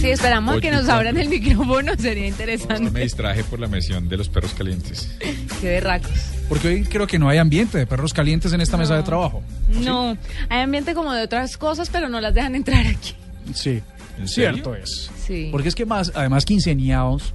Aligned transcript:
Sí, 0.00 0.08
esperamos 0.10 0.54
Oye, 0.54 0.62
que 0.62 0.70
nos 0.70 0.88
abran 0.88 1.16
el 1.18 1.28
micrófono, 1.40 1.92
sería 1.98 2.26
interesante. 2.26 2.90
Me 2.90 3.00
distraje 3.00 3.44
por 3.44 3.60
la 3.60 3.68
mención 3.68 4.08
de 4.08 4.16
los 4.16 4.28
perros 4.30 4.54
calientes. 4.54 5.14
Qué 5.60 5.68
berracos. 5.68 6.10
Porque 6.48 6.68
hoy 6.68 6.84
creo 6.84 7.06
que 7.06 7.18
no 7.18 7.28
hay 7.28 7.36
ambiente 7.36 7.76
de 7.76 7.86
perros 7.86 8.14
calientes 8.14 8.52
en 8.52 8.60
esta 8.60 8.76
mesa 8.76 8.96
de 8.96 9.02
trabajo. 9.02 9.42
No, 9.68 10.16
hay 10.48 10.60
ambiente 10.62 10.94
como 10.94 11.12
de 11.12 11.22
otras 11.22 11.56
cosas, 11.58 11.90
pero 11.90 12.08
no 12.08 12.20
las 12.20 12.32
dejan 12.32 12.54
entrar 12.54 12.86
aquí. 12.86 13.14
Sí, 13.54 13.82
cierto 14.24 14.74
es. 14.74 15.10
Sí. 15.26 15.48
Porque 15.52 15.68
es 15.68 15.74
que 15.74 15.84
más, 15.84 16.12
además 16.14 16.44
quinceañados, 16.44 17.34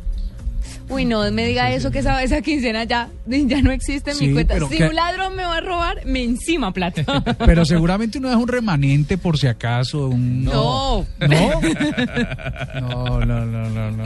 Uy, 0.88 1.06
no 1.06 1.30
me 1.32 1.46
diga 1.48 1.72
eso, 1.72 1.90
que 1.90 2.00
esa, 2.00 2.22
esa 2.22 2.42
quincena 2.42 2.84
ya, 2.84 3.10
ya 3.28 3.62
no 3.62 3.72
existe 3.72 4.12
en 4.12 4.18
Sí, 4.18 4.28
mi 4.28 4.34
cuenta. 4.34 4.60
Si 4.70 4.78
que- 4.78 4.86
un 4.86 4.96
ladrón 4.96 5.36
me 5.36 5.44
va 5.44 5.58
a 5.58 5.62
robar, 5.62 6.06
me 6.06 6.24
encima 6.24 6.72
plata. 6.74 7.04
pero 7.46 7.66
seguramente 7.66 8.18
uno 8.20 8.28
deja 8.30 8.40
un 8.40 8.48
remanente 8.48 9.18
por 9.18 9.38
si 9.38 9.48
acaso. 9.48 10.08
Un... 10.10 10.44
no. 10.44 11.06
¿No? 11.20 11.62
No, 12.82 13.20
no, 13.26 13.46
no, 13.46 13.70
no, 13.70 13.92
no. 13.92 14.04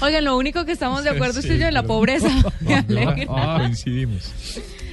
Oigan, 0.00 0.24
lo 0.24 0.36
único 0.36 0.64
que 0.64 0.72
estamos 0.72 1.04
de 1.04 1.10
acuerdo 1.10 1.40
es 1.40 1.46
y 1.46 1.58
yo 1.58 1.66
en 1.68 1.74
la 1.74 1.82
pobreza. 1.84 2.28
Ah, 3.28 3.58
coincidimos. 3.58 4.32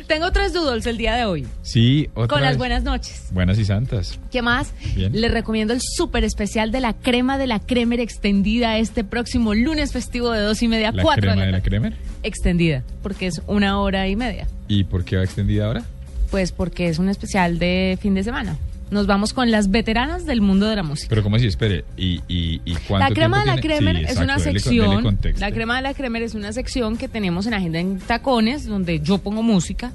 Tengo 0.09 0.31
tres 0.31 0.53
doodles 0.53 0.87
el 0.87 0.97
día 0.97 1.15
de 1.15 1.25
hoy. 1.25 1.45
Sí, 1.61 2.09
otra 2.15 2.27
Con 2.29 2.41
las 2.41 2.57
buenas 2.57 2.81
noches. 2.81 3.27
Buenas 3.29 3.59
y 3.59 3.65
santas. 3.65 4.17
¿Qué 4.31 4.41
más? 4.41 4.73
Bien. 4.95 5.11
Les 5.13 5.29
recomiendo 5.31 5.71
el 5.71 5.81
súper 5.83 6.23
especial 6.23 6.71
de 6.71 6.79
la 6.79 6.93
crema 6.93 7.37
de 7.37 7.45
la 7.45 7.59
Cremer 7.59 7.99
extendida 7.99 8.79
este 8.79 9.03
próximo 9.03 9.53
lunes 9.53 9.93
festivo 9.93 10.31
de 10.31 10.41
dos 10.41 10.63
y 10.63 10.67
media 10.67 10.89
a 10.89 10.91
La 10.93 11.03
cuatro 11.03 11.29
crema 11.29 11.45
de 11.45 11.51
la. 11.51 11.61
Kremer. 11.61 11.95
Extendida, 12.23 12.83
porque 13.03 13.27
es 13.27 13.43
una 13.45 13.79
hora 13.79 14.07
y 14.07 14.15
media. 14.15 14.47
¿Y 14.67 14.85
por 14.85 15.05
qué 15.05 15.17
va 15.17 15.23
extendida 15.23 15.67
ahora? 15.67 15.83
Pues 16.31 16.53
porque 16.53 16.89
es 16.89 16.97
un 16.97 17.07
especial 17.07 17.59
de 17.59 17.95
fin 18.01 18.15
de 18.15 18.23
semana. 18.23 18.57
Nos 18.91 19.05
vamos 19.07 19.33
con 19.33 19.51
las 19.51 19.69
veteranas 19.69 20.25
del 20.25 20.41
mundo 20.41 20.67
de 20.67 20.75
la 20.75 20.83
música. 20.83 21.09
Pero 21.09 21.21
¿cómo 21.23 21.35
así? 21.35 21.45
Espere. 21.47 21.85
¿Y, 21.97 22.21
y, 22.27 22.61
y 22.65 22.75
cuánto 22.87 23.09
La 23.09 23.13
crema 23.13 23.37
de 23.39 23.43
tiempo 23.43 23.55
la 23.55 23.61
tiene? 23.61 23.75
Cremer 23.77 23.95
Sí, 23.97 24.03
es 24.03 24.09
exacto, 24.11 24.23
una 24.23 24.33
dele 24.37 24.43
con- 24.43 25.15
dele 25.15 25.15
sección. 25.21 25.39
La 25.39 25.51
crema 25.51 25.75
de 25.75 25.81
la 25.83 25.93
Cremer 25.93 26.23
es 26.23 26.33
una 26.35 26.53
sección 26.53 26.97
que 26.97 27.07
tenemos 27.07 27.45
en 27.47 27.53
Agenda 27.53 27.79
en 27.79 27.99
Tacones, 27.99 28.65
donde 28.65 28.99
yo 29.01 29.17
pongo 29.19 29.43
música, 29.43 29.91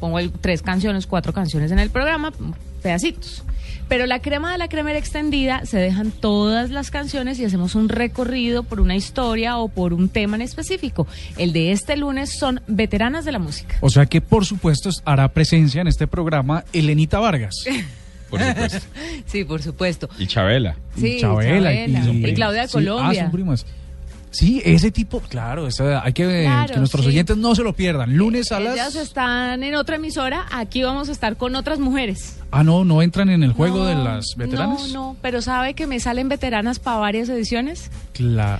pongo 0.00 0.18
el- 0.18 0.32
tres 0.32 0.62
canciones, 0.62 1.06
cuatro 1.06 1.32
canciones 1.32 1.70
en 1.70 1.78
el 1.78 1.90
programa, 1.90 2.32
pedacitos. 2.82 3.44
Pero 3.88 4.06
la 4.06 4.20
crema 4.20 4.52
de 4.52 4.58
la 4.58 4.68
Cremer 4.68 4.96
extendida 4.96 5.66
se 5.66 5.76
dejan 5.76 6.12
todas 6.12 6.70
las 6.70 6.90
canciones 6.90 7.38
y 7.38 7.44
hacemos 7.44 7.74
un 7.74 7.90
recorrido 7.90 8.62
por 8.62 8.80
una 8.80 8.96
historia 8.96 9.58
o 9.58 9.68
por 9.68 9.92
un 9.92 10.08
tema 10.08 10.36
en 10.36 10.42
específico. 10.42 11.06
El 11.36 11.52
de 11.52 11.72
este 11.72 11.96
lunes 11.98 12.30
son 12.38 12.60
veteranas 12.66 13.24
de 13.26 13.32
la 13.32 13.38
música. 13.38 13.76
O 13.80 13.90
sea 13.90 14.06
que, 14.06 14.20
por 14.22 14.46
supuesto, 14.46 14.88
hará 15.04 15.28
presencia 15.28 15.82
en 15.82 15.88
este 15.88 16.06
programa 16.06 16.64
Elenita 16.72 17.18
Vargas. 17.18 17.54
Por 18.32 18.40
supuesto. 18.42 18.78
Sí, 19.26 19.44
por 19.44 19.62
supuesto. 19.62 20.08
Y 20.18 20.26
Chabela. 20.26 20.74
Sí, 20.96 21.18
Chabela, 21.20 21.70
Chabela. 21.72 22.10
y, 22.10 22.26
Y 22.30 22.34
Claudia 22.34 22.62
de 22.62 22.66
sí, 22.68 22.72
Colombia. 22.72 23.20
Ah, 23.20 23.24
son 23.24 23.32
primas. 23.32 23.66
Sí, 24.30 24.62
ese 24.64 24.90
tipo, 24.90 25.20
claro, 25.20 25.66
esa- 25.66 26.02
hay 26.02 26.14
que, 26.14 26.44
Claro, 26.46 26.72
que 26.72 26.78
nuestros 26.78 27.04
sí. 27.04 27.10
oyentes 27.10 27.36
no 27.36 27.54
se 27.54 27.62
lo 27.62 27.74
pierdan. 27.74 28.16
Lunes 28.16 28.50
a 28.50 28.60
las... 28.60 28.72
Ellas 28.74 28.96
están 28.96 29.62
en 29.62 29.74
otra 29.74 29.96
emisora, 29.96 30.46
aquí 30.50 30.82
vamos 30.82 31.10
a 31.10 31.12
estar 31.12 31.36
con 31.36 31.54
otras 31.54 31.78
mujeres. 31.78 32.38
Ah, 32.50 32.64
no, 32.64 32.82
no 32.86 33.02
entran 33.02 33.28
en 33.28 33.42
el 33.42 33.52
juego 33.52 33.80
No, 33.80 33.84
de 33.84 33.94
las 33.94 34.24
veteranas. 34.38 34.88
No, 34.88 35.12
no, 35.12 35.16
pero 35.20 35.42
sabe 35.42 35.74
que 35.74 35.86
me 35.86 36.00
salen 36.00 36.30
veteranas 36.30 36.78
para 36.78 36.96
varias 36.96 37.28
ediciones. 37.28 37.90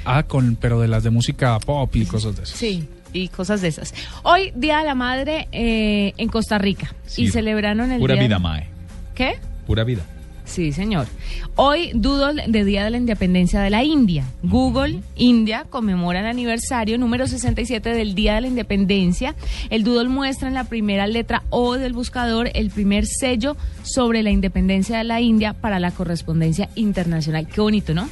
Ah, 0.04 0.24
con, 0.28 0.56
pero 0.56 0.78
de 0.78 0.88
las 0.88 1.04
de 1.04 1.10
música 1.10 1.58
pop 1.60 1.96
y 1.96 2.04
cosas 2.04 2.36
de 2.36 2.42
esas. 2.42 2.54
Sí, 2.58 2.86
y 3.14 3.28
cosas 3.28 3.62
de 3.62 3.68
esas. 3.68 3.94
Hoy, 4.24 4.52
Día 4.54 4.78
de 4.80 4.84
la 4.84 4.94
Madre 4.94 5.48
eh, 5.52 6.12
en 6.18 6.28
Costa 6.28 6.58
Rica. 6.58 6.94
Sí. 7.06 7.22
Y 7.22 7.28
celebraron 7.28 7.90
el 7.92 7.98
Pura 7.98 8.12
día... 8.14 8.24
vida, 8.24 8.38
Mae. 8.38 8.66
¿Qué? 9.14 9.36
Pura 9.66 9.84
vida. 9.84 10.02
Sí, 10.44 10.72
señor. 10.72 11.06
Hoy, 11.54 11.92
Doodle 11.94 12.42
de 12.48 12.64
Día 12.64 12.82
de 12.84 12.90
la 12.90 12.96
Independencia 12.96 13.60
de 13.60 13.70
la 13.70 13.84
India. 13.84 14.24
Google 14.42 15.00
India 15.14 15.66
conmemora 15.70 16.18
el 16.18 16.26
aniversario 16.26 16.98
número 16.98 17.28
67 17.28 17.90
del 17.94 18.14
Día 18.16 18.34
de 18.34 18.40
la 18.42 18.46
Independencia. 18.48 19.36
El 19.70 19.84
Doodle 19.84 20.08
muestra 20.08 20.48
en 20.48 20.54
la 20.54 20.64
primera 20.64 21.06
letra 21.06 21.44
O 21.50 21.74
del 21.74 21.92
buscador 21.92 22.50
el 22.54 22.70
primer 22.70 23.06
sello 23.06 23.56
sobre 23.84 24.24
la 24.24 24.30
independencia 24.30 24.98
de 24.98 25.04
la 25.04 25.20
India 25.20 25.52
para 25.54 25.78
la 25.78 25.92
correspondencia 25.92 26.68
internacional. 26.74 27.46
Qué 27.46 27.60
bonito, 27.60 27.94
¿no? 27.94 28.08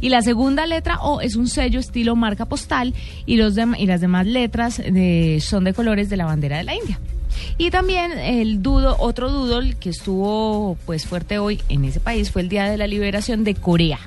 Y 0.00 0.08
la 0.08 0.22
segunda 0.22 0.66
letra 0.66 0.98
O 1.00 1.20
es 1.20 1.36
un 1.36 1.46
sello 1.46 1.78
estilo 1.78 2.16
marca 2.16 2.46
postal 2.46 2.94
y, 3.26 3.36
los 3.36 3.54
y 3.78 3.86
las 3.86 4.00
demás 4.00 4.26
letras 4.26 4.78
de- 4.78 5.38
son 5.42 5.64
de 5.64 5.74
colores 5.74 6.08
de 6.08 6.16
la 6.16 6.24
bandera 6.24 6.56
de 6.56 6.64
la 6.64 6.74
India. 6.74 6.98
Y 7.58 7.70
también 7.70 8.12
el 8.12 8.62
dudo, 8.62 8.96
otro 8.98 9.30
doodle 9.30 9.74
que 9.74 9.90
estuvo 9.90 10.76
pues 10.86 11.06
fuerte 11.06 11.38
hoy 11.38 11.60
en 11.68 11.84
ese 11.84 12.00
país 12.00 12.30
fue 12.30 12.42
el 12.42 12.48
Día 12.48 12.70
de 12.70 12.76
la 12.76 12.86
Liberación 12.86 13.44
de 13.44 13.54
Corea. 13.54 13.98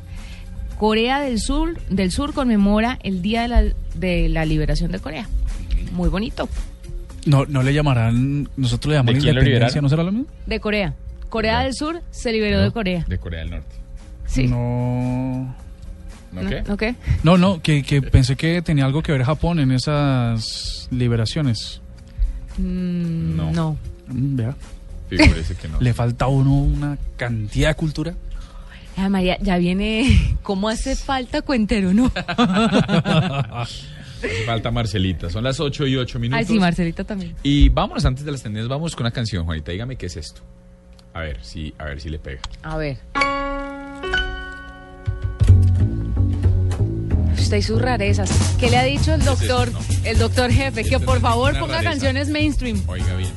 Corea 0.78 1.20
del 1.20 1.40
Sur, 1.40 1.80
del 1.90 2.12
Sur 2.12 2.34
conmemora 2.34 3.00
el 3.04 3.22
Día 3.22 3.42
de 3.42 3.48
la, 3.48 3.64
de 3.96 4.30
la 4.30 4.46
Liberación 4.46 4.92
de 4.92 5.00
Corea. 5.00 5.28
Muy 5.92 6.10
bonito. 6.10 6.48
No, 7.26 7.46
no 7.46 7.64
le 7.64 7.74
llamarán, 7.74 8.50
nosotros 8.56 8.92
le 8.92 8.98
llamamos 8.98 9.16
¿De 9.16 9.22
quién 9.22 9.36
lo 9.36 9.42
independencia? 9.42 9.82
¿no 9.82 9.90
será 9.90 10.04
lo 10.04 10.12
mismo? 10.12 10.28
De 10.46 10.60
Corea. 10.60 10.94
Corea 11.28 11.64
del 11.64 11.74
Sur 11.74 12.02
se 12.12 12.32
liberó 12.32 12.58
¿No? 12.58 12.64
de 12.64 12.72
Corea. 12.72 13.06
De 13.08 13.18
Corea 13.18 13.42
del 13.42 13.52
Norte. 13.52 13.76
Sí. 14.26 14.48
No. 14.48 15.54
¿No, 16.32 16.44
¿No? 16.44 16.50
qué? 16.50 16.62
¿No 16.62 16.78
qué? 16.78 16.96
No, 17.24 17.38
no, 17.38 17.62
que, 17.62 17.84
que 17.84 18.02
pensé 18.02 18.36
que 18.36 18.62
tenía 18.62 18.86
algo 18.86 19.02
que 19.02 19.12
ver 19.12 19.24
Japón 19.24 19.60
en 19.60 19.72
esas 19.72 20.88
liberaciones. 20.92 21.82
Mm, 22.60 23.36
No. 23.38 23.52
no. 23.52 23.78
Mm, 24.08 24.36
Vea, 24.36 24.56
Figúrese 25.10 25.56
que 25.56 25.68
no. 25.68 25.78
le 25.82 25.94
falta 25.94 26.26
a 26.26 26.28
uno 26.28 26.54
una 26.54 26.98
cantidad 27.18 27.70
de 27.70 27.76
cultura. 27.76 28.14
Ay, 28.98 29.10
María, 29.10 29.38
ya 29.42 29.58
viene. 29.58 30.38
¿Cómo 30.44 30.68
hace 30.70 30.96
falta 30.96 31.42
cuentero, 31.42 31.94
no? 31.94 32.12
Hace 34.22 34.44
falta 34.46 34.70
Marcelita. 34.72 35.30
Son 35.30 35.44
las 35.46 35.60
8 35.62 35.88
y 35.88 35.96
8 35.96 36.20
minutos. 36.20 36.40
Ay, 36.40 36.46
sí, 36.54 36.60
Marcelita 36.60 37.06
también. 37.06 37.34
Y 37.42 37.70
vámonos 37.70 38.04
antes 38.04 38.26
de 38.26 38.32
las 38.34 38.44
tendencias, 38.44 38.68
vamos 38.68 38.94
con 38.96 39.06
una 39.06 39.12
canción, 39.12 39.46
Juanita. 39.46 39.72
Dígame 39.72 39.96
qué 39.96 40.08
es 40.08 40.18
esto. 40.18 40.42
A 41.14 41.22
ver 41.22 41.38
si, 41.42 41.74
a 41.78 41.86
ver 41.86 42.02
si 42.02 42.10
le 42.10 42.20
pega. 42.20 42.42
A 42.62 42.76
ver. 42.78 42.98
Usted 47.50 47.58
y 47.58 47.62
sus 47.64 47.82
rarezas. 47.82 48.30
¿Qué 48.60 48.70
le 48.70 48.78
ha 48.78 48.84
dicho 48.84 49.12
el 49.12 49.26
doctor, 49.26 49.72
No. 49.72 49.80
el 50.04 50.20
doctor 50.20 50.52
jefe? 50.52 50.84
Que 50.84 50.94
Esto 50.98 51.04
por 51.08 51.20
favor 51.20 51.54
ponga 51.58 51.78
rareza. 51.78 51.90
canciones 51.94 52.28
mainstream. 52.30 52.84
Oiga 52.86 53.16
bien. 53.16 53.32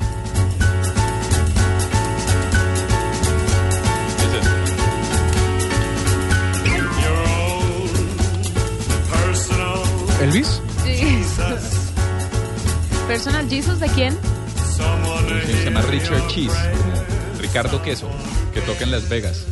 ¿Qué 6.63 6.69
es 6.75 6.83
esto? 9.49 10.23
¿Elvis? 10.23 10.61
Sí. 10.83 11.23
Personal 13.07 13.49
Jesus 13.49 13.79
de 13.79 13.87
quién? 13.89 14.17
Se 14.75 15.63
llama 15.65 15.81
Richard 15.81 16.27
Cheese, 16.27 16.53
Ricardo 17.41 17.81
Queso, 17.81 18.09
que 18.53 18.61
toca 18.61 18.83
en 18.83 18.91
Las 18.91 19.07
Vegas. 19.09 19.45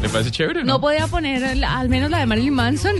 ¿Le 0.00 0.08
parece 0.08 0.30
chévere 0.30 0.64
No 0.64 0.74
no? 0.74 0.80
podía 0.80 1.06
poner 1.06 1.64
al 1.64 1.88
menos 1.88 2.10
la 2.10 2.18
de 2.18 2.26
Marilyn 2.26 2.54
Manson. 2.54 2.94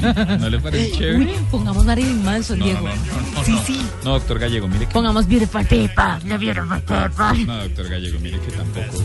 ¿No 0.40 0.48
le 0.50 0.58
parece 0.60 0.92
Uy, 0.92 0.98
chévere? 0.98 1.34
pongamos 1.50 1.84
Marilyn 1.84 2.24
Manson, 2.24 2.58
No, 2.58 2.64
no, 2.66 2.70
Diego. 2.72 2.88
no, 2.88 2.94
no, 2.94 3.20
no, 3.38 3.44
sí, 3.44 3.52
no. 3.52 3.62
sí. 3.64 3.80
No, 4.04 4.10
doctor 4.12 4.38
Gallego, 4.38 4.68
mire 4.68 4.86
que... 4.86 4.92
Pongamos 4.92 5.26
Beautiful 5.26 5.64
People, 5.66 6.04
la 6.26 6.36
Beautiful 6.38 6.80
People. 6.82 7.44
No, 7.46 7.58
doctor 7.64 7.88
Gallego, 7.88 8.18
mire 8.20 8.38
que 8.40 8.50
tampoco... 8.52 9.02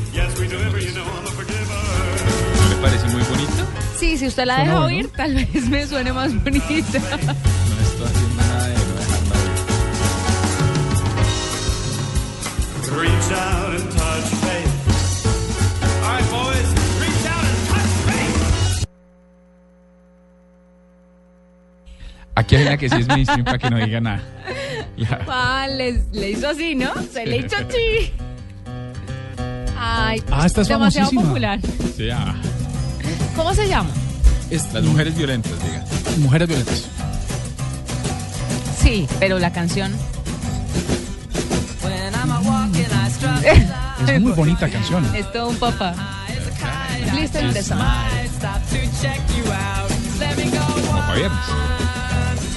No 2.58 2.70
le 2.70 2.76
parece 2.82 3.08
muy 3.08 3.22
bonito? 3.24 3.52
Sí, 3.98 4.18
si 4.18 4.28
usted 4.28 4.46
la 4.46 4.60
deja 4.60 4.80
oír, 4.82 5.10
tal 5.16 5.36
vez 5.36 5.70
me 5.70 5.86
suene 5.88 6.14
más 6.14 6.34
bonita. 6.44 6.64
No 6.70 7.76
estoy 7.86 8.08
haciendo 8.08 8.36
nada 8.38 8.68
de 8.68 8.74
no 8.74 8.96
dejarla 8.96 9.36
oír. 9.36 9.50
Reach 13.02 13.32
out 13.32 13.76
and 13.76 13.92
touch 13.92 14.39
Aquí 22.50 22.56
hay 22.56 22.66
una 22.66 22.78
que 22.78 22.90
sí 22.90 22.96
es 22.98 23.08
mainstream 23.08 23.44
para 23.46 23.60
que 23.60 23.70
no 23.70 23.78
diga 23.78 24.02
nada. 24.02 24.24
Ya. 24.98 25.20
Ah, 25.28 25.68
le, 25.70 26.02
le 26.12 26.32
hizo 26.32 26.50
así, 26.50 26.74
¿no? 26.74 26.92
Se 27.14 27.24
le 27.24 27.38
hizo 27.38 27.56
así. 27.56 28.12
Ay, 29.78 30.24
Ah, 30.32 30.48
esta 30.48 30.62
es 30.62 30.68
demasiado 30.68 31.10
famosísima. 31.12 31.22
popular. 31.22 31.60
Sí, 31.96 32.10
ah. 32.10 32.34
¿Cómo 33.36 33.54
se 33.54 33.68
llama? 33.68 33.92
Las 34.50 34.84
mujeres 34.84 35.16
violentas, 35.16 35.52
diga. 35.64 35.86
Mujeres 36.18 36.48
violentas. 36.48 36.86
Sí, 38.82 39.08
pero 39.20 39.38
la 39.38 39.52
canción. 39.54 39.92
Es 44.08 44.22
muy 44.22 44.32
bonita 44.32 44.68
canción. 44.70 45.06
Es 45.16 45.32
todo 45.32 45.50
un 45.50 45.56
papá. 45.58 45.94
Listo. 47.14 47.40
Como 50.88 51.00
para 51.00 51.14
viernes. 51.14 51.40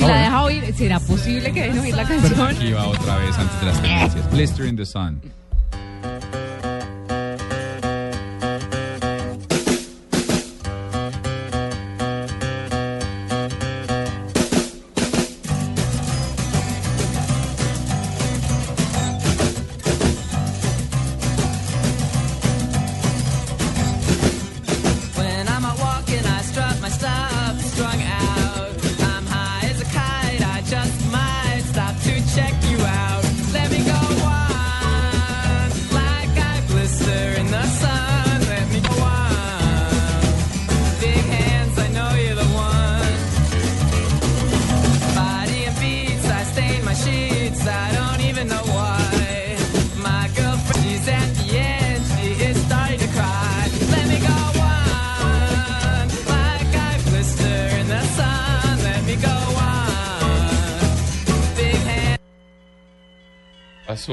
Si 0.03 0.09
la 0.09 0.19
deja 0.19 0.43
oír, 0.43 0.75
¿será 0.75 0.99
posible 0.99 1.53
que 1.53 1.63
dejen 1.63 1.79
oír 1.79 1.95
la 1.95 2.05
canción? 2.05 2.49
Aquí 2.49 2.73
va 2.73 2.89
otra 2.89 3.19
vez 3.19 3.39
antes 3.39 3.61
de 3.61 3.67
las 3.67 3.81
tendencias. 3.81 4.31
Blister 4.33 4.67
in 4.67 4.77
the 4.77 4.85
Sun. 4.85 5.21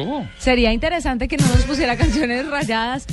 Pasó. 0.06 0.28
Sería 0.38 0.72
interesante 0.74 1.28
que 1.28 1.38
no 1.38 1.48
nos 1.48 1.64
pusiera 1.64 1.98
canciones 1.98 2.48
rayadas 2.48 3.06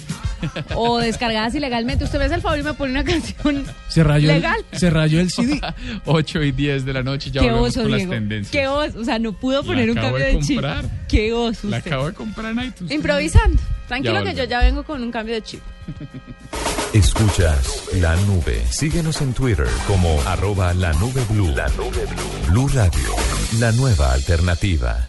o 0.75 0.99
descargadas 0.99 1.55
ilegalmente. 1.55 2.05
Usted 2.05 2.19
me 2.19 2.27
hace 2.27 2.35
el 2.35 2.43
favor 2.43 2.59
y 2.59 2.63
me 2.63 2.75
pone 2.75 2.93
una 2.93 3.05
canción 3.05 3.65
Se 3.89 4.05
rayó, 4.05 4.29
legal. 4.29 4.65
El, 4.71 4.79
se 4.79 4.91
rayó 4.91 5.21
el 5.21 5.31
CD. 5.31 5.61
8 6.05 6.43
y 6.43 6.53
10 6.53 6.85
de 6.85 6.93
la 6.93 7.03
noche 7.03 7.31
ya 7.31 7.43
volvemos 7.43 7.69
oso, 7.71 7.83
con 7.83 7.91
las 7.93 8.09
tendencias. 8.09 8.53
Qué 8.53 8.69
oso. 8.69 8.99
O 9.01 9.05
sea, 9.05 9.19
no 9.19 9.33
pudo 9.33 9.63
La 9.63 9.67
poner 9.67 9.91
un 9.91 9.97
cambio 9.97 10.25
de 10.25 10.33
de 10.35 10.41
chip. 10.41 10.57
comprar. 10.61 10.85
Qué 11.09 11.33
oso. 11.33 11.69
La 11.69 11.79
usted. 11.79 11.91
acabo 11.93 12.07
de 12.07 12.13
comprar 12.15 12.53
en 12.53 12.65
iTunes. 12.65 12.93
Improvisando. 12.93 13.63
Tranquilo 13.89 14.23
que 14.25 14.35
yo 14.35 14.45
ya 14.45 14.61
vengo 14.61 14.83
con 14.85 15.03
un 15.03 15.11
cambio 15.11 15.35
de 15.35 15.43
chip. 15.43 15.61
Escuchas 16.93 17.85
la 18.01 18.17
nube. 18.17 18.63
Síguenos 18.71 19.21
en 19.21 19.33
Twitter 19.33 19.67
como 19.87 20.21
arroba 20.27 20.73
la 20.75 20.93
nube 20.95 21.23
blue. 21.31 21.53
La 21.55 21.69
nube 21.71 22.05
blue. 22.07 22.51
Blue 22.51 22.69
Radio, 22.69 23.15
la 23.59 23.71
nueva 23.73 24.13
alternativa. 24.13 25.09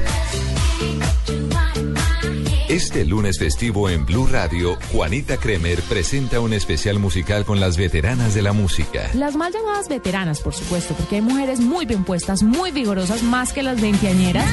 Este 2.71 3.03
lunes 3.03 3.37
festivo 3.37 3.89
en 3.89 4.05
Blue 4.05 4.27
Radio, 4.27 4.77
Juanita 4.93 5.35
Kremer 5.35 5.81
presenta 5.83 6.39
un 6.39 6.53
especial 6.53 6.99
musical 6.99 7.43
con 7.43 7.59
las 7.59 7.75
veteranas 7.75 8.33
de 8.33 8.41
la 8.41 8.53
música. 8.53 9.09
Las 9.13 9.35
mal 9.35 9.51
llamadas 9.51 9.89
veteranas, 9.89 10.39
por 10.39 10.53
supuesto, 10.53 10.93
porque 10.93 11.15
hay 11.15 11.21
mujeres 11.21 11.59
muy 11.59 11.85
bien 11.85 12.05
puestas, 12.05 12.43
muy 12.43 12.71
vigorosas, 12.71 13.23
más 13.23 13.51
que 13.51 13.61
las 13.61 13.81
veinteañeras. 13.81 14.49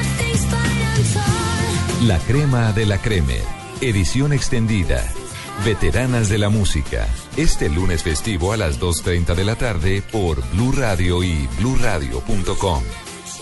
La 2.07 2.19
crema 2.19 2.73
de 2.73 2.87
la 2.87 2.99
Kremer, 2.99 3.43
edición 3.81 4.33
extendida. 4.33 5.09
Veteranas 5.65 6.29
de 6.29 6.39
la 6.39 6.49
música. 6.49 7.07
Este 7.37 7.69
lunes 7.69 8.03
festivo 8.03 8.53
a 8.53 8.57
las 8.57 8.81
2.30 8.81 9.37
de 9.37 9.45
la 9.45 9.55
tarde 9.55 10.03
por 10.13 10.43
Blue 10.51 10.73
Radio 10.73 11.23
y 11.23 11.49
bluradio.com. 11.59 12.83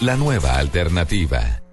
La 0.00 0.16
nueva 0.16 0.58
alternativa. 0.58 1.65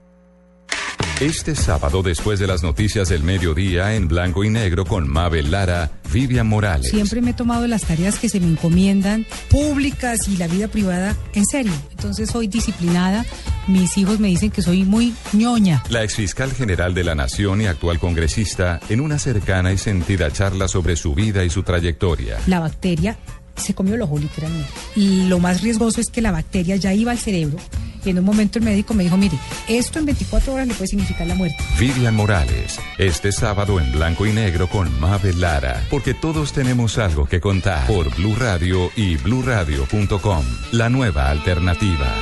Este 1.23 1.55
sábado, 1.55 2.03
después 2.03 2.37
de 2.37 2.47
las 2.47 2.63
noticias 2.63 3.07
del 3.07 3.23
mediodía, 3.23 3.95
en 3.95 4.09
blanco 4.09 4.43
y 4.43 4.49
negro 4.49 4.83
con 4.83 5.07
Mabel 5.07 5.51
Lara, 5.51 5.89
Vivian 6.11 6.45
Morales. 6.45 6.89
Siempre 6.89 7.21
me 7.21 7.31
he 7.31 7.33
tomado 7.33 7.65
las 7.65 7.83
tareas 7.83 8.19
que 8.19 8.27
se 8.27 8.41
me 8.41 8.47
encomiendan, 8.47 9.25
públicas 9.49 10.27
y 10.27 10.35
la 10.35 10.47
vida 10.47 10.67
privada, 10.67 11.15
en 11.33 11.45
serio. 11.45 11.71
Entonces 11.91 12.29
soy 12.29 12.47
disciplinada. 12.47 13.25
Mis 13.67 13.97
hijos 13.97 14.19
me 14.19 14.27
dicen 14.27 14.51
que 14.51 14.61
soy 14.61 14.83
muy 14.83 15.13
ñoña. 15.31 15.81
La 15.89 16.03
exfiscal 16.03 16.51
general 16.51 16.93
de 16.93 17.05
la 17.05 17.15
Nación 17.15 17.61
y 17.61 17.67
actual 17.67 17.99
congresista, 17.99 18.81
en 18.89 18.99
una 18.99 19.17
cercana 19.17 19.71
y 19.71 19.77
sentida 19.77 20.29
charla 20.29 20.67
sobre 20.67 20.97
su 20.97 21.15
vida 21.15 21.45
y 21.45 21.49
su 21.49 21.63
trayectoria. 21.63 22.37
La 22.47 22.59
bacteria 22.59 23.17
se 23.55 23.73
comió 23.73 23.95
el 23.95 24.01
ojo 24.01 24.19
literalmente. 24.19 24.67
Y 24.97 25.27
lo 25.27 25.39
más 25.39 25.61
riesgoso 25.61 26.01
es 26.01 26.09
que 26.09 26.21
la 26.21 26.33
bacteria 26.33 26.75
ya 26.75 26.93
iba 26.93 27.13
al 27.13 27.17
cerebro. 27.17 27.59
En 28.05 28.19
un 28.19 28.25
momento 28.25 28.59
el 28.59 28.65
médico 28.65 28.93
me 28.93 29.03
dijo, 29.03 29.17
mire, 29.17 29.37
esto 29.67 29.99
en 29.99 30.05
24 30.05 30.53
horas 30.53 30.67
le 30.67 30.73
puede 30.73 30.87
significar 30.87 31.27
la 31.27 31.35
muerte. 31.35 31.57
Vivian 31.79 32.15
Morales, 32.15 32.79
este 32.97 33.31
sábado 33.31 33.79
en 33.79 33.91
blanco 33.91 34.25
y 34.25 34.31
negro 34.31 34.67
con 34.67 34.99
Mabel 34.99 35.39
Lara, 35.41 35.83
porque 35.89 36.13
todos 36.13 36.53
tenemos 36.53 36.97
algo 36.97 37.25
que 37.25 37.39
contar 37.39 37.87
por 37.87 38.13
Blue 38.15 38.35
Radio 38.35 38.91
y 38.95 39.15
bluradio.com, 39.17 40.43
la 40.71 40.89
nueva 40.89 41.29
alternativa. 41.29 42.13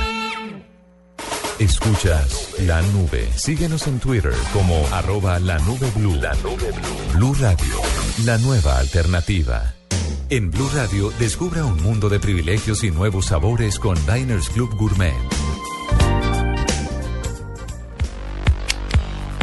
Escuchas 1.58 2.54
la 2.66 2.82
nube. 2.82 3.28
Síguenos 3.36 3.86
en 3.86 4.00
Twitter 4.00 4.34
como 4.52 4.84
arroba 4.90 5.38
la 5.38 5.58
nube 5.60 5.90
blue. 5.94 6.14
La 6.16 6.34
nube 6.36 6.72
blue. 6.72 7.14
Blue 7.14 7.34
Radio, 7.34 7.76
la 8.24 8.38
nueva 8.38 8.78
alternativa. 8.78 9.74
En 10.28 10.50
Blue 10.50 10.68
Radio, 10.74 11.12
descubra 11.18 11.64
un 11.64 11.80
mundo 11.82 12.08
de 12.08 12.18
privilegios 12.18 12.82
y 12.84 12.90
nuevos 12.90 13.26
sabores 13.26 13.78
con 13.78 13.94
Diners 14.06 14.48
Club 14.48 14.74
Gourmet. 14.76 15.14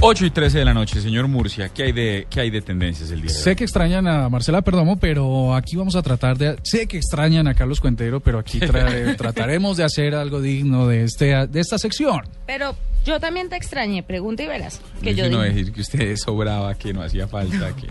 8 0.01 0.25
y 0.25 0.29
13 0.29 0.59
de 0.59 0.65
la 0.65 0.73
noche, 0.73 1.01
señor 1.01 1.27
Murcia. 1.27 1.69
¿Qué 1.69 1.83
hay 1.83 1.91
de, 1.91 2.25
qué 2.29 2.39
hay 2.39 2.49
de 2.49 2.61
tendencias 2.61 3.11
el 3.11 3.21
día 3.21 3.31
de 3.31 3.35
hoy? 3.37 3.43
Sé 3.43 3.55
que 3.57 3.65
extrañan 3.65 4.07
a 4.07 4.29
Marcela 4.29 4.61
Perdomo, 4.61 4.97
pero 4.97 5.53
aquí 5.53 5.75
vamos 5.75 5.95
a 5.97 6.01
tratar 6.01 6.37
de... 6.37 6.55
Sé 6.63 6.87
que 6.87 6.95
extrañan 6.97 7.47
a 7.47 7.53
Carlos 7.53 7.81
Cuentero, 7.81 8.21
pero 8.21 8.39
aquí 8.39 8.59
tra- 8.61 9.17
trataremos 9.17 9.75
de 9.75 9.83
hacer 9.83 10.15
algo 10.15 10.41
digno 10.41 10.87
de, 10.87 11.03
este, 11.03 11.47
de 11.47 11.59
esta 11.59 11.77
sección. 11.77 12.21
Pero 12.45 12.75
yo 13.05 13.19
también 13.19 13.49
te 13.49 13.57
extrañé, 13.57 14.01
pregunta 14.01 14.41
y 14.43 14.47
verás. 14.47 14.79
Que 15.03 15.13
yo 15.15 15.27
dije. 15.27 15.41
decir 15.53 15.73
que 15.73 15.81
usted 15.81 16.15
sobraba, 16.23 16.73
que 16.75 16.93
no 16.93 17.01
hacía 17.03 17.27
falta, 17.27 17.75
que... 17.75 17.87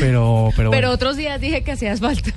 Pero, 0.00 0.50
pero, 0.56 0.70
Pero 0.70 0.70
bueno. 0.70 0.90
otros 0.90 1.16
días 1.16 1.40
dije 1.40 1.62
que 1.62 1.72
hacías 1.72 2.00
falta. 2.00 2.32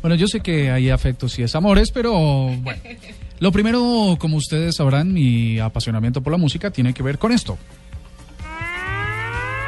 Bueno, 0.00 0.14
yo 0.16 0.26
sé 0.26 0.40
que 0.40 0.70
hay 0.70 0.88
afectos 0.90 1.38
y 1.38 1.42
es 1.42 1.54
amores, 1.54 1.90
pero 1.90 2.12
bueno. 2.14 2.80
Lo 3.38 3.52
primero, 3.52 4.16
como 4.18 4.36
ustedes 4.36 4.76
sabrán, 4.76 5.12
mi 5.12 5.58
apasionamiento 5.58 6.22
por 6.22 6.32
la 6.32 6.38
música 6.38 6.70
tiene 6.70 6.94
que 6.94 7.02
ver 7.02 7.18
con 7.18 7.32
esto. 7.32 7.58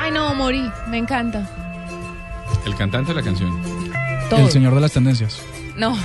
Ay, 0.04 0.11
no, 0.11 0.34
morí. 0.34 0.70
Me 0.88 0.99
encanta. 0.99 1.49
El 2.66 2.75
cantante 2.76 3.12
de 3.12 3.14
la 3.20 3.23
canción. 3.23 3.58
Todo. 4.28 4.40
El 4.40 4.50
señor 4.50 4.75
de 4.75 4.80
las 4.82 4.92
tendencias. 4.92 5.40
No, 5.76 5.96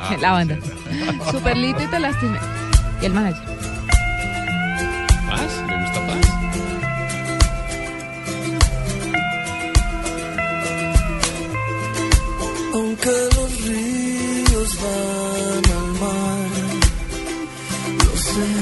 Ah, 0.00 0.16
la 0.20 0.32
banda. 0.32 0.56
Superlito 1.30 1.82
y 1.82 1.86
te 1.86 1.98
lastimé. 2.00 2.38
Y 3.02 3.04
el 3.06 3.12
manager. 3.12 3.44
¿Paz? 5.28 5.62
¿Le 5.68 5.80
gusta 5.82 6.06
Paz? 6.06 7.32
Aunque 12.74 13.10
los 13.36 13.64
ríos 13.66 14.78
van 14.82 15.64
al 15.76 15.88
mar, 16.00 16.50
lo 18.04 18.16
sé. 18.16 18.61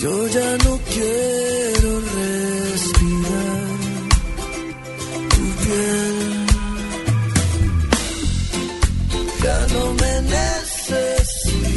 Yo 0.00 0.26
ya 0.28 0.56
no 0.64 0.80
quiero 0.90 2.00
respirar 2.00 3.68
tu 5.28 5.42
piel. 5.62 6.46
Ya 9.44 9.66
no 9.74 9.92
me 9.92 10.22
necesitas. 10.22 11.68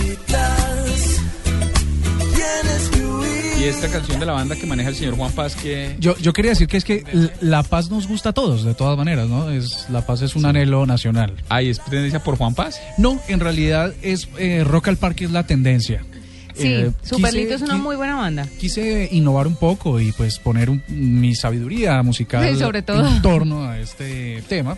Tienes 2.33 2.89
que 2.93 3.05
huir. 3.05 3.59
Y 3.59 3.63
esta 3.65 3.89
canción 3.89 4.21
de 4.21 4.25
la 4.25 4.31
banda 4.31 4.55
que 4.55 4.65
maneja 4.67 4.87
el 4.87 4.95
señor 4.95 5.17
Juan 5.17 5.33
Paz, 5.33 5.57
que 5.57 5.97
Yo, 5.99 6.15
yo 6.17 6.31
quería 6.31 6.51
decir 6.51 6.69
que 6.69 6.77
es 6.77 6.85
que 6.85 7.03
la 7.41 7.63
paz 7.63 7.89
nos 7.89 8.07
gusta 8.07 8.29
a 8.29 8.33
todos, 8.33 8.63
de 8.63 8.73
todas 8.73 8.97
maneras, 8.97 9.27
¿no? 9.27 9.51
Es, 9.51 9.87
la 9.89 10.05
paz 10.05 10.21
es 10.21 10.37
un 10.37 10.45
anhelo 10.45 10.85
nacional. 10.85 11.33
Ay, 11.49 11.67
¿es 11.71 11.83
tendencia 11.83 12.23
por 12.23 12.37
Juan 12.37 12.55
Paz? 12.55 12.79
No, 12.97 13.19
en 13.27 13.41
realidad 13.41 13.93
es 14.01 14.29
eh, 14.37 14.63
Rock 14.63 14.87
al 14.87 14.95
Parque 14.95 15.25
es 15.25 15.31
la 15.31 15.45
tendencia. 15.45 16.05
Sí, 16.55 16.67
Eh, 16.67 16.91
Superlito 17.03 17.55
es 17.55 17.61
una 17.61 17.77
muy 17.77 17.95
buena 17.95 18.15
banda. 18.15 18.47
Quise 18.59 19.09
innovar 19.11 19.47
un 19.47 19.55
poco 19.55 19.99
y 19.99 20.11
pues 20.11 20.37
poner 20.39 20.69
un- 20.69 20.83
mi 20.87 21.33
sabiduría 21.35 22.01
musical 22.03 22.47
Sí, 22.53 22.59
sobre 22.59 22.81
todo. 22.81 23.07
en 23.07 23.21
torno 23.21 23.63
a 23.67 23.79
este 23.79 24.43
tema. 24.47 24.77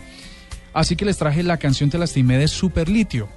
Así 0.74 0.96
que 0.96 1.06
les 1.06 1.18
traje 1.18 1.44
la 1.44 1.58
canción 1.58 1.90
Te 1.90 1.98
lastimé 1.98 2.38
de 2.38 2.48
Superlitio. 2.48 3.28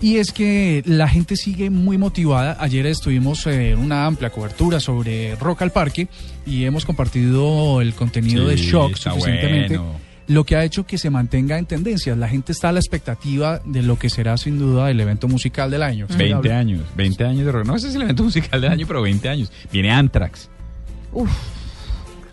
Y 0.00 0.16
es 0.16 0.32
que 0.32 0.82
la 0.84 1.06
gente 1.06 1.36
sigue 1.36 1.70
muy 1.70 1.96
motivada. 1.96 2.56
Ayer 2.58 2.86
estuvimos 2.86 3.46
en 3.46 3.78
una 3.78 4.04
amplia 4.06 4.30
cobertura 4.30 4.80
sobre 4.80 5.36
Rock 5.36 5.62
al 5.62 5.70
Parque 5.70 6.08
y 6.44 6.64
hemos 6.64 6.84
compartido 6.84 7.80
el 7.80 7.94
contenido 7.94 8.48
de 8.48 8.56
Shock 8.56 8.96
suficientemente. 8.96 9.76
bueno. 9.78 10.11
Lo 10.28 10.44
que 10.44 10.56
ha 10.56 10.64
hecho 10.64 10.86
que 10.86 10.98
se 10.98 11.10
mantenga 11.10 11.58
en 11.58 11.66
tendencias. 11.66 12.16
La 12.16 12.28
gente 12.28 12.52
está 12.52 12.68
a 12.68 12.72
la 12.72 12.78
expectativa 12.78 13.60
de 13.64 13.82
lo 13.82 13.98
que 13.98 14.08
será 14.08 14.36
sin 14.36 14.58
duda 14.58 14.90
el 14.90 15.00
evento 15.00 15.26
musical 15.28 15.70
del 15.70 15.82
año. 15.82 16.04
Estoy 16.04 16.18
20 16.30 16.34
hablando- 16.36 16.58
años, 16.60 16.86
20 16.96 17.24
años 17.24 17.44
de 17.46 17.52
rock. 17.52 17.66
No, 17.66 17.76
ese 17.76 17.88
es 17.88 17.94
el 17.96 18.02
evento 18.02 18.22
musical 18.24 18.60
del 18.60 18.70
año, 18.70 18.86
pero 18.86 19.02
20 19.02 19.28
años. 19.28 19.50
Viene 19.72 19.90
Anthrax, 19.90 20.48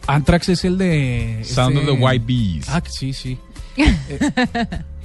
Anthrax 0.08 0.50
es 0.50 0.66
el 0.66 0.78
de... 0.78 1.42
Sound 1.44 1.78
of 1.78 1.86
the 1.86 1.92
White 1.92 2.26
Bees. 2.26 2.70
Ah, 2.70 2.82
sí, 2.88 3.14
sí. 3.14 3.38
Eh, 3.78 3.88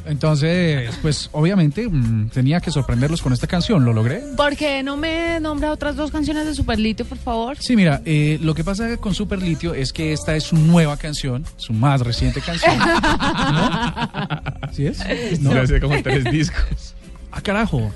entonces, 0.07 0.91
pues 1.03 1.29
obviamente 1.33 1.89
mm, 1.89 2.29
tenía 2.31 2.61
que 2.61 2.71
sorprenderlos 2.71 3.23
con 3.23 3.33
esta 3.33 3.47
canción. 3.47 3.85
¿Lo 3.85 3.93
logré? 3.93 4.23
¿Por 4.37 4.57
qué 4.57 4.83
no 4.83 4.97
me 4.97 5.39
nombra 5.41 5.73
otras 5.73 5.97
dos 5.97 6.11
canciones 6.11 6.47
de 6.47 6.55
Superlito, 6.55 7.05
por 7.05 7.19
favor? 7.19 7.57
Sí, 7.61 7.77
mira, 7.77 8.01
eh, 8.05 8.39
lo 8.43 8.55
que 8.55 8.65
pasa 8.65 8.97
con 8.99 9.15
Super 9.15 9.41
Litio 9.43 9.75
es 9.75 9.93
que 9.93 10.13
esta 10.13 10.35
es 10.37 10.45
su 10.45 10.57
nueva 10.57 10.97
canción, 10.97 11.45
su 11.57 11.73
más 11.73 12.01
reciente 12.01 12.41
canción. 12.41 12.77
¿No? 12.79 14.73
¿Sí 14.73 14.87
es? 14.87 15.41
No. 15.41 15.53
Ya 15.55 15.63
hace 15.63 15.81
como 15.81 16.03
tres 16.03 16.25
discos. 16.31 16.95
Ah, 17.33 17.41
carajo. 17.41 17.91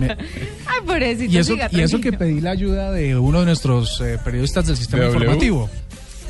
Me- 0.00 0.08
Ay, 0.66 0.80
pobrecito, 0.84 1.32
y 1.32 1.38
eso, 1.38 1.52
siga 1.52 1.68
y 1.70 1.80
eso 1.80 2.00
que 2.00 2.12
pedí 2.12 2.40
la 2.40 2.50
ayuda 2.50 2.90
de 2.90 3.16
uno 3.16 3.40
de 3.40 3.46
nuestros 3.46 4.00
eh, 4.00 4.18
periodistas 4.24 4.66
del 4.66 4.76
sistema 4.76 5.06
informativo. 5.06 5.70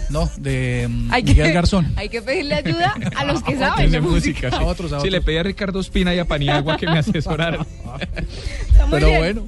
No, 0.09 0.31
de 0.39 0.87
mm, 0.89 1.13
Hay 1.13 1.23
Miguel 1.25 1.47
que, 1.49 1.53
Garzón. 1.53 1.93
hay 1.97 2.09
que 2.09 2.23
pedirle 2.23 2.55
ayuda 2.55 2.95
a 3.17 3.25
los 3.25 3.43
que 3.43 3.57
saben 3.59 3.91
de 3.91 4.01
música. 4.01 4.49
música. 4.49 4.57
A 4.59 4.65
otros, 4.65 4.93
a 4.93 5.01
Sí, 5.01 5.11
le 5.11 5.17
otros. 5.19 5.25
pedí 5.27 5.37
a 5.39 5.43
Ricardo 5.43 5.81
Espina 5.81 6.15
y 6.15 6.19
a 6.19 6.25
Paniagua 6.25 6.77
que 6.77 6.87
me 6.87 6.99
asesoraran. 6.99 7.67
Pero 8.91 9.07
bien. 9.09 9.19
bueno, 9.19 9.47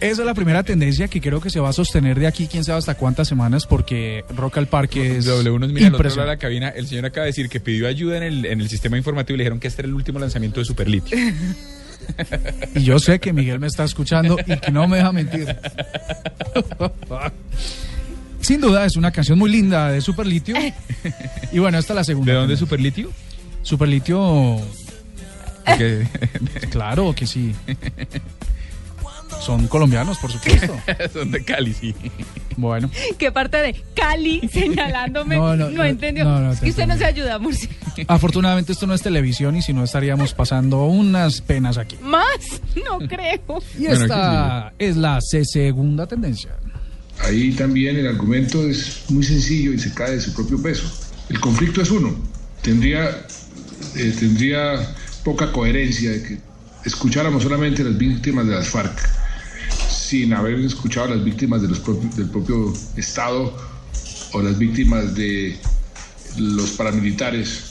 esa 0.00 0.20
es 0.22 0.26
la 0.26 0.34
primera 0.34 0.62
tendencia 0.62 1.08
que 1.08 1.20
creo 1.20 1.40
que 1.40 1.48
se 1.48 1.60
va 1.60 1.70
a 1.70 1.72
sostener 1.72 2.18
de 2.18 2.26
aquí, 2.26 2.46
quién 2.46 2.64
sabe 2.64 2.78
hasta 2.78 2.94
cuántas 2.96 3.26
semanas, 3.28 3.66
porque 3.66 4.24
Rock 4.36 4.58
al 4.58 4.66
Parque 4.66 5.16
es 5.18 5.24
W 5.24 5.58
nos 5.58 5.72
mira 5.72 5.86
al 5.86 5.94
otro 5.94 6.08
lado 6.10 6.20
de 6.22 6.26
la 6.26 6.36
cabina. 6.36 6.68
El 6.68 6.86
señor 6.86 7.06
acaba 7.06 7.24
de 7.24 7.28
decir 7.30 7.48
que 7.48 7.60
pidió 7.60 7.88
ayuda 7.88 8.18
en 8.18 8.22
el, 8.24 8.44
en 8.44 8.60
el 8.60 8.68
sistema 8.68 8.98
informativo 8.98 9.34
y 9.36 9.38
le 9.38 9.44
dijeron 9.44 9.60
que 9.60 9.68
este 9.68 9.82
era 9.82 9.88
el 9.88 9.94
último 9.94 10.18
lanzamiento 10.18 10.60
de 10.60 10.66
Superlitio. 10.66 11.16
Y 12.74 12.82
yo 12.82 12.98
sé 12.98 13.18
que 13.18 13.32
Miguel 13.32 13.60
me 13.60 13.66
está 13.66 13.84
escuchando 13.84 14.36
y 14.46 14.56
que 14.58 14.70
no 14.70 14.86
me 14.86 14.98
deja 14.98 15.12
mentir. 15.12 15.56
Sin 18.44 18.60
duda 18.60 18.84
es 18.84 18.96
una 18.96 19.10
canción 19.10 19.38
muy 19.38 19.50
linda 19.50 19.90
de 19.90 20.00
Superlitio. 20.00 20.54
Y 21.52 21.58
bueno, 21.58 21.78
esta 21.78 21.92
es 21.92 21.96
la 21.96 22.04
segunda. 22.04 22.32
¿De 22.32 22.38
dónde 22.38 22.54
es 22.54 22.60
Superlitio? 22.60 23.10
Superlitio, 23.62 24.60
Porque 25.64 26.06
claro 26.70 27.14
que 27.14 27.26
sí. 27.26 27.54
Son 29.40 29.66
colombianos, 29.68 30.18
por 30.18 30.30
supuesto. 30.30 30.74
son 31.12 31.30
de 31.30 31.44
Cali, 31.44 31.72
sí. 31.74 31.94
Bueno, 32.56 32.88
¿Qué 33.18 33.32
parte 33.32 33.56
de 33.58 33.74
Cali 33.94 34.48
señalándome? 34.52 35.36
No, 35.36 35.56
No, 35.56 35.64
no, 35.68 35.70
no, 35.70 35.84
entendió. 35.84 36.24
no, 36.24 36.40
no, 36.40 36.52
es 36.52 36.60
te 36.60 36.64
que 36.66 36.70
usted 36.70 36.86
no 36.86 36.96
se 36.96 37.04
ayuda, 37.04 37.38
Murcia. 37.38 37.68
afortunadamente 38.06 38.72
esto 38.72 38.86
no 38.86 38.94
es 38.94 39.02
televisión 39.02 39.56
y 39.56 39.62
si 39.62 39.72
no 39.72 39.82
estaríamos 39.84 40.34
pasando 40.34 40.84
unas 40.84 41.40
penas 41.40 41.78
aquí. 41.78 41.96
Más, 42.02 42.24
no 42.86 42.98
creo. 43.08 43.40
Y 43.78 43.86
Bueno, 43.86 44.02
esta 44.04 44.72
es 44.78 44.96
la 44.96 45.18
se- 45.20 45.44
segunda 45.44 46.06
tendencia. 46.06 46.50
Ahí 47.20 47.52
también 47.52 47.96
el 47.96 48.06
argumento 48.06 48.68
es 48.68 49.04
muy 49.08 49.22
sencillo 49.24 49.72
y 49.72 49.78
se 49.78 49.92
cae 49.94 50.12
de 50.12 50.20
su 50.20 50.32
propio 50.34 50.60
peso. 50.60 50.84
El 51.28 51.40
conflicto 51.40 51.80
es 51.80 51.90
uno. 51.90 52.14
Tendría, 52.62 53.26
eh, 53.96 54.14
tendría 54.18 54.94
poca 55.24 55.52
coherencia 55.52 56.10
de 56.10 56.22
que 56.22 56.38
escucháramos 56.84 57.42
solamente 57.42 57.82
las 57.84 57.96
víctimas 57.96 58.46
de 58.46 58.54
las 58.54 58.68
FARC 58.68 58.98
sin 59.88 60.32
haber 60.34 60.58
escuchado 60.60 61.08
las 61.14 61.24
víctimas 61.24 61.62
de 61.62 61.68
los 61.68 61.82
del 62.16 62.28
propio 62.28 62.72
Estado 62.96 63.56
o 64.32 64.42
las 64.42 64.58
víctimas 64.58 65.14
de 65.14 65.56
los 66.36 66.70
paramilitares 66.72 67.70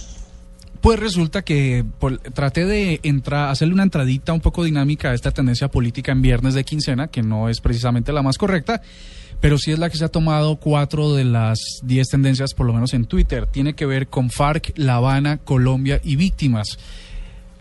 Pues 0.81 1.00
resulta 1.00 1.43
que 1.43 1.85
por- 2.00 2.17
traté 2.19 2.65
de 2.65 3.00
entrar, 3.03 3.50
hacerle 3.50 3.73
una 3.75 3.83
entradita 3.83 4.33
un 4.33 4.41
poco 4.41 4.63
dinámica 4.63 5.12
a 5.12 5.13
esta 5.13 5.31
tendencia 5.31 5.69
política 5.69 6.12
en 6.12 6.21
viernes 6.21 6.53
de 6.55 6.63
quincena, 6.63 7.07
que 7.07 7.21
no 7.21 7.50
es 7.50 7.62
precisamente 7.62 8.12
la 8.13 8.21
más 8.23 8.38
correcta, 8.38 8.81
pero 9.43 9.57
sí 9.57 9.73
es 9.73 9.77
la 9.79 9.89
que 9.89 9.97
se 9.97 10.05
ha 10.05 10.07
tomado 10.07 10.55
cuatro 10.55 11.13
de 11.13 11.25
las 11.25 11.59
diez 11.83 12.07
tendencias, 12.07 12.53
por 12.53 12.65
lo 12.65 12.71
menos 12.71 12.93
en 12.93 13.03
Twitter. 13.03 13.45
Tiene 13.45 13.73
que 13.73 13.85
ver 13.85 14.07
con 14.07 14.29
FARC, 14.29 14.71
La 14.77 14.95
Habana, 14.95 15.38
Colombia 15.43 16.00
y 16.01 16.15
víctimas. 16.15 16.77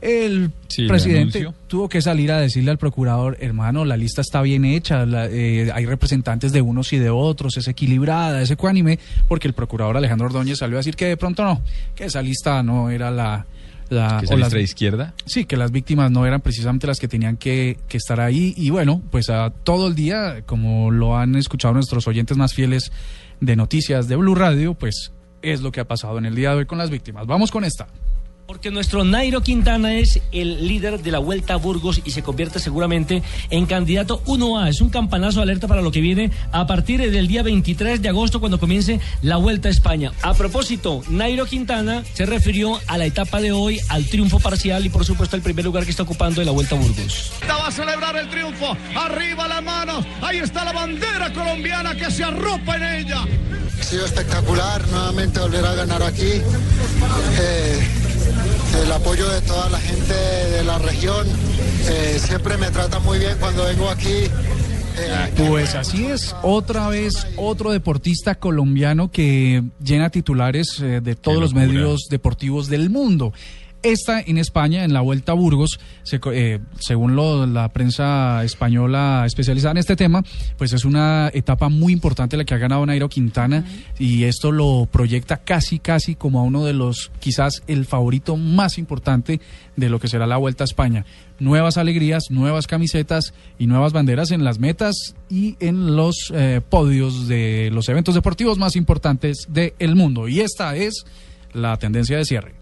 El 0.00 0.50
Sí, 0.68 0.86
presidente 0.86 1.46
tuvo 1.68 1.88
que 1.88 2.00
salir 2.00 2.30
a 2.32 2.38
decirle 2.40 2.70
al 2.70 2.78
procurador, 2.78 3.36
hermano, 3.40 3.84
la 3.84 3.96
lista 3.96 4.20
está 4.20 4.42
bien 4.42 4.64
hecha, 4.64 5.04
la- 5.06 5.26
eh, 5.26 5.70
hay 5.74 5.84
representantes 5.86 6.52
de 6.52 6.60
unos 6.60 6.92
y 6.92 6.98
de 6.98 7.10
otros, 7.10 7.56
es 7.56 7.66
equilibrada, 7.68 8.42
es 8.42 8.50
ecuánime, 8.50 8.98
porque 9.28 9.48
el 9.48 9.54
procurador 9.54 9.96
Alejandro 9.96 10.26
Ordóñez 10.28 10.58
salió 10.58 10.76
a 10.76 10.80
decir 10.80 10.94
que 10.96 11.06
de 11.06 11.16
pronto 11.16 11.44
no, 11.44 11.60
que 11.94 12.04
esa 12.04 12.22
lista 12.22 12.62
no 12.62 12.90
era 12.90 13.10
la... 13.10 13.44
la 13.92 14.18
¿Que 14.18 14.24
es 14.24 14.30
o 14.30 14.34
la 14.34 14.40
las- 14.40 14.46
extra 14.48 14.60
izquierda? 14.60 15.14
Sí, 15.26 15.44
que 15.44 15.56
las 15.56 15.70
víctimas 15.70 16.10
no 16.10 16.24
eran 16.26 16.40
precisamente 16.40 16.86
las 16.86 16.98
que 16.98 17.08
tenían 17.08 17.36
que, 17.36 17.78
que 17.88 17.96
estar 17.98 18.20
ahí. 18.20 18.54
Y 18.56 18.70
bueno, 18.70 19.02
pues 19.10 19.28
a 19.30 19.50
todo 19.50 19.88
el 19.88 19.94
día, 19.94 20.42
como 20.46 20.90
lo 20.90 21.16
han 21.16 21.36
escuchado 21.36 21.74
nuestros 21.74 22.06
oyentes 22.08 22.36
más 22.36 22.54
fieles 22.54 22.90
de 23.40 23.56
noticias 23.56 24.08
de 24.08 24.16
Blue 24.16 24.34
Radio, 24.34 24.74
pues 24.74 25.12
es 25.42 25.60
lo 25.60 25.72
que 25.72 25.80
ha 25.80 25.88
pasado 25.88 26.18
en 26.18 26.26
el 26.26 26.34
día 26.34 26.50
de 26.50 26.56
hoy 26.58 26.66
con 26.66 26.78
las 26.78 26.90
víctimas. 26.90 27.26
Vamos 27.26 27.50
con 27.50 27.64
esta. 27.64 27.88
Porque 28.46 28.70
nuestro 28.70 29.04
Nairo 29.04 29.40
Quintana 29.42 29.94
es 29.94 30.20
el 30.32 30.66
líder 30.66 31.00
de 31.02 31.10
la 31.10 31.18
Vuelta 31.18 31.54
a 31.54 31.56
Burgos 31.56 32.02
y 32.04 32.10
se 32.10 32.22
convierte 32.22 32.58
seguramente 32.58 33.22
en 33.50 33.66
candidato 33.66 34.22
1A. 34.24 34.68
Es 34.68 34.80
un 34.80 34.90
campanazo 34.90 35.38
de 35.38 35.44
alerta 35.44 35.68
para 35.68 35.80
lo 35.80 35.90
que 35.90 36.00
viene 36.00 36.30
a 36.50 36.66
partir 36.66 37.00
del 37.10 37.28
día 37.28 37.42
23 37.42 38.02
de 38.02 38.08
agosto 38.08 38.40
cuando 38.40 38.58
comience 38.58 39.00
la 39.22 39.36
Vuelta 39.36 39.68
a 39.68 39.70
España. 39.70 40.12
A 40.22 40.34
propósito, 40.34 41.02
Nairo 41.08 41.46
Quintana 41.46 42.02
se 42.14 42.26
refirió 42.26 42.78
a 42.88 42.98
la 42.98 43.06
etapa 43.06 43.40
de 43.40 43.52
hoy, 43.52 43.80
al 43.88 44.06
triunfo 44.06 44.40
parcial 44.40 44.84
y 44.84 44.88
por 44.88 45.04
supuesto 45.04 45.36
al 45.36 45.42
primer 45.42 45.64
lugar 45.64 45.84
que 45.84 45.90
está 45.90 46.02
ocupando 46.02 46.40
en 46.40 46.46
la 46.46 46.52
Vuelta 46.52 46.74
a 46.74 46.78
Burgos. 46.78 47.32
Va 47.48 47.68
a 47.68 47.70
celebrar 47.70 48.16
el 48.16 48.28
triunfo. 48.28 48.76
Arriba 48.96 49.48
las 49.48 49.62
manos. 49.62 50.04
Ahí 50.20 50.38
está 50.38 50.64
la 50.64 50.72
bandera 50.72 51.32
colombiana 51.32 51.94
que 51.94 52.10
se 52.10 52.24
arropa 52.24 52.76
en 52.76 52.82
ella. 52.82 53.24
Ha 53.80 53.84
sido 53.84 54.04
espectacular 54.04 54.86
nuevamente 54.88 55.40
volver 55.40 55.64
a 55.64 55.74
ganar 55.74 56.02
aquí. 56.02 56.40
Eh, 57.40 58.01
el 58.74 58.92
apoyo 58.92 59.28
de 59.28 59.40
toda 59.42 59.68
la 59.70 59.78
gente 59.78 60.14
de 60.14 60.64
la 60.64 60.78
región 60.78 61.26
eh, 61.88 62.18
siempre 62.20 62.56
me 62.56 62.70
trata 62.70 62.98
muy 63.00 63.18
bien 63.18 63.36
cuando 63.40 63.64
vengo 63.64 63.88
aquí. 63.88 64.08
Eh, 64.98 65.32
Pues 65.48 65.74
así 65.74 66.04
es, 66.06 66.34
otra 66.42 66.88
vez 66.88 67.26
otro 67.36 67.72
deportista 67.72 68.34
colombiano 68.34 69.10
que 69.10 69.62
llena 69.82 70.10
titulares 70.10 70.80
eh, 70.80 71.00
de 71.00 71.14
todos 71.16 71.40
los 71.40 71.54
medios 71.54 72.08
deportivos 72.10 72.68
del 72.68 72.90
mundo. 72.90 73.32
Esta 73.82 74.20
en 74.20 74.38
España, 74.38 74.84
en 74.84 74.92
la 74.92 75.00
Vuelta 75.00 75.32
a 75.32 75.34
Burgos, 75.34 75.80
se 76.04 76.20
eh, 76.32 76.60
según 76.78 77.16
lo- 77.16 77.46
la 77.46 77.72
prensa 77.72 78.44
española 78.44 79.24
especializada 79.26 79.72
en 79.72 79.78
este 79.78 79.96
tema, 79.96 80.22
pues 80.56 80.72
es 80.72 80.84
una 80.84 81.30
etapa 81.34 81.68
muy 81.68 81.92
importante 81.92 82.36
la 82.36 82.44
que 82.44 82.54
ha 82.54 82.58
ganado 82.58 82.86
Nairo 82.86 83.08
Quintana 83.08 83.64
y 83.98 84.24
esto 84.24 84.52
lo 84.52 84.88
proyecta 84.90 85.38
casi, 85.38 85.80
casi 85.80 86.14
como 86.14 86.38
a 86.38 86.44
uno 86.44 86.64
de 86.64 86.72
los, 86.74 87.10
quizás 87.18 87.62
el 87.66 87.84
favorito 87.84 88.36
más 88.36 88.78
importante 88.78 89.40
de 89.76 89.88
lo 89.90 89.98
que 89.98 90.06
será 90.08 90.26
la 90.28 90.36
Vuelta 90.36 90.62
a 90.62 90.66
España. 90.66 91.04
Nuevas 91.40 91.76
alegrías, 91.76 92.24
nuevas 92.30 92.68
camisetas 92.68 93.34
y 93.58 93.66
nuevas 93.66 93.92
banderas 93.92 94.30
en 94.30 94.44
las 94.44 94.60
metas 94.60 95.16
y 95.28 95.56
en 95.58 95.96
los 95.96 96.32
eh, 96.32 96.60
podios 96.68 97.26
de 97.26 97.70
los 97.72 97.88
eventos 97.88 98.14
deportivos 98.14 98.58
más 98.58 98.76
importantes 98.76 99.48
del 99.48 99.96
mundo. 99.96 100.28
Y 100.28 100.38
esta 100.40 100.76
es 100.76 101.04
la 101.52 101.76
tendencia 101.78 102.16
de 102.16 102.24
cierre. 102.24 102.61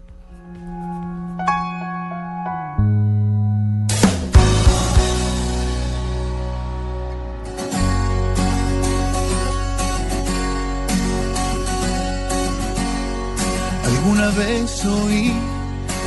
Vez 14.37 14.85
oí 14.85 15.31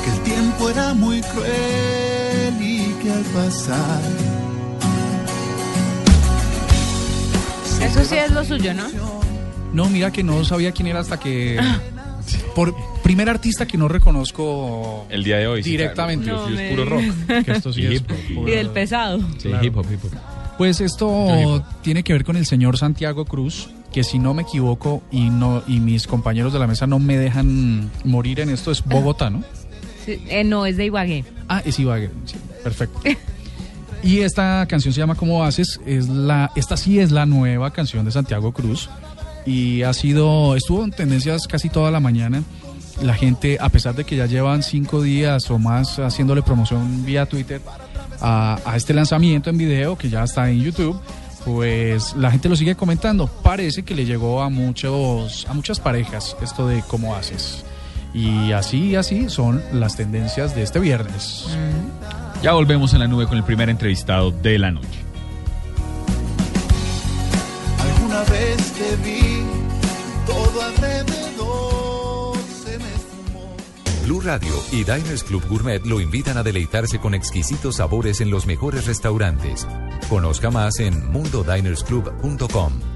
que 0.05 0.11
el 0.11 0.21
tiempo 0.23 0.71
era 0.71 0.95
muy 0.95 1.21
cruel 1.21 2.55
y 2.61 2.93
que 3.03 3.11
al 3.11 3.23
pasar 3.23 4.01
Eso 7.83 8.05
sí 8.05 8.17
es 8.17 8.31
lo 8.31 8.45
suyo, 8.45 8.73
¿no? 8.75 8.85
No, 9.73 9.89
mira 9.91 10.11
que 10.11 10.23
no 10.23 10.45
sabía 10.45 10.73
quién 10.73 10.89
era 10.89 11.01
hasta 11.01 11.19
que... 11.19 11.59
Por 12.55 12.75
primer 13.03 13.29
artista 13.29 13.67
que 13.67 13.77
no 13.77 13.89
reconozco 13.89 15.07
El 15.11 15.25
día 15.25 15.39
de 15.39 15.47
hoy. 15.49 15.63
sí, 15.63 15.71
directamente. 15.71 16.27
claro. 16.27 16.49
No 16.49 16.57
sí 16.57 16.63
es 16.63 16.71
puro 16.71 16.85
rock. 16.85 17.45
Que 17.45 17.53
esto 17.53 17.73
sí 17.73 17.83
Y 17.83 17.87
es 17.87 17.93
hip 18.01 18.11
hop. 18.39 18.49
Y 18.49 18.51
del 18.53 18.71
pesado. 18.71 19.19
Sí, 19.39 19.49
Claro. 19.49 19.65
hip 19.65 19.77
hop, 19.77 19.87
hip 19.93 20.05
hop. 20.05 20.11
Pues 20.57 20.81
esto 20.81 21.65
tiene 21.83 22.05
que 22.05 22.13
ver 22.13 22.25
con 22.25 22.37
el 22.37 22.47
señor 22.47 22.79
Santiago 22.79 23.25
Cruz, 23.25 23.69
que 23.95 24.03
si 24.03 24.19
no 24.19 24.35
me 24.35 24.43
equivoco 24.43 25.05
y 25.13 25.31
no 25.31 25.63
y 25.69 25.79
mis 25.79 26.09
compañeros 26.09 26.53
de 26.53 26.59
la 26.59 26.67
mesa 26.67 26.85
no 26.85 26.99
me 26.99 27.17
dejan 27.17 27.93
morir 28.03 28.41
en 28.41 28.51
esto 28.51 28.73
es 28.73 28.85
Bogotá, 28.85 29.31
¿no? 29.31 29.45
Sí, 30.05 30.21
eh, 30.29 30.43
no, 30.43 30.67
es 30.67 30.77
de 30.77 30.87
Ibagué. 30.87 31.25
Ah, 31.49 31.63
es 31.65 31.79
Ibagué, 31.79 32.11
sí, 32.25 32.35
perfecto. 32.65 33.01
Y 34.03 34.19
esta 34.19 34.67
canción 34.69 34.93
se 34.93 34.99
llama 34.99 35.15
¿Cómo 35.15 35.45
haces? 35.45 35.81
Es 35.87 36.09
la, 36.09 36.51
esta 36.57 36.77
sí 36.77 36.99
es 36.99 37.13
la 37.13 37.25
nueva 37.25 37.71
canción 37.71 38.05
de 38.05 38.11
Santiago 38.11 38.53
Cruz 38.53 38.91
y 39.47 39.83
ha 39.83 39.93
sido, 39.93 40.57
estuvo 40.57 40.83
en 40.83 40.91
tendencias 40.91 41.47
casi 41.47 41.69
toda 41.69 41.93
la 41.93 42.01
mañana. 42.01 42.43
La 43.01 43.15
gente, 43.15 43.59
a 43.61 43.69
pesar 43.69 43.95
de 43.95 44.03
que 44.03 44.17
ya 44.17 44.27
llevan 44.27 44.65
cinco 44.65 45.03
días 45.03 45.49
o 45.53 45.59
más 45.61 46.01
haciéndole 46.01 46.43
promoción 46.43 47.05
vía 47.05 47.27
Twitter 47.27 47.61
a, 48.21 48.59
a 48.65 48.77
este 48.77 48.93
lanzamiento 48.93 49.51
en 49.51 49.57
video 49.57 49.97
que 49.97 50.11
ya 50.11 50.25
está 50.25 50.51
en 50.51 50.61
YouTube, 50.61 51.01
pues 51.45 52.15
la 52.17 52.31
gente 52.31 52.49
lo 52.49 52.57
sigue 52.57 52.75
comentando. 52.75 53.27
Parece 53.27 53.83
que 53.83 53.95
le 53.95 54.05
llegó 54.05 54.43
a 54.43 54.49
muchos, 54.49 55.47
a 55.49 55.55
muchas 55.55 55.81
parejas 55.81 56.37
esto 56.43 56.67
de 56.67 56.83
cómo 56.89 57.15
haces. 57.15 57.65
Y 58.13 58.53
así 58.53 58.91
y 58.91 58.97
así 58.97 59.29
son 59.29 59.63
las 59.73 59.97
tendencias 59.97 60.55
de 60.55 60.63
este 60.63 60.79
viernes. 60.79 61.47
Ya 62.43 62.53
volvemos 62.53 62.93
en 62.95 63.01
la 63.01 63.09
nube 63.09 63.27
con 63.27 63.37
el 63.37 63.45
primer 63.45 63.69
entrevistado 63.69 64.31
de 64.31 64.59
la 64.59 64.71
noche. 64.71 65.05
alguna 68.15 68.31
vez 68.31 68.73
te 68.73 68.97
vi 68.97 69.43
todo 70.27 70.63
alrededor. 70.63 71.24
Blue 74.05 74.21
Radio 74.21 74.53
y 74.71 74.85
Diners 74.85 75.25
Club 75.25 75.43
Gourmet 75.49 75.85
lo 75.87 75.99
invitan 75.99 76.37
a 76.37 76.43
deleitarse 76.43 76.99
con 76.99 77.15
exquisitos 77.15 77.77
sabores 77.77 78.21
en 78.21 78.31
los 78.31 78.47
mejores 78.47 78.87
restaurantes. 78.87 79.67
Conozca 80.11 80.51
más 80.51 80.79
en 80.79 81.11
mundodinersclub.com. 81.11 82.94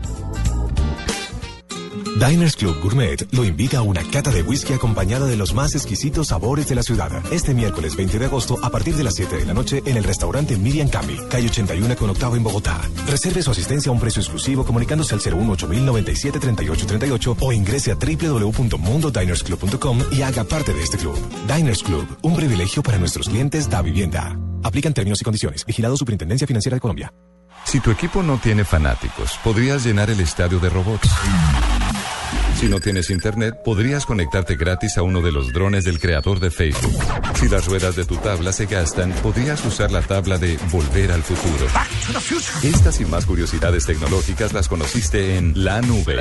Diners 2.19 2.57
Club 2.57 2.81
Gourmet 2.83 3.26
lo 3.33 3.45
invita 3.45 3.78
a 3.78 3.83
una 3.83 4.02
cata 4.02 4.31
de 4.31 4.43
whisky 4.43 4.73
acompañada 4.73 5.26
de 5.26 5.37
los 5.37 5.55
más 5.55 5.75
exquisitos 5.75 6.28
sabores 6.28 6.69
de 6.69 6.75
la 6.75 6.83
ciudad. 6.83 7.11
Este 7.33 7.55
miércoles 7.55 7.97
20 7.97 8.19
de 8.19 8.26
agosto 8.26 8.59
a 8.62 8.71
partir 8.71 8.97
de 8.97 9.05
las 9.05 9.14
7 9.14 9.37
de 9.37 9.47
la 9.47 9.55
noche 9.55 9.83
en 9.87 9.97
el 9.97 10.05
restaurante 10.05 10.57
Miriam 10.57 10.88
Cami, 10.88 11.17
calle 11.28 11.49
81 11.49 11.97
con 11.97 12.11
octavo 12.11 12.37
en 12.37 12.43
Bogotá. 12.43 12.81
Reserve 13.07 13.43
su 13.43 13.50
asistencia 13.50 13.90
a 13.90 13.93
un 13.93 14.00
precio 14.00 14.21
exclusivo 14.21 14.64
comunicándose 14.64 15.15
al 15.15 15.21
018 15.21 15.67
3838 15.67 17.37
o 17.41 17.52
ingrese 17.52 17.93
a 17.93 17.97
www.mundodinersclub.com 17.97 19.99
y 20.13 20.23
haga 20.23 20.45
parte 20.45 20.73
de 20.73 20.82
este 20.82 20.99
club. 20.99 21.19
Diners 21.47 21.82
Club, 21.82 22.06
un 22.23 22.37
privilegio 22.37 22.82
para 22.82 22.99
nuestros 22.99 23.28
clientes 23.28 23.71
da 23.71 23.82
vivienda. 23.82 24.39
Aplican 24.63 24.93
términos 24.93 25.21
y 25.21 25.25
condiciones. 25.25 25.65
Vigilado 25.65 25.97
Superintendencia 25.97 26.47
Financiera 26.47 26.76
de 26.76 26.80
Colombia. 26.80 27.13
Si 27.65 27.80
tu 27.80 27.91
equipo 27.91 28.23
no 28.23 28.39
tiene 28.39 28.65
fanáticos, 28.65 29.39
podrías 29.45 29.84
llenar 29.84 30.11
el 30.11 30.21
estadio 30.21 30.58
de 30.58 30.71
robots. 30.71 31.11
Si 32.58 32.69
no 32.69 32.80
tienes 32.80 33.10
internet, 33.10 33.54
podrías 33.64 34.04
conectarte 34.04 34.56
gratis 34.56 34.99
a 34.99 35.02
uno 35.02 35.23
de 35.23 35.30
los 35.30 35.52
drones 35.52 35.84
del 35.84 36.00
creador 36.00 36.41
de 36.41 36.50
Facebook. 36.50 36.93
Si 37.38 37.49
las 37.49 37.67
ruedas 37.67 37.95
de 37.95 38.04
tu 38.04 38.17
tabla 38.17 38.52
se 38.52 38.67
gastan, 38.67 39.12
podrías 39.23 39.64
usar 39.64 39.93
la 39.93 40.02
tabla 40.02 40.38
de 40.38 40.58
Volver 40.73 41.12
al 41.12 41.23
Futuro. 41.23 41.67
Estas 42.62 43.00
y 43.00 43.04
más 43.04 43.26
curiosidades 43.26 43.86
tecnológicas 43.86 44.52
las 44.52 44.69
conociste 44.69 45.36
en 45.36 45.52
La 45.64 45.80
Nube. 45.82 46.17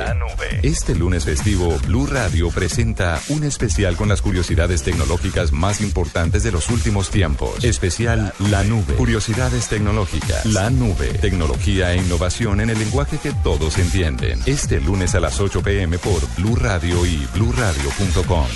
Este 0.62 0.94
lunes 0.94 1.24
festivo, 1.24 1.76
Blue 1.86 2.06
Radio 2.06 2.50
presenta 2.50 3.20
un 3.28 3.42
especial 3.42 3.96
con 3.96 4.08
las 4.08 4.22
curiosidades 4.22 4.82
tecnológicas 4.84 5.52
más 5.52 5.80
importantes 5.80 6.42
de 6.44 6.52
los 6.52 6.68
últimos 6.68 7.10
tiempos. 7.10 7.64
Especial 7.64 8.32
La 8.50 8.62
Nube. 8.62 8.94
Curiosidades 8.94 9.68
tecnológicas. 9.68 10.46
La 10.46 10.70
Nube. 10.70 11.08
Tecnología 11.20 11.92
e 11.92 11.96
innovación 11.96 12.60
en 12.60 12.70
el 12.70 12.78
lenguaje 12.78 13.18
que 13.18 13.32
todos 13.42 13.76
entienden. 13.78 14.40
Este 14.46 14.80
lunes 14.80 15.14
a 15.14 15.20
las 15.20 15.40
8 15.40 15.62
pm 15.62 15.97
por 15.98 16.20
Blue 16.36 16.56
Radio 16.56 17.04
y 17.04 17.26
bluradio.com. 17.34 18.46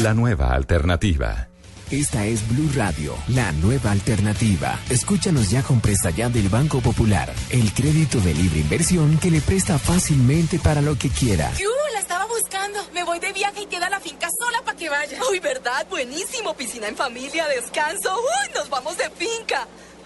La 0.00 0.14
nueva 0.14 0.52
alternativa. 0.52 1.48
Esta 1.90 2.26
es 2.26 2.46
Blue 2.48 2.70
Radio, 2.74 3.14
la 3.28 3.50
nueva 3.52 3.92
alternativa. 3.92 4.78
Escúchanos 4.90 5.50
ya 5.50 5.62
con 5.62 5.80
Presta 5.80 6.10
Ya 6.10 6.28
del 6.28 6.48
Banco 6.48 6.80
Popular, 6.80 7.32
el 7.50 7.72
crédito 7.72 8.20
de 8.20 8.34
libre 8.34 8.60
inversión 8.60 9.18
que 9.18 9.30
le 9.30 9.40
presta 9.40 9.78
fácilmente 9.78 10.58
para 10.58 10.82
lo 10.82 10.98
que 10.98 11.08
quiera. 11.08 11.50
¡Yu! 11.54 11.68
La 11.94 12.00
estaba 12.00 12.26
buscando. 12.26 12.78
Me 12.92 13.04
voy 13.04 13.18
de 13.20 13.32
viaje 13.32 13.62
y 13.62 13.66
queda 13.66 13.88
la 13.88 14.00
finca 14.00 14.28
sola 14.38 14.62
para 14.64 14.76
que 14.76 14.90
vaya. 14.90 15.18
Uy, 15.30 15.40
¿verdad? 15.40 15.86
Buenísimo. 15.88 16.54
Piscina 16.54 16.88
en 16.88 16.96
familia, 16.96 17.46
descanso. 17.48 18.14
Uy, 18.14 18.54
nos 18.54 18.68
vamos 18.68 18.96
de 18.98 19.08
finca. 19.10 19.66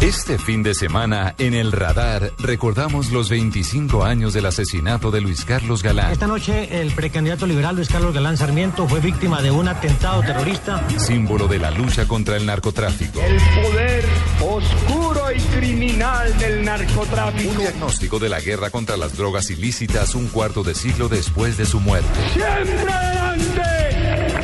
Este 0.00 0.36
fin 0.38 0.62
de 0.62 0.74
semana, 0.74 1.34
en 1.38 1.54
el 1.54 1.72
radar, 1.72 2.30
recordamos 2.38 3.10
los 3.12 3.30
25 3.30 4.04
años 4.04 4.34
del 4.34 4.44
asesinato 4.44 5.10
de 5.10 5.22
Luis 5.22 5.46
Carlos 5.46 5.82
Galán. 5.82 6.12
Esta 6.12 6.26
noche 6.26 6.82
el 6.82 6.92
precandidato 6.92 7.46
liberal 7.46 7.76
Luis 7.76 7.88
Carlos 7.88 8.12
Galán 8.12 8.36
Sarmiento 8.36 8.86
fue 8.86 9.00
víctima 9.00 9.40
de 9.40 9.50
un 9.50 9.68
atentado 9.68 10.20
terrorista. 10.20 10.86
Símbolo 10.98 11.48
de 11.48 11.58
la 11.58 11.70
lucha 11.70 12.06
contra 12.06 12.36
el 12.36 12.44
narcotráfico. 12.44 13.20
El 13.20 13.40
poder 13.62 14.04
oscuro 14.42 15.32
y 15.32 15.40
criminal 15.40 16.38
del 16.38 16.62
narcotráfico. 16.62 17.52
Un 17.52 17.58
diagnóstico 17.58 18.18
de 18.18 18.28
la 18.28 18.40
guerra 18.40 18.68
contra 18.68 18.98
las 18.98 19.16
drogas 19.16 19.50
ilícitas 19.50 20.14
un 20.14 20.28
cuarto 20.28 20.62
de 20.62 20.74
siglo 20.74 21.08
después 21.08 21.56
de 21.56 21.64
su 21.64 21.80
muerte. 21.80 22.08
¡Siempre 22.34 22.92
adelante! 22.92 23.62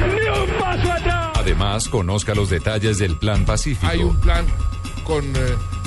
¡Ni 0.01 0.41
un 0.41 0.59
paso 0.59 0.93
atrás! 0.93 1.33
Además, 1.35 1.88
conozca 1.88 2.35
los 2.35 2.49
detalles 2.49 2.99
del 2.99 3.19
Plan 3.19 3.45
Pacífico. 3.45 3.87
Hay 3.87 4.03
un 4.03 4.17
plan 4.17 4.47
con 5.05 5.25
eh, 5.25 5.41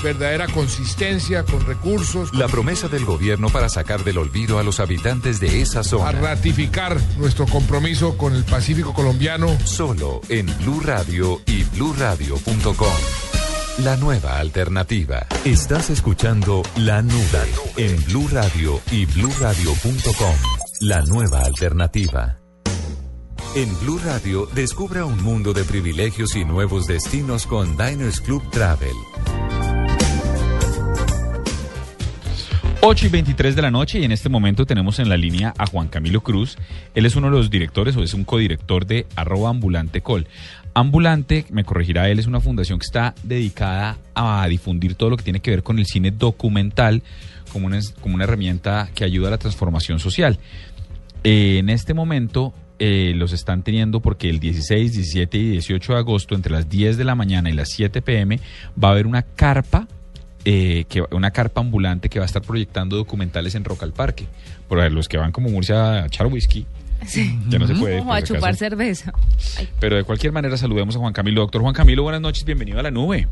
verdadera 0.03 0.47
consistencia, 0.47 1.43
con 1.43 1.65
recursos, 1.65 2.33
La 2.33 2.47
promesa 2.47 2.87
del 2.87 3.05
gobierno 3.05 3.49
para 3.49 3.69
sacar 3.69 4.03
del 4.03 4.17
olvido 4.17 4.59
a 4.59 4.63
los 4.63 4.79
habitantes 4.79 5.39
de 5.39 5.61
esa 5.61 5.79
a 5.79 5.83
zona. 5.83 6.11
ratificar 6.11 6.99
nuestro 7.17 7.45
compromiso 7.45 8.17
con 8.17 8.33
el 8.35 8.43
Pacífico 8.43 8.93
colombiano. 8.93 9.47
Solo 9.65 10.21
en 10.29 10.45
Blue 10.59 10.81
Radio 10.81 11.41
y 11.45 11.63
bluradio.com. 11.63 12.87
La 13.79 13.97
nueva 13.97 14.37
alternativa. 14.39 15.27
Estás 15.43 15.89
escuchando 15.89 16.63
La 16.77 17.01
Nube 17.01 17.51
en 17.75 18.01
Blue 18.05 18.29
Radio 18.31 18.79
y 18.91 19.05
bluradio.com. 19.05 20.35
La 20.81 21.01
nueva 21.01 21.41
alternativa. 21.41 22.44
En 23.55 23.69
Blue 23.79 24.01
Radio, 24.03 24.49
descubra 24.53 25.05
un 25.05 25.23
mundo 25.23 25.53
de 25.53 25.63
privilegios 25.63 26.35
y 26.35 26.43
nuevos 26.43 26.87
destinos 26.87 27.47
con 27.47 27.77
Diners 27.77 28.19
Club 28.19 28.43
Travel. 28.51 28.91
8 32.81 33.05
y 33.05 33.09
23 33.09 33.55
de 33.55 33.61
la 33.61 33.71
noche 33.71 33.99
y 33.99 34.03
en 34.03 34.11
este 34.11 34.27
momento 34.27 34.65
tenemos 34.65 34.99
en 34.99 35.07
la 35.07 35.15
línea 35.15 35.53
a 35.57 35.67
Juan 35.67 35.87
Camilo 35.87 36.19
Cruz. 36.19 36.57
Él 36.95 37.05
es 37.05 37.15
uno 37.15 37.27
de 37.27 37.37
los 37.37 37.49
directores 37.49 37.95
o 37.95 38.03
es 38.03 38.13
un 38.13 38.25
codirector 38.25 38.85
de 38.85 39.07
arroba 39.15 39.51
ambulante 39.51 40.01
col. 40.01 40.27
Ambulante, 40.73 41.45
me 41.49 41.63
corregirá 41.63 42.09
él, 42.09 42.19
es 42.19 42.27
una 42.27 42.41
fundación 42.41 42.77
que 42.77 42.87
está 42.87 43.15
dedicada 43.23 43.97
a 44.15 44.45
difundir 44.49 44.95
todo 44.95 45.11
lo 45.11 45.15
que 45.15 45.23
tiene 45.23 45.39
que 45.39 45.51
ver 45.51 45.63
con 45.63 45.79
el 45.79 45.85
cine 45.85 46.11
documental 46.11 47.03
como 47.53 47.67
una, 47.67 47.79
como 48.01 48.15
una 48.15 48.25
herramienta 48.25 48.89
que 48.93 49.05
ayuda 49.05 49.29
a 49.29 49.31
la 49.31 49.37
transformación 49.37 49.99
social. 49.99 50.39
Eh, 51.23 51.59
en 51.59 51.69
este 51.69 51.93
momento 51.93 52.53
eh, 52.79 53.13
los 53.15 53.31
están 53.33 53.63
teniendo 53.63 53.99
porque 53.99 54.29
el 54.29 54.39
16, 54.39 54.93
17 54.93 55.37
y 55.37 55.49
18 55.51 55.93
de 55.93 55.99
agosto, 55.99 56.35
entre 56.35 56.51
las 56.51 56.69
10 56.69 56.97
de 56.97 57.03
la 57.03 57.15
mañana 57.15 57.49
y 57.49 57.53
las 57.53 57.69
7 57.69 58.01
pm, 58.01 58.39
va 58.81 58.89
a 58.89 58.91
haber 58.91 59.07
una 59.07 59.21
carpa, 59.23 59.87
eh, 60.43 60.85
que, 60.89 61.03
una 61.11 61.31
carpa 61.31 61.61
ambulante 61.61 62.09
que 62.09 62.19
va 62.19 62.25
a 62.25 62.27
estar 62.27 62.41
proyectando 62.41 62.97
documentales 62.97 63.55
en 63.55 63.63
Rock 63.63 63.83
al 63.83 63.93
Parque. 63.93 64.25
Por 64.67 64.91
los 64.91 65.07
que 65.07 65.17
van 65.17 65.31
como 65.31 65.49
Murcia 65.49 66.03
a 66.03 66.05
echar 66.07 66.27
whisky, 66.27 66.65
Sí. 67.05 67.37
ya 67.49 67.59
no 67.59 67.67
se 67.67 67.75
puede. 67.75 67.99
O 67.99 68.05
por 68.05 68.15
a 68.15 68.21
chupar 68.21 68.55
cerveza. 68.55 69.13
Pero 69.79 69.95
de 69.95 70.03
cualquier 70.03 70.31
manera 70.31 70.57
saludemos 70.57 70.95
a 70.95 70.99
Juan 70.99 71.13
Camilo. 71.13 71.41
Doctor 71.41 71.61
Juan 71.61 71.73
Camilo, 71.73 72.03
buenas 72.03 72.21
noches, 72.21 72.45
bienvenido 72.45 72.79
a 72.79 72.83
la 72.83 72.91
nube. 72.91 73.27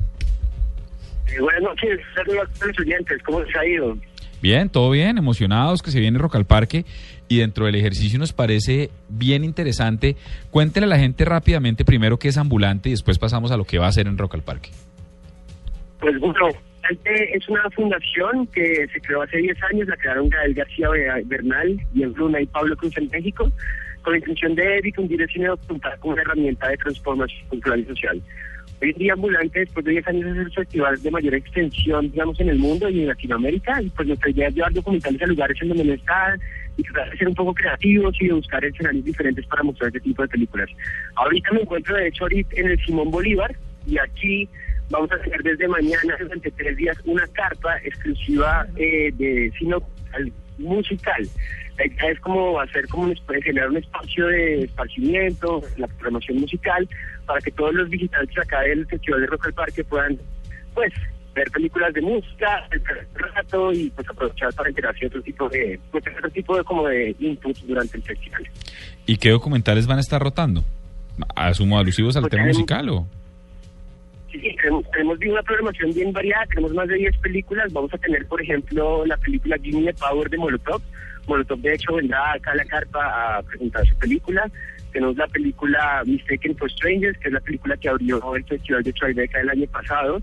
Eh, 1.28 1.40
buenas 1.40 1.64
noches, 1.64 2.00
saludos 2.14 2.48
a 2.62 2.66
los 2.66 2.80
oyentes, 2.80 3.22
¿cómo 3.24 3.42
les 3.42 3.56
ha 3.56 3.66
ido? 3.66 3.98
Bien, 4.44 4.68
todo 4.68 4.90
bien, 4.90 5.18
emocionados 5.18 5.82
que 5.82 5.90
se 5.90 6.02
viene 6.02 6.20
Rock 6.20 6.36
al 6.36 6.44
Parque 6.44 6.84
y 7.30 7.38
dentro 7.38 7.66
del 7.66 7.76
ejercicio 7.76 8.20
nos 8.20 8.34
parece 8.34 8.90
bien 9.08 9.46
interesante. 9.46 10.18
Cuéntele 10.52 10.86
a 10.86 10.90
la 10.90 11.00
gente 11.00 11.24
rápidamente 11.24 11.86
primero 11.86 12.20
qué 12.20 12.28
es 12.28 12.38
ambulante 12.38 12.90
y 12.90 12.92
después 12.92 13.18
pasamos 13.20 13.54
a 13.54 13.58
lo 13.58 13.64
que 13.64 13.80
va 13.80 13.86
a 13.86 13.88
hacer 13.88 14.06
en 14.06 14.18
Rock 14.18 14.36
al 14.36 14.42
Parque. 14.42 14.72
Pues 16.02 16.20
bueno, 16.20 16.50
es 17.06 17.48
una 17.48 17.70
fundación 17.70 18.46
que 18.48 18.86
se 18.92 19.00
creó 19.00 19.22
hace 19.22 19.38
10 19.38 19.58
años, 19.72 19.88
la 19.88 19.96
crearon 19.96 20.28
Gael 20.28 20.54
García 20.54 20.90
Bernal 21.24 21.80
y 21.96 22.04
en 22.04 22.12
Bruna 22.12 22.42
y 22.42 22.46
Pablo 22.48 22.76
Cruz 22.76 22.98
en 22.98 23.08
México, 23.14 23.50
con 24.02 24.12
la 24.12 24.20
intención 24.20 24.56
de 24.56 24.82
difundir 24.82 25.22
el 25.22 25.30
cine 25.30 25.48
documental 25.48 25.98
como 26.00 26.16
una 26.16 26.22
herramienta 26.22 26.68
de 26.68 26.76
transformación 26.76 27.48
cultural 27.48 27.80
y 27.80 27.86
social. 27.86 28.22
Hoy 28.84 28.90
en 28.90 28.98
día 28.98 29.14
Ambulante, 29.14 29.62
después 29.62 29.86
de 29.86 29.92
10 29.92 30.08
años, 30.10 30.26
es 30.26 30.38
el 30.46 30.52
festival 30.52 31.02
de 31.02 31.10
mayor 31.10 31.36
extensión, 31.36 32.12
digamos, 32.12 32.38
en 32.42 32.50
el 32.50 32.60
mundo 32.60 32.90
y 32.90 33.00
en 33.00 33.08
Latinoamérica, 33.08 33.82
y 33.82 33.90
pues 33.92 34.10
nuestra 34.10 34.30
idea 34.30 34.50
es 34.50 34.56
llevar 34.56 34.74
documentales 34.74 35.22
a 35.22 35.26
lugares 35.26 35.58
en 35.62 35.70
donde 35.70 35.86
no 35.86 35.94
están, 35.94 36.38
y 36.76 36.84
tratar 36.84 37.10
de 37.12 37.18
ser 37.18 37.30
un 37.30 37.36
poco 37.36 37.54
creativos 37.54 38.14
y 38.20 38.28
de 38.28 38.34
buscar 38.34 38.66
escenarios 38.66 39.06
diferentes 39.06 39.46
para 39.46 39.64
mostrar 39.64 39.88
este 39.88 40.02
tipo 40.02 40.22
de 40.22 40.28
películas. 40.28 40.70
Ahorita 41.16 41.54
me 41.54 41.62
encuentro, 41.62 41.96
de 41.96 42.10
hecho, 42.10 42.26
ahorita 42.26 42.60
en 42.60 42.68
el 42.72 42.86
Simón 42.86 43.10
Bolívar, 43.10 43.56
y 43.88 43.98
aquí 43.98 44.50
vamos 44.90 45.10
a 45.14 45.18
tener 45.20 45.42
desde 45.44 45.66
mañana, 45.70 46.18
durante 46.20 46.52
tres 46.52 46.76
días, 46.76 46.98
una 47.06 47.26
carpa 47.28 47.78
exclusiva 47.86 48.68
eh, 48.76 49.14
de 49.14 49.50
cine 49.58 49.78
musical. 50.58 51.30
Es 51.78 52.20
como 52.20 52.60
hacer 52.60 52.88
como 52.88 53.04
un, 53.06 53.16
generar 53.44 53.70
un 53.70 53.78
espacio 53.78 54.28
de 54.28 54.64
esparcimiento, 54.66 55.62
la 55.78 55.88
programación 55.88 56.38
musical, 56.40 56.88
para 57.26 57.40
que 57.42 57.52
todos 57.52 57.74
los 57.74 57.90
visitantes 57.90 58.38
acá 58.38 58.62
del 58.62 58.86
Festival 58.88 59.22
de 59.22 59.28
Rock 59.28 59.48
al 59.48 59.54
Parque 59.54 59.84
puedan, 59.84 60.18
pues, 60.74 60.94
ver 61.34 61.50
películas 61.50 61.92
de 61.96 62.02
música, 62.02 62.68
un 62.72 63.20
rato 63.34 63.74
y 63.74 63.90
pues 63.90 64.08
aprovechar 64.08 64.54
para 64.54 64.70
enterarse 64.70 65.00
de 65.02 65.08
otro 65.08 65.22
tipo 65.24 65.50
de, 65.50 65.80
pues, 65.92 66.04
otro 66.16 66.30
tipo 66.30 66.56
de 66.58 66.64
como 66.64 66.88
de 66.88 67.16
inputs 67.20 67.66
durante 67.66 67.98
el 67.98 68.04
festival. 68.04 68.48
¿Y 69.08 69.18
qué 69.18 69.32
documentales 69.32 69.88
van 69.88 69.98
a 69.98 70.02
estar 70.02 70.22
rotando? 70.22 70.64
¿Asumo 71.36 71.80
alusivos 71.80 72.16
al 72.16 72.22
Pues 72.22 72.32
tema 72.32 72.44
tenemos- 72.44 72.58
musical 72.60 72.90
o...? 72.90 73.08
Sí, 74.32 74.40
sí, 74.40 74.56
tenemos, 74.62 74.90
tenemos 74.92 75.18
una 75.28 75.44
programación 75.44 75.94
bien 75.94 76.12
variada, 76.12 76.46
tenemos 76.48 76.74
más 76.74 76.88
de 76.88 76.96
10 76.96 77.18
películas. 77.18 77.72
Vamos 77.72 77.94
a 77.94 77.98
tener, 78.00 78.26
por 78.28 78.42
ejemplo, 78.42 79.06
la 79.06 79.16
película 79.18 79.58
Gimme 79.62 79.92
the 79.92 79.94
Power 80.00 80.28
de 80.30 80.38
Molotov. 80.38 80.82
Molotov, 81.28 81.60
de 81.60 81.74
hecho, 81.74 81.96
vendrá 81.96 82.34
acá 82.34 82.52
a 82.52 82.56
la 82.56 82.66
carpa 82.66 83.38
a 83.38 83.42
presentar 83.44 83.86
su 83.88 83.96
película. 83.98 84.50
Tenemos 84.92 85.18
la 85.18 85.28
película 85.28 86.04
Mistaken 86.06 86.56
for 86.58 86.72
Strangers, 86.72 87.18
que 87.20 87.30
es 87.30 87.34
la 87.34 87.40
película 87.40 87.76
que 87.78 87.90
abrió 87.90 88.36
el 88.36 88.44
Festival 88.46 88.84
de 88.84 88.94
Tribeca 88.94 89.42
el 89.42 89.50
año 89.50 89.68
pasado, 89.68 90.22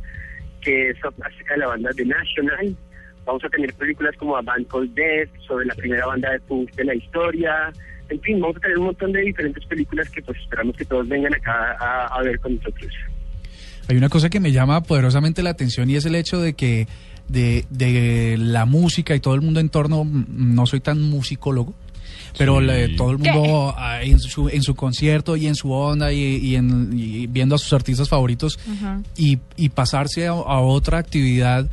que 0.60 0.90
es 0.90 0.96
acerca 1.04 1.54
de 1.54 1.60
la 1.60 1.66
banda 1.66 1.90
The 1.94 2.04
National. 2.04 2.76
Vamos 3.24 3.44
a 3.44 3.48
tener 3.48 3.72
películas 3.74 4.14
como 4.16 4.36
A 4.36 4.42
Band 4.42 4.66
Called 4.68 4.90
Death, 4.90 5.30
sobre 5.46 5.66
la 5.66 5.74
primera 5.74 6.06
banda 6.06 6.30
de 6.30 6.40
punk 6.40 6.70
de 6.74 6.84
la 6.84 6.94
historia. 6.94 7.72
En 8.08 8.20
fin, 8.20 8.40
vamos 8.40 8.56
a 8.56 8.60
tener 8.60 8.78
un 8.78 8.86
montón 8.86 9.12
de 9.12 9.20
diferentes 9.20 9.64
películas 9.66 10.08
que 10.10 10.22
pues 10.22 10.38
esperamos 10.38 10.76
que 10.76 10.84
todos 10.84 11.08
vengan 11.08 11.34
acá 11.34 11.76
a, 11.78 12.06
a 12.06 12.22
ver 12.22 12.38
con 12.40 12.56
nosotros. 12.56 12.92
Hay 13.88 13.96
una 13.96 14.08
cosa 14.08 14.30
que 14.30 14.40
me 14.40 14.52
llama 14.52 14.82
poderosamente 14.82 15.42
la 15.42 15.50
atención 15.50 15.90
y 15.90 15.96
es 15.96 16.06
el 16.06 16.14
hecho 16.14 16.40
de 16.40 16.54
que 16.54 16.86
de, 17.31 17.64
de 17.71 18.37
la 18.38 18.64
música 18.66 19.14
y 19.14 19.21
todo 19.21 19.35
el 19.35 19.40
mundo 19.40 19.61
en 19.61 19.69
torno, 19.69 20.05
no 20.05 20.66
soy 20.66 20.81
tan 20.81 21.01
musicólogo, 21.03 21.75
pero 22.38 22.61
Sí. 22.61 22.66
le- 22.66 22.88
todo 22.97 23.11
el 23.12 23.19
mundo 23.19 23.75
ah, 23.77 24.03
en 24.03 24.19
su, 24.19 24.49
en 24.49 24.62
su 24.62 24.75
concierto 24.75 25.37
y 25.37 25.47
en 25.47 25.55
su 25.55 25.73
onda 25.73 26.12
y, 26.12 26.19
y 26.37 26.57
en, 26.57 26.90
y 26.97 27.27
viendo 27.27 27.55
a 27.55 27.59
sus 27.59 27.73
artistas 27.73 28.09
favoritos 28.09 28.59
y, 29.16 29.38
y 29.57 29.69
pasarse 29.71 30.27
a, 30.27 30.31
a 30.33 30.61
otra 30.61 30.99
actividad 30.99 31.69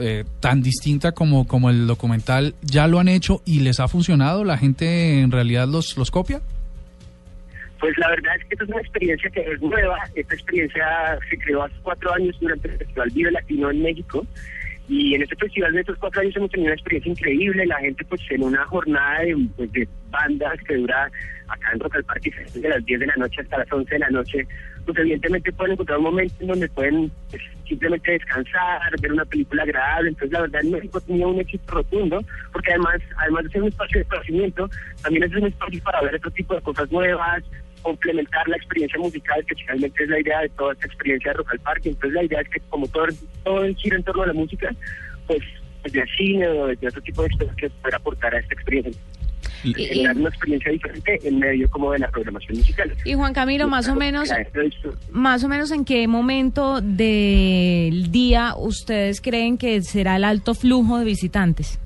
eh, 0.00 0.24
tan 0.40 0.62
distinta 0.62 1.12
como, 1.12 1.46
como 1.46 1.68
el 1.68 1.86
documental, 1.86 2.54
¿ya 2.62 2.86
lo 2.86 2.98
han 2.98 3.08
hecho 3.08 3.42
y 3.44 3.60
les 3.60 3.78
ha 3.80 3.88
funcionado? 3.88 4.42
¿La 4.44 4.56
gente 4.56 5.20
en 5.20 5.30
realidad 5.30 5.68
los, 5.68 5.96
los 5.98 6.10
copia? 6.10 6.40
Pues 7.78 7.98
la 7.98 8.08
verdad 8.10 8.36
es 8.38 8.44
que 8.44 8.54
esta 8.54 8.64
es 8.64 8.70
una 8.70 8.80
experiencia 8.80 9.28
que 9.30 9.40
es 9.40 9.60
nueva. 9.60 9.96
Esta 10.14 10.34
experiencia 10.34 10.84
se 11.28 11.36
creó 11.36 11.64
hace 11.64 11.74
cuatro 11.82 12.14
años 12.14 12.36
durante 12.40 12.68
el 12.68 12.78
Festival 12.78 13.10
Vive 13.10 13.30
Latino 13.32 13.70
en 13.70 13.82
México. 13.82 14.24
Y 14.88 15.14
en 15.14 15.22
este 15.22 15.36
festival 15.36 15.72
de 15.72 15.80
estos 15.80 15.98
cuatro 15.98 16.20
años 16.20 16.36
hemos 16.36 16.50
tenido 16.50 16.66
una 16.66 16.74
experiencia 16.74 17.12
increíble. 17.12 17.66
La 17.66 17.78
gente, 17.78 18.04
pues, 18.04 18.20
en 18.30 18.42
una 18.42 18.64
jornada 18.66 19.20
de, 19.20 19.36
pues, 19.56 19.72
de 19.72 19.88
bandas 20.10 20.58
que 20.66 20.76
dura 20.76 21.10
acá 21.48 21.70
en 21.72 21.80
Rock 21.80 21.96
al 21.96 22.04
Parque 22.04 22.30
desde 22.52 22.68
las 22.68 22.84
10 22.84 23.00
de 23.00 23.06
la 23.06 23.16
noche 23.16 23.40
hasta 23.42 23.58
las 23.58 23.72
11 23.72 23.90
de 23.90 23.98
la 23.98 24.10
noche, 24.10 24.46
pues, 24.84 24.98
evidentemente 24.98 25.52
pueden 25.52 25.72
encontrar 25.72 25.98
un 25.98 26.04
momento 26.04 26.34
en 26.40 26.46
donde 26.48 26.68
pueden 26.68 27.12
pues, 27.30 27.42
simplemente 27.68 28.12
descansar, 28.12 28.80
ver 29.00 29.12
una 29.12 29.24
película 29.24 29.62
agradable. 29.62 30.10
Entonces, 30.10 30.32
la 30.32 30.40
verdad, 30.42 30.60
en 30.62 30.72
México 30.72 31.00
tenido 31.00 31.28
un 31.28 31.40
éxito 31.40 31.74
rotundo, 31.74 32.20
porque 32.52 32.70
además, 32.70 33.00
además 33.18 33.44
de 33.44 33.50
ser 33.50 33.62
un 33.62 33.68
espacio 33.68 33.98
de 34.00 34.04
conocimiento, 34.06 34.70
también 35.02 35.24
es 35.24 35.34
un 35.34 35.46
espacio 35.46 35.82
para 35.82 36.02
ver 36.02 36.16
otro 36.16 36.30
tipo 36.30 36.54
de 36.54 36.60
cosas 36.62 36.90
nuevas, 36.90 37.42
complementar 37.82 38.48
la 38.48 38.56
experiencia 38.56 38.98
musical, 38.98 39.44
que 39.46 39.54
finalmente 39.54 40.02
es 40.02 40.08
la 40.08 40.20
idea 40.20 40.40
de 40.40 40.48
toda 40.50 40.72
esta 40.72 40.86
experiencia 40.86 41.32
de 41.32 41.38
Rock 41.38 41.52
al 41.52 41.60
Parque. 41.60 41.88
Entonces 41.90 42.12
la 42.14 42.24
idea 42.24 42.40
es 42.40 42.48
que 42.48 42.60
como 42.68 42.86
todo, 42.88 43.06
todo 43.44 43.66
gira 43.74 43.96
en 43.96 44.04
torno 44.04 44.22
a 44.22 44.26
la 44.26 44.32
música, 44.32 44.70
pues 45.26 45.40
desde 45.84 46.00
el 46.00 46.08
cine 46.16 46.48
o 46.48 46.66
desde 46.68 46.88
otro 46.88 47.02
tipo 47.02 47.22
de 47.22 47.28
experiencias 47.28 47.72
poder 47.82 47.94
aportar 47.96 48.34
a 48.34 48.38
esta 48.38 48.54
experiencia. 48.54 49.02
Y- 49.64 49.74
Generar 49.74 50.16
una 50.16 50.28
experiencia 50.28 50.72
diferente 50.72 51.18
en 51.22 51.38
medio 51.38 51.68
como 51.70 51.92
de 51.92 51.98
la 52.00 52.08
programación 52.08 52.58
musical. 52.58 52.92
Y 53.04 53.14
Juan 53.14 53.32
Camilo, 53.32 53.68
más 53.68 53.88
o 53.88 53.94
menos, 53.94 54.28
más 55.10 55.44
o 55.44 55.48
menos 55.48 55.70
en 55.70 55.84
qué 55.84 56.06
momento 56.08 56.80
del 56.80 58.10
día 58.10 58.54
ustedes 58.56 59.20
creen 59.20 59.58
que 59.58 59.82
será 59.82 60.16
el 60.16 60.24
alto 60.24 60.54
flujo 60.54 60.98
de 60.98 61.04
visitantes. 61.04 61.78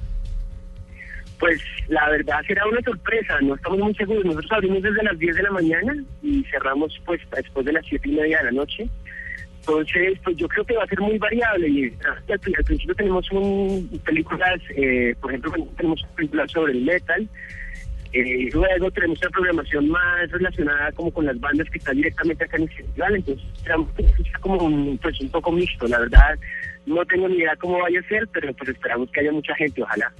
Pues 1.38 1.60
la 1.88 2.08
verdad 2.08 2.38
será 2.46 2.66
una 2.66 2.80
sorpresa, 2.80 3.34
no 3.42 3.54
estamos 3.56 3.78
muy 3.78 3.94
seguros. 3.94 4.24
Nosotros 4.24 4.52
abrimos 4.52 4.82
desde 4.82 5.02
las 5.02 5.18
10 5.18 5.36
de 5.36 5.42
la 5.42 5.50
mañana 5.50 5.94
y 6.22 6.42
cerramos 6.44 6.98
pues 7.04 7.20
después 7.34 7.66
de 7.66 7.72
las 7.72 7.84
7 7.86 8.08
y 8.08 8.12
media 8.12 8.38
de 8.38 8.44
la 8.44 8.50
noche. 8.52 8.88
Entonces, 9.60 10.18
pues 10.22 10.36
yo 10.36 10.46
creo 10.48 10.64
que 10.64 10.76
va 10.76 10.84
a 10.84 10.86
ser 10.86 11.00
muy 11.00 11.18
variable. 11.18 11.68
Y 11.68 11.92
al, 12.06 12.22
al 12.32 12.64
principio 12.64 12.94
tenemos 12.94 13.30
un, 13.32 14.00
películas, 14.04 14.60
eh, 14.76 15.14
por 15.20 15.30
ejemplo, 15.32 15.52
tenemos 15.76 16.00
películas 16.16 16.50
sobre 16.52 16.72
el 16.72 16.82
metal. 16.84 17.28
Eh, 18.16 18.48
luego 18.50 18.90
tenemos 18.92 19.20
una 19.20 19.30
programación 19.30 19.88
más 19.90 20.30
relacionada 20.30 20.90
como 20.92 21.10
con 21.10 21.26
las 21.26 21.38
bandas 21.38 21.68
que 21.68 21.76
están 21.76 21.96
directamente 21.96 22.44
acá 22.44 22.56
en 22.56 22.62
el 22.62 22.70
festival. 22.70 23.16
Entonces, 23.16 23.46
sea 23.62 23.76
como 24.40 24.56
un, 24.64 24.98
pues, 24.98 25.20
un 25.20 25.28
poco 25.28 25.52
mixto. 25.52 25.86
La 25.86 25.98
verdad, 25.98 26.38
no 26.86 27.04
tengo 27.04 27.28
ni 27.28 27.36
idea 27.36 27.54
cómo 27.56 27.78
vaya 27.78 28.00
a 28.00 28.08
ser, 28.08 28.26
pero 28.32 28.54
pues 28.54 28.70
esperamos 28.70 29.10
que 29.10 29.20
haya 29.20 29.32
mucha 29.32 29.54
gente, 29.56 29.82
ojalá. 29.82 30.10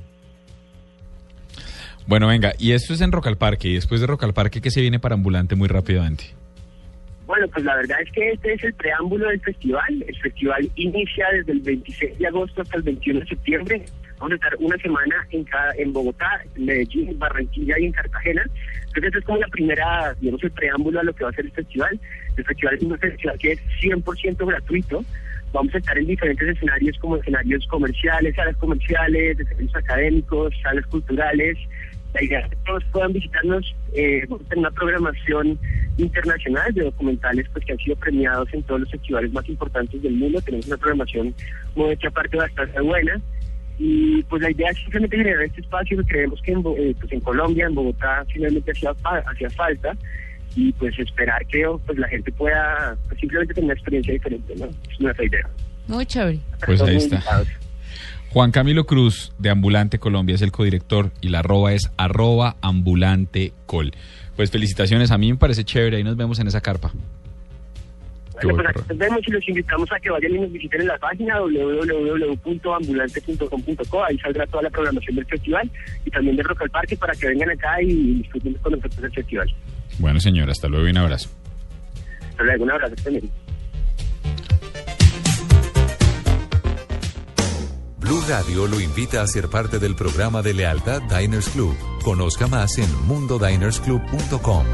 Bueno, 2.06 2.28
venga, 2.28 2.52
y 2.58 2.72
esto 2.72 2.92
es 2.92 3.00
en 3.00 3.12
Rock 3.12 3.28
al 3.28 3.38
Parque, 3.38 3.68
y 3.68 3.74
después 3.74 4.00
de 4.00 4.06
Rock 4.06 4.24
al 4.24 4.34
Parque, 4.34 4.60
¿qué 4.60 4.70
se 4.70 4.82
viene 4.82 5.00
para 5.00 5.14
Ambulante 5.14 5.56
muy 5.56 5.68
rápidamente? 5.68 6.34
Bueno, 7.26 7.48
pues 7.48 7.64
la 7.64 7.76
verdad 7.76 7.98
es 8.02 8.12
que 8.12 8.32
este 8.32 8.52
es 8.52 8.62
el 8.62 8.74
preámbulo 8.74 9.28
del 9.28 9.40
festival. 9.40 10.04
El 10.06 10.16
festival 10.18 10.70
inicia 10.76 11.26
desde 11.32 11.52
el 11.52 11.60
26 11.60 12.18
de 12.18 12.26
agosto 12.26 12.62
hasta 12.62 12.76
el 12.76 12.82
21 12.84 13.20
de 13.20 13.26
septiembre. 13.26 13.84
Vamos 14.18 14.32
a 14.32 14.34
estar 14.36 14.56
una 14.58 14.76
semana 14.78 15.26
en, 15.30 15.44
cada, 15.44 15.72
en 15.76 15.92
Bogotá, 15.92 16.42
en 16.54 16.64
Medellín, 16.64 17.08
en 17.08 17.18
Barranquilla 17.18 17.78
y 17.78 17.86
en 17.86 17.92
Cartagena. 17.92 18.44
Entonces, 18.86 19.04
esta 19.04 19.18
es 19.18 19.24
como 19.24 19.38
la 19.38 19.48
primera, 19.48 20.14
digamos, 20.20 20.42
el 20.42 20.50
preámbulo 20.52 21.00
a 21.00 21.02
lo 21.02 21.14
que 21.14 21.24
va 21.24 21.30
a 21.30 21.34
ser 21.34 21.44
el 21.44 21.52
festival. 21.52 22.00
El 22.36 22.44
festival 22.44 22.74
es 22.74 22.82
un 22.82 22.98
festival 22.98 23.38
que 23.38 23.52
es 23.52 23.60
100% 23.82 24.46
gratuito. 24.46 25.04
Vamos 25.52 25.74
a 25.74 25.78
estar 25.78 25.96
en 25.98 26.06
diferentes 26.06 26.48
escenarios 26.48 26.98
como 26.98 27.16
escenarios 27.16 27.66
comerciales, 27.66 28.34
salas 28.34 28.56
comerciales, 28.56 29.38
escenarios 29.38 29.76
académicos, 29.76 30.54
salas 30.62 30.86
culturales. 30.86 31.58
La 32.14 32.24
idea 32.24 32.40
es 32.40 32.50
que 32.50 32.56
todos 32.64 32.84
puedan 32.92 33.12
visitarnos. 33.12 33.74
Eh, 33.92 34.26
tener 34.48 34.58
una 34.58 34.70
programación 34.70 35.58
internacional 35.98 36.72
de 36.72 36.84
documentales 36.84 37.46
pues, 37.52 37.64
que 37.64 37.72
han 37.72 37.78
sido 37.78 37.96
premiados 37.96 38.52
en 38.52 38.62
todos 38.62 38.80
los 38.80 38.90
festivales 38.90 39.32
más 39.32 39.48
importantes 39.48 40.02
del 40.02 40.14
mundo. 40.14 40.40
Tenemos 40.40 40.66
una 40.66 40.76
programación 40.76 41.34
muy 41.74 41.92
hecha 41.92 42.10
parte 42.10 42.36
bastante 42.36 42.80
buena. 42.80 43.20
Y 43.78 44.22
pues 44.24 44.42
la 44.42 44.50
idea 44.50 44.70
es 44.70 44.78
simplemente 44.78 45.16
generar 45.16 45.42
este 45.42 45.60
espacio 45.60 45.98
que 45.98 46.04
creemos 46.04 46.40
que 46.42 46.52
en, 46.52 46.60
eh, 46.60 46.94
pues 46.98 47.12
en 47.12 47.20
Colombia, 47.20 47.66
en 47.66 47.74
Bogotá, 47.74 48.24
finalmente 48.32 48.72
hacía, 48.72 48.92
hacía 49.26 49.50
falta 49.50 49.92
y 50.54 50.72
pues 50.72 50.98
esperar 50.98 51.44
que 51.46 51.64
pues 51.84 51.98
la 51.98 52.08
gente 52.08 52.32
pueda 52.32 52.96
pues, 53.08 53.20
simplemente 53.20 53.54
tener 53.54 53.66
una 53.66 53.74
experiencia 53.74 54.14
diferente, 54.14 54.54
¿no? 54.56 54.66
Es 54.90 55.00
nuestra 55.00 55.24
idea. 55.24 55.48
Muy 55.86 56.06
chévere. 56.06 56.40
Pues 56.64 56.80
ahí 56.80 56.96
está. 56.96 57.16
invitados. 57.16 57.48
Juan 58.30 58.50
Camilo 58.50 58.86
Cruz, 58.86 59.32
de 59.38 59.50
Ambulante 59.50 59.98
Colombia, 59.98 60.34
es 60.34 60.42
el 60.42 60.52
codirector 60.52 61.10
y 61.20 61.28
la 61.28 61.38
arroba 61.38 61.72
es 61.72 61.90
arroba 61.96 62.56
ambulante 62.60 63.52
col. 63.66 63.92
Pues 64.34 64.50
felicitaciones, 64.50 65.10
a 65.10 65.18
mí 65.18 65.32
me 65.32 65.38
parece 65.38 65.64
chévere, 65.64 65.98
ahí 65.98 66.04
nos 66.04 66.16
vemos 66.16 66.38
en 66.38 66.46
esa 66.46 66.60
carpa. 66.60 66.92
Qué 68.40 68.46
Bueno, 68.46 68.62
buen 68.62 68.72
pues 68.72 68.84
aquí 68.84 68.88
nos 68.90 68.98
vemos 68.98 69.20
y 69.26 69.30
los 69.30 69.48
invitamos 69.48 69.90
a 69.92 70.00
que 70.00 70.10
vayan 70.10 70.34
y 70.34 70.38
nos 70.40 70.52
visiten 70.52 70.80
en 70.82 70.88
la 70.88 70.98
página 70.98 71.40
www.ambulante.com.co. 71.40 74.04
Ahí 74.04 74.18
saldrá 74.18 74.46
toda 74.46 74.64
la 74.64 74.70
programación 74.70 75.16
del 75.16 75.26
festival 75.26 75.70
y 76.04 76.10
también 76.10 76.36
de 76.36 76.42
Rock 76.42 76.60
al 76.62 76.70
Parque 76.70 76.96
para 76.96 77.14
que 77.14 77.28
vengan 77.28 77.50
acá 77.50 77.80
y 77.80 78.14
disfruten 78.16 78.54
con 78.54 78.72
nosotros 78.72 79.04
el 79.04 79.12
festival. 79.12 79.48
Bueno, 79.98 80.20
señor, 80.20 80.50
hasta 80.50 80.68
luego 80.68 80.86
y 80.86 80.90
un 80.90 80.98
abrazo. 80.98 81.30
Hasta 82.30 82.42
luego, 82.42 82.64
un 82.64 82.70
abrazo. 82.72 82.94
también. 82.96 83.30
Blue 87.98 88.20
Radio 88.28 88.66
lo 88.68 88.80
invita 88.80 89.22
a 89.22 89.26
ser 89.26 89.48
parte 89.48 89.78
del 89.80 89.96
programa 89.96 90.42
de 90.42 90.54
lealtad 90.54 91.02
Diners 91.02 91.48
Club. 91.48 91.74
Conozca 92.04 92.46
más 92.46 92.78
en 92.78 92.88
mundodinersclub.com. 93.06 94.64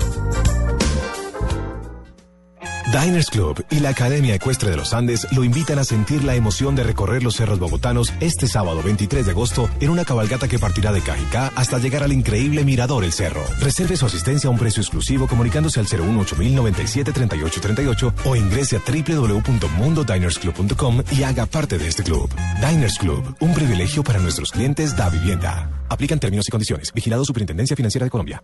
Diners 2.92 3.30
Club 3.30 3.64
y 3.70 3.80
la 3.80 3.88
Academia 3.88 4.34
Ecuestre 4.34 4.70
de 4.70 4.76
los 4.76 4.92
Andes 4.92 5.26
lo 5.32 5.44
invitan 5.44 5.78
a 5.78 5.84
sentir 5.84 6.24
la 6.24 6.34
emoción 6.34 6.76
de 6.76 6.82
recorrer 6.82 7.22
los 7.22 7.36
cerros 7.36 7.58
bogotanos 7.58 8.12
este 8.20 8.46
sábado 8.46 8.82
23 8.82 9.24
de 9.24 9.32
agosto 9.32 9.70
en 9.80 9.88
una 9.88 10.04
cabalgata 10.04 10.46
que 10.46 10.58
partirá 10.58 10.92
de 10.92 11.00
Cajicá 11.00 11.50
hasta 11.56 11.78
llegar 11.78 12.02
al 12.02 12.12
increíble 12.12 12.64
Mirador 12.64 13.04
El 13.04 13.14
Cerro. 13.14 13.42
Reserve 13.60 13.96
su 13.96 14.04
asistencia 14.04 14.48
a 14.48 14.50
un 14.50 14.58
precio 14.58 14.82
exclusivo 14.82 15.26
comunicándose 15.26 15.80
al 15.80 15.86
018-097-3838 15.86 18.12
o 18.26 18.36
ingrese 18.36 18.76
a 18.76 18.82
www.mundodinersclub.com 18.86 21.02
y 21.12 21.22
haga 21.22 21.46
parte 21.46 21.78
de 21.78 21.88
este 21.88 22.02
club. 22.02 22.28
Diners 22.60 22.98
Club, 22.98 23.24
un 23.40 23.54
privilegio 23.54 24.04
para 24.04 24.18
nuestros 24.18 24.52
clientes 24.52 24.94
da 24.94 25.08
vivienda. 25.08 25.70
Aplican 25.88 26.20
términos 26.20 26.46
y 26.46 26.50
condiciones. 26.50 26.92
Vigilado 26.92 27.24
Superintendencia 27.24 27.74
Financiera 27.74 28.04
de 28.04 28.10
Colombia. 28.10 28.42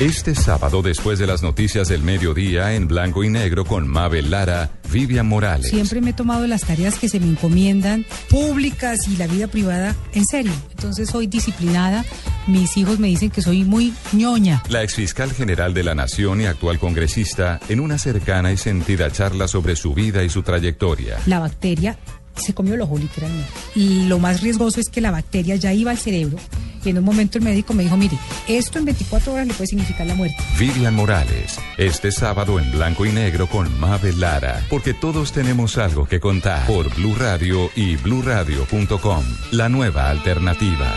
Este 0.00 0.34
sábado, 0.34 0.80
después 0.80 1.18
de 1.18 1.26
las 1.26 1.42
noticias 1.42 1.88
del 1.88 2.02
mediodía, 2.02 2.72
en 2.72 2.88
blanco 2.88 3.22
y 3.22 3.28
negro 3.28 3.66
con 3.66 3.86
Mabel 3.86 4.30
Lara, 4.30 4.70
Vivian 4.90 5.28
Morales. 5.28 5.68
Siempre 5.68 6.00
me 6.00 6.10
he 6.10 6.12
tomado 6.14 6.46
las 6.46 6.62
tareas 6.62 6.98
que 6.98 7.10
se 7.10 7.20
me 7.20 7.26
encomiendan, 7.26 8.06
públicas 8.30 9.06
y 9.08 9.18
la 9.18 9.26
vida 9.26 9.46
privada, 9.46 9.94
en 10.14 10.24
serio. 10.24 10.52
Entonces 10.70 11.10
soy 11.10 11.26
disciplinada. 11.26 12.06
Mis 12.46 12.78
hijos 12.78 12.98
me 12.98 13.08
dicen 13.08 13.28
que 13.28 13.42
soy 13.42 13.62
muy 13.64 13.92
ñoña. 14.12 14.62
La 14.70 14.82
exfiscal 14.82 15.34
general 15.34 15.74
de 15.74 15.84
la 15.84 15.94
Nación 15.94 16.40
y 16.40 16.46
actual 16.46 16.78
congresista, 16.78 17.60
en 17.68 17.78
una 17.78 17.98
cercana 17.98 18.52
y 18.52 18.56
sentida 18.56 19.10
charla 19.10 19.48
sobre 19.48 19.76
su 19.76 19.92
vida 19.92 20.24
y 20.24 20.30
su 20.30 20.42
trayectoria. 20.42 21.18
La 21.26 21.40
bacteria 21.40 21.98
se 22.40 22.54
comió 22.54 22.74
el 22.74 22.82
ojo 22.82 22.98
literalmente. 22.98 23.50
Y 23.74 24.06
lo 24.06 24.18
más 24.18 24.40
riesgoso 24.40 24.80
es 24.80 24.88
que 24.88 25.00
la 25.00 25.10
bacteria 25.10 25.56
ya 25.56 25.72
iba 25.72 25.90
al 25.90 25.98
cerebro 25.98 26.38
y 26.84 26.90
en 26.90 26.98
un 26.98 27.04
momento 27.04 27.38
el 27.38 27.44
médico 27.44 27.74
me 27.74 27.82
dijo, 27.82 27.96
mire, 27.96 28.16
esto 28.48 28.78
en 28.78 28.86
24 28.86 29.32
horas 29.32 29.46
le 29.46 29.54
puede 29.54 29.66
significar 29.66 30.06
la 30.06 30.14
muerte. 30.14 30.36
Vivian 30.58 30.94
Morales, 30.94 31.58
este 31.76 32.10
sábado 32.10 32.58
en 32.58 32.70
blanco 32.72 33.04
y 33.04 33.12
negro 33.12 33.46
con 33.46 33.78
Mabel 33.78 34.20
Lara, 34.20 34.64
porque 34.70 34.94
todos 34.94 35.32
tenemos 35.32 35.78
algo 35.78 36.06
que 36.06 36.20
contar 36.20 36.66
por 36.66 36.94
Blue 36.94 37.14
Radio 37.14 37.70
y 37.74 37.96
bluradio.com, 37.96 39.24
la 39.52 39.68
nueva 39.68 40.08
alternativa. 40.08 40.94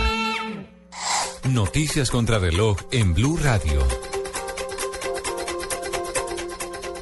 Noticias 1.49 2.09
contra 2.09 2.39
reloj 2.39 2.77
en 2.91 3.13
Blue 3.13 3.37
Radio. 3.37 3.85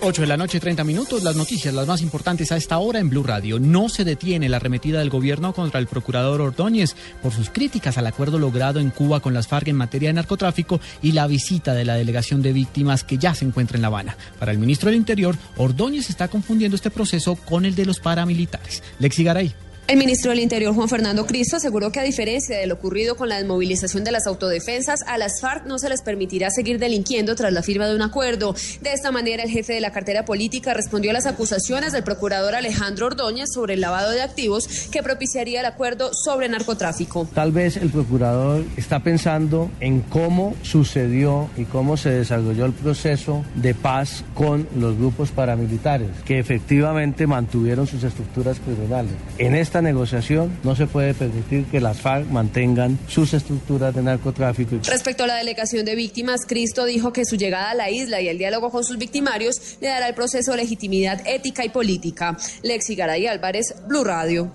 8 0.04 0.24
de 0.24 0.28
la 0.28 0.38
noche, 0.38 0.60
30 0.60 0.84
minutos. 0.84 1.22
Las 1.22 1.36
noticias, 1.36 1.74
las 1.74 1.88
más 1.88 2.02
importantes 2.02 2.52
a 2.52 2.58
esta 2.58 2.80
hora 2.80 3.00
en 3.00 3.10
Blue 3.10 3.24
Radio. 3.24 3.60
No 3.60 3.88
se 3.88 4.04
detiene 4.04 4.50
la 4.50 4.58
arremetida 4.58 5.00
del 5.00 5.12
gobierno 5.12 5.54
contra 5.54 5.80
el 5.80 5.86
procurador 5.86 6.42
Ordóñez 6.42 6.96
por 7.22 7.32
sus 7.32 7.52
críticas 7.52 8.00
al 8.00 8.08
acuerdo 8.08 8.40
logrado 8.40 8.80
en 8.80 8.90
Cuba 8.90 9.20
con 9.20 9.36
las 9.36 9.48
FARC 9.48 9.68
en 9.68 9.76
materia 9.76 10.10
de 10.10 10.14
narcotráfico 10.14 10.80
y 11.04 11.12
la 11.12 11.28
visita 11.28 11.74
de 11.74 11.86
la 11.86 11.96
delegación 11.96 12.42
de 12.42 12.52
víctimas 12.52 13.04
que 13.04 13.20
ya 13.20 13.36
se 13.36 13.46
encuentra 13.46 13.78
en 13.78 13.84
La 13.84 13.90
Habana. 13.90 14.18
Para 14.40 14.52
el 14.52 14.58
ministro 14.58 14.90
del 14.90 14.98
Interior, 14.98 15.36
Ordóñez 15.56 16.10
está 16.10 16.28
confundiendo 16.28 16.76
este 16.76 16.90
proceso 16.90 17.36
con 17.36 17.66
el 17.66 17.76
de 17.76 17.86
los 17.86 18.00
paramilitares. 18.00 18.82
Lexi 19.00 19.24
Garay. 19.24 19.54
El 19.92 19.98
ministro 19.98 20.32
del 20.32 20.40
Interior, 20.40 20.74
Juan 20.74 20.88
Fernando 20.88 21.26
Cristo, 21.26 21.58
aseguró 21.58 21.92
que 21.92 22.00
a 22.00 22.04
diferencia 22.04 22.58
de 22.58 22.66
lo 22.66 22.76
ocurrido 22.76 23.18
con 23.18 23.28
la 23.28 23.36
desmovilización 23.36 24.06
de 24.06 24.14
las 24.14 24.26
autodefensas, 24.26 25.02
a 25.06 25.18
las 25.18 25.42
FARC 25.42 25.66
no 25.66 25.80
se 25.80 25.90
les 25.90 26.02
permitirá 26.02 26.50
seguir 26.50 26.80
delinquiendo 26.80 27.36
tras 27.36 27.52
la 27.52 27.62
firma 27.62 27.88
de 27.88 27.96
un 27.98 28.02
acuerdo. 28.02 28.56
De 28.80 28.94
esta 28.94 29.12
manera, 29.12 29.44
el 29.44 29.50
jefe 29.50 29.74
de 29.74 29.82
la 29.82 29.92
cartera 29.92 30.24
política 30.24 30.74
respondió 30.74 31.12
a 31.12 31.14
las 31.14 31.26
acusaciones 31.26 31.92
del 31.92 32.06
procurador 32.06 32.56
Alejandro 32.56 33.08
Ordóñez 33.08 33.50
sobre 33.54 33.74
el 33.74 33.82
lavado 33.82 34.12
de 34.12 34.22
activos 34.22 34.88
que 34.94 35.04
propiciaría 35.04 35.60
el 35.60 35.66
acuerdo 35.66 36.12
sobre 36.14 36.48
narcotráfico. 36.48 37.28
Tal 37.34 37.52
vez 37.52 37.76
el 37.76 37.90
procurador 37.90 38.64
está 38.78 39.02
pensando 39.02 39.70
en 39.82 40.00
cómo 40.04 40.56
sucedió 40.62 41.50
y 41.58 41.66
cómo 41.66 41.98
se 41.98 42.12
desarrolló 42.12 42.66
el 42.66 42.72
proceso 42.72 43.44
de 43.56 43.76
paz 43.76 44.24
con 44.36 44.70
los 44.74 44.98
grupos 44.98 45.32
paramilitares, 45.32 46.12
que 46.24 46.40
efectivamente 46.40 47.28
mantuvieron 47.28 47.88
sus 47.88 48.06
estructuras 48.06 48.58
criminales. 48.62 49.12
En 49.38 49.54
esta 49.54 49.81
negociación 49.82 50.52
no 50.64 50.76
se 50.76 50.88
puede 50.88 51.14
permitir 51.14 51.66
que 51.66 51.80
las 51.80 52.00
FARC 52.00 52.28
mantengan 52.28 52.98
sus 53.08 53.34
estructuras 53.34 53.94
de 53.96 54.04
narcotráfico. 54.04 54.78
Respecto 54.86 55.24
a 55.24 55.28
la 55.28 55.36
delegación 55.36 55.86
de 55.86 55.96
víctimas, 55.96 56.42
Cristo 56.48 56.86
dijo 56.86 57.14
que 57.14 57.26
su 57.26 57.36
llegada 57.36 57.72
a 57.72 57.76
la 57.76 57.90
isla 57.90 58.22
y 58.22 58.28
el 58.28 58.38
diálogo 58.38 58.70
con 58.70 58.84
sus 58.84 58.98
victimarios 58.98 59.78
le 59.82 59.88
dará 59.88 60.06
al 60.06 60.16
proceso 60.16 60.56
legitimidad 60.56 61.22
ética 61.26 61.66
y 61.66 61.70
política. 61.70 62.38
Lexi 62.64 62.96
Garay 62.96 63.28
Álvarez, 63.28 63.76
Blue 63.88 64.04
Radio. 64.04 64.52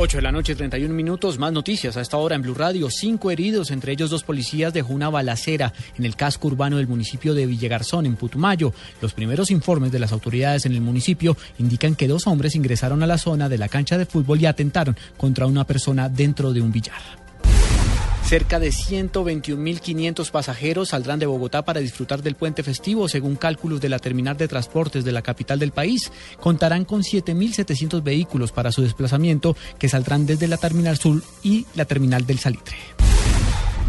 8 0.00 0.18
de 0.18 0.22
la 0.22 0.30
noche, 0.30 0.54
31 0.54 0.94
minutos. 0.94 1.40
Más 1.40 1.52
noticias 1.52 1.96
a 1.96 2.00
esta 2.00 2.18
hora 2.18 2.36
en 2.36 2.42
Blue 2.42 2.54
Radio. 2.54 2.88
Cinco 2.88 3.32
heridos, 3.32 3.72
entre 3.72 3.90
ellos 3.90 4.10
dos 4.10 4.22
policías, 4.22 4.72
dejó 4.72 4.92
una 4.92 5.10
balacera 5.10 5.72
en 5.98 6.04
el 6.04 6.14
casco 6.14 6.46
urbano 6.46 6.76
del 6.76 6.86
municipio 6.86 7.34
de 7.34 7.46
Villagarzón, 7.46 8.06
en 8.06 8.14
Putumayo. 8.14 8.72
Los 9.02 9.12
primeros 9.12 9.50
informes 9.50 9.90
de 9.90 9.98
las 9.98 10.12
autoridades 10.12 10.66
en 10.66 10.74
el 10.74 10.82
municipio 10.82 11.36
indican 11.58 11.96
que 11.96 12.06
dos 12.06 12.28
hombres 12.28 12.54
ingresaron 12.54 13.02
a 13.02 13.08
la 13.08 13.18
zona 13.18 13.48
de 13.48 13.58
la 13.58 13.68
cancha 13.68 13.98
de 13.98 14.06
fútbol 14.06 14.40
y 14.40 14.46
atentaron 14.46 14.96
contra 15.16 15.46
una 15.46 15.64
persona 15.64 16.08
dentro 16.08 16.52
de 16.52 16.60
un 16.60 16.70
billar. 16.70 17.27
Cerca 18.28 18.60
de 18.60 18.68
121.500 18.68 20.30
pasajeros 20.30 20.90
saldrán 20.90 21.18
de 21.18 21.24
Bogotá 21.24 21.62
para 21.64 21.80
disfrutar 21.80 22.22
del 22.22 22.34
puente 22.34 22.62
festivo, 22.62 23.08
según 23.08 23.36
cálculos 23.36 23.80
de 23.80 23.88
la 23.88 23.98
terminal 23.98 24.36
de 24.36 24.46
transportes 24.46 25.02
de 25.02 25.12
la 25.12 25.22
capital 25.22 25.58
del 25.58 25.72
país. 25.72 26.12
Contarán 26.38 26.84
con 26.84 27.00
7.700 27.00 28.02
vehículos 28.02 28.52
para 28.52 28.70
su 28.70 28.82
desplazamiento 28.82 29.56
que 29.78 29.88
saldrán 29.88 30.26
desde 30.26 30.46
la 30.46 30.58
terminal 30.58 30.98
sur 30.98 31.22
y 31.42 31.64
la 31.74 31.86
terminal 31.86 32.26
del 32.26 32.38
Salitre. 32.38 32.76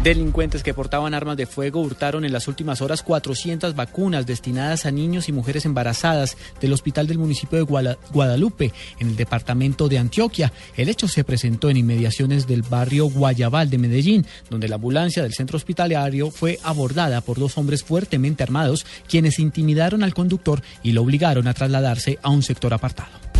Delincuentes 0.02 0.62
que 0.62 0.72
portaban 0.72 1.12
armas 1.12 1.36
de 1.36 1.44
fuego 1.44 1.82
hurtaron 1.82 2.24
en 2.24 2.32
las 2.32 2.48
últimas 2.48 2.80
horas 2.80 3.02
400 3.02 3.74
vacunas 3.74 4.24
destinadas 4.24 4.86
a 4.86 4.90
niños 4.90 5.28
y 5.28 5.32
mujeres 5.32 5.66
embarazadas 5.66 6.38
del 6.58 6.72
hospital 6.72 7.06
del 7.06 7.18
municipio 7.18 7.58
de 7.58 7.96
Guadalupe, 8.10 8.72
en 8.98 9.08
el 9.08 9.16
departamento 9.16 9.90
de 9.90 9.98
Antioquia. 9.98 10.54
El 10.74 10.88
hecho 10.88 11.06
se 11.06 11.22
presentó 11.22 11.68
en 11.68 11.76
inmediaciones 11.76 12.46
del 12.46 12.62
barrio 12.62 13.10
Guayabal 13.10 13.68
de 13.68 13.76
Medellín, 13.76 14.26
donde 14.48 14.68
la 14.68 14.76
ambulancia 14.76 15.22
del 15.22 15.34
centro 15.34 15.58
hospitalario 15.58 16.30
fue 16.30 16.58
abordada 16.62 17.20
por 17.20 17.38
dos 17.38 17.58
hombres 17.58 17.84
fuertemente 17.84 18.42
armados, 18.42 18.86
quienes 19.06 19.38
intimidaron 19.38 20.02
al 20.02 20.14
conductor 20.14 20.62
y 20.82 20.92
lo 20.92 21.02
obligaron 21.02 21.46
a 21.46 21.52
trasladarse 21.52 22.18
a 22.22 22.30
un 22.30 22.42
sector 22.42 22.72
apartado. 22.72 23.39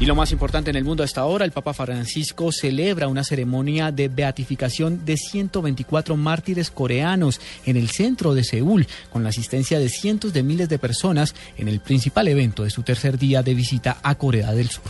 Y 0.00 0.06
lo 0.06 0.14
más 0.14 0.32
importante 0.32 0.70
en 0.70 0.76
el 0.76 0.84
mundo 0.84 1.04
hasta 1.04 1.20
ahora, 1.20 1.44
el 1.44 1.52
Papa 1.52 1.74
Francisco 1.74 2.50
celebra 2.52 3.06
una 3.06 3.22
ceremonia 3.22 3.92
de 3.92 4.08
beatificación 4.08 5.04
de 5.04 5.18
124 5.18 6.16
mártires 6.16 6.70
coreanos 6.70 7.38
en 7.66 7.76
el 7.76 7.90
centro 7.90 8.32
de 8.32 8.42
Seúl, 8.42 8.86
con 9.12 9.22
la 9.22 9.28
asistencia 9.28 9.78
de 9.78 9.90
cientos 9.90 10.32
de 10.32 10.42
miles 10.42 10.70
de 10.70 10.78
personas 10.78 11.34
en 11.58 11.68
el 11.68 11.80
principal 11.80 12.28
evento 12.28 12.64
de 12.64 12.70
su 12.70 12.82
tercer 12.82 13.18
día 13.18 13.42
de 13.42 13.52
visita 13.52 13.98
a 14.02 14.14
Corea 14.14 14.52
del 14.52 14.70
Sur. 14.70 14.84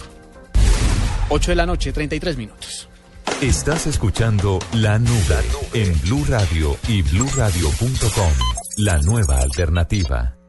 8 1.28 1.50
de 1.50 1.56
la 1.56 1.66
noche, 1.66 1.92
33 1.92 2.36
minutos. 2.36 2.88
Estás 3.42 3.88
escuchando 3.88 4.60
La 4.74 5.00
Nube 5.00 5.42
en 5.74 6.00
Blue 6.02 6.24
Radio 6.28 6.76
y 6.86 7.02
bluradio.com, 7.02 8.32
la 8.78 8.98
nueva 8.98 9.38
alternativa. 9.38 10.39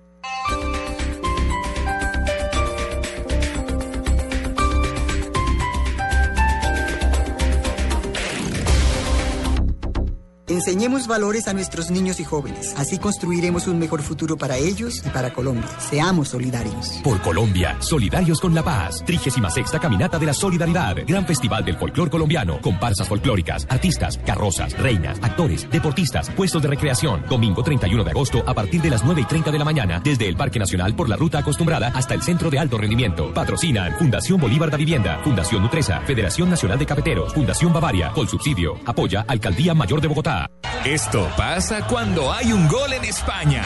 Enseñemos 10.62 11.08
valores 11.08 11.48
a 11.48 11.54
nuestros 11.54 11.90
niños 11.90 12.20
y 12.20 12.24
jóvenes. 12.24 12.76
Así 12.78 13.00
construiremos 13.00 13.66
un 13.66 13.80
mejor 13.80 14.04
futuro 14.04 14.38
para 14.38 14.58
ellos 14.58 15.02
y 15.04 15.10
para 15.10 15.34
Colombia. 15.34 15.68
Seamos 15.80 16.28
solidarios. 16.28 17.00
Por 17.04 17.20
Colombia, 17.22 17.78
solidarios 17.80 18.40
con 18.40 18.54
la 18.54 18.62
paz. 18.62 19.02
36 19.04 19.72
Caminata 19.82 20.20
de 20.20 20.28
la 20.28 20.36
Solidaridad. 20.36 20.98
Gran 21.08 21.26
Festival 21.26 21.66
del 21.66 21.78
Folclor 21.78 22.12
Colombiano. 22.12 22.62
Comparsas 22.62 23.08
folclóricas, 23.08 23.66
artistas, 23.72 24.20
carrozas, 24.24 24.78
reinas, 24.78 25.18
actores, 25.24 25.68
deportistas, 25.68 26.30
puestos 26.30 26.62
de 26.62 26.68
recreación. 26.68 27.24
Domingo 27.28 27.64
31 27.64 28.04
de 28.04 28.12
agosto 28.12 28.44
a 28.46 28.54
partir 28.54 28.84
de 28.84 28.92
las 28.92 29.04
9 29.04 29.22
y 29.22 29.26
30 29.26 29.50
de 29.50 29.58
la 29.58 29.66
mañana. 29.66 30.00
Desde 30.04 30.30
el 30.30 30.38
Parque 30.38 30.60
Nacional 30.60 30.96
por 30.96 31.10
la 31.10 31.16
ruta 31.16 31.40
acostumbrada 31.40 31.88
hasta 31.96 32.14
el 32.14 32.22
Centro 32.22 32.52
de 32.52 32.60
Alto 32.60 32.78
Rendimiento. 32.78 33.34
Patrocinan 33.34 33.98
Fundación 33.98 34.40
Bolívar 34.40 34.70
da 34.70 34.78
Vivienda, 34.78 35.22
Fundación 35.24 35.64
Nutresa, 35.64 36.02
Federación 36.02 36.52
Nacional 36.52 36.78
de 36.78 36.86
Cafeteros, 36.86 37.34
Fundación 37.34 37.74
Bavaria. 37.74 38.12
Con 38.14 38.28
subsidio. 38.28 38.76
Apoya 38.86 39.26
Alcaldía 39.28 39.74
Mayor 39.74 40.00
de 40.00 40.08
Bogotá. 40.08 40.51
Esto 40.86 41.30
pasa 41.38 41.86
cuando 41.86 42.34
hay 42.34 42.52
un 42.52 42.68
gol 42.68 42.92
en 42.94 43.04
España. 43.06 43.64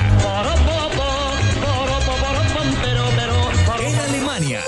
En 3.80 4.00
Alemania. 4.00 4.60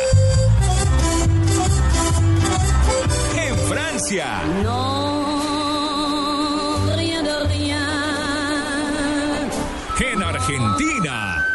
En 3.36 3.58
Francia. 3.68 4.42
En 10.00 10.24
Argentina. 10.24 11.46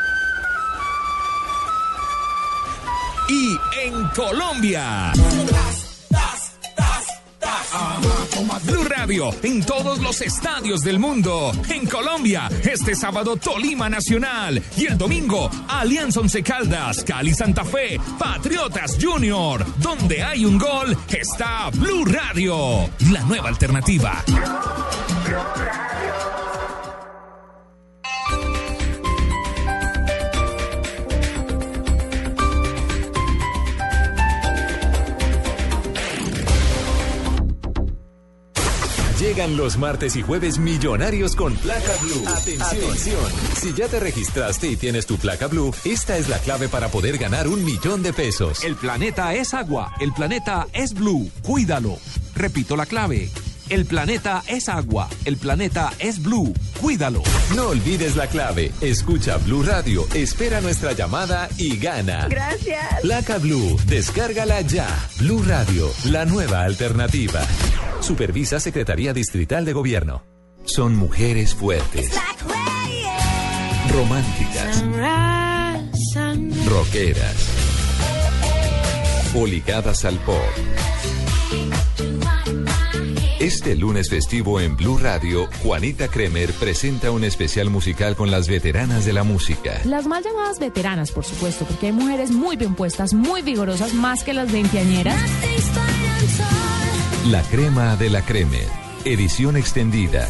Y 3.28 3.58
en 3.86 4.08
Colombia. 4.08 5.12
Blue 8.64 8.84
Radio 8.84 9.30
en 9.42 9.64
todos 9.64 9.98
los 10.00 10.20
estadios 10.20 10.82
del 10.82 10.98
mundo. 10.98 11.52
En 11.68 11.86
Colombia, 11.86 12.48
este 12.62 12.94
sábado 12.94 13.36
Tolima 13.36 13.88
Nacional 13.88 14.62
y 14.76 14.86
el 14.86 14.98
domingo 14.98 15.50
Alianza 15.68 16.20
Once 16.20 16.42
Caldas, 16.42 17.02
Cali 17.04 17.34
Santa 17.34 17.64
Fe, 17.64 17.98
Patriotas 18.18 18.98
Junior. 19.00 19.64
Donde 19.78 20.22
hay 20.22 20.44
un 20.44 20.58
gol 20.58 20.96
está 21.22 21.70
Blue 21.70 22.04
Radio, 22.04 22.90
la 23.10 23.20
nueva 23.22 23.48
alternativa. 23.48 24.24
Llegan 39.22 39.56
los 39.56 39.78
martes 39.78 40.16
y 40.16 40.22
jueves 40.22 40.58
millonarios 40.58 41.36
con 41.36 41.54
placa 41.54 41.92
blue. 42.02 42.24
Atención. 42.26 43.30
Si 43.54 43.72
ya 43.72 43.86
te 43.86 44.00
registraste 44.00 44.66
y 44.66 44.74
tienes 44.74 45.06
tu 45.06 45.16
placa 45.16 45.46
blue, 45.46 45.72
esta 45.84 46.18
es 46.18 46.28
la 46.28 46.38
clave 46.38 46.68
para 46.68 46.88
poder 46.88 47.18
ganar 47.18 47.46
un 47.46 47.64
millón 47.64 48.02
de 48.02 48.12
pesos. 48.12 48.64
El 48.64 48.74
planeta 48.74 49.32
es 49.32 49.54
agua, 49.54 49.92
el 50.00 50.12
planeta 50.12 50.66
es 50.72 50.92
blue, 50.92 51.30
cuídalo. 51.42 51.98
Repito 52.34 52.74
la 52.76 52.84
clave. 52.84 53.30
El 53.68 53.86
planeta 53.86 54.42
es 54.48 54.68
agua, 54.68 55.08
el 55.24 55.36
planeta 55.36 55.92
es 56.00 56.20
blue, 56.20 56.52
cuídalo. 56.80 57.22
No 57.54 57.68
olvides 57.68 58.16
la 58.16 58.26
clave. 58.26 58.72
Escucha 58.80 59.36
Blue 59.36 59.62
Radio, 59.62 60.04
espera 60.14 60.60
nuestra 60.60 60.92
llamada 60.94 61.48
y 61.58 61.76
gana. 61.76 62.26
Gracias. 62.28 63.00
Placa 63.02 63.38
Blue, 63.38 63.78
descárgala 63.86 64.62
ya. 64.62 64.88
Blue 65.20 65.44
Radio, 65.44 65.92
la 66.06 66.24
nueva 66.24 66.64
alternativa. 66.64 67.40
Supervisa 68.02 68.58
Secretaría 68.58 69.12
Distrital 69.12 69.64
de 69.64 69.72
Gobierno. 69.72 70.24
Son 70.64 70.96
mujeres 70.96 71.54
fuertes, 71.54 72.10
románticas, 73.92 74.84
rockeras 76.68 77.48
o 79.36 79.46
ligadas 79.46 80.04
al 80.04 80.16
pop. 80.18 80.36
Este 83.38 83.76
lunes 83.76 84.10
festivo 84.10 84.60
en 84.60 84.76
Blue 84.76 84.98
Radio, 84.98 85.48
Juanita 85.62 86.08
Kremer 86.08 86.52
presenta 86.54 87.12
un 87.12 87.22
especial 87.22 87.70
musical 87.70 88.16
con 88.16 88.32
las 88.32 88.48
veteranas 88.48 89.04
de 89.04 89.12
la 89.12 89.22
música. 89.22 89.80
Las 89.84 90.06
mal 90.06 90.24
llamadas 90.24 90.58
veteranas, 90.58 91.12
por 91.12 91.24
supuesto, 91.24 91.64
porque 91.64 91.86
hay 91.86 91.92
mujeres 91.92 92.30
muy 92.30 92.56
bien 92.56 92.74
puestas, 92.74 93.14
muy 93.14 93.42
vigorosas, 93.42 93.94
más 93.94 94.22
que 94.24 94.32
las 94.32 94.50
veinteañeras. 94.50 95.20
La 97.26 97.40
crema 97.42 97.94
de 97.94 98.10
la 98.10 98.22
Kremer, 98.22 98.66
edición 99.04 99.56
extendida. 99.56 100.28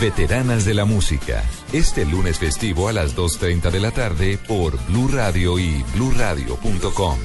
Veteranas 0.00 0.64
de 0.64 0.74
la 0.74 0.84
música. 0.84 1.44
Este 1.72 2.04
lunes 2.04 2.40
festivo 2.40 2.88
a 2.88 2.92
las 2.92 3.16
2.30 3.16 3.70
de 3.70 3.78
la 3.78 3.92
tarde 3.92 4.36
por 4.48 4.84
Blue 4.86 5.06
Radio 5.06 5.60
y 5.60 5.84
bluradio.com. 5.94 7.18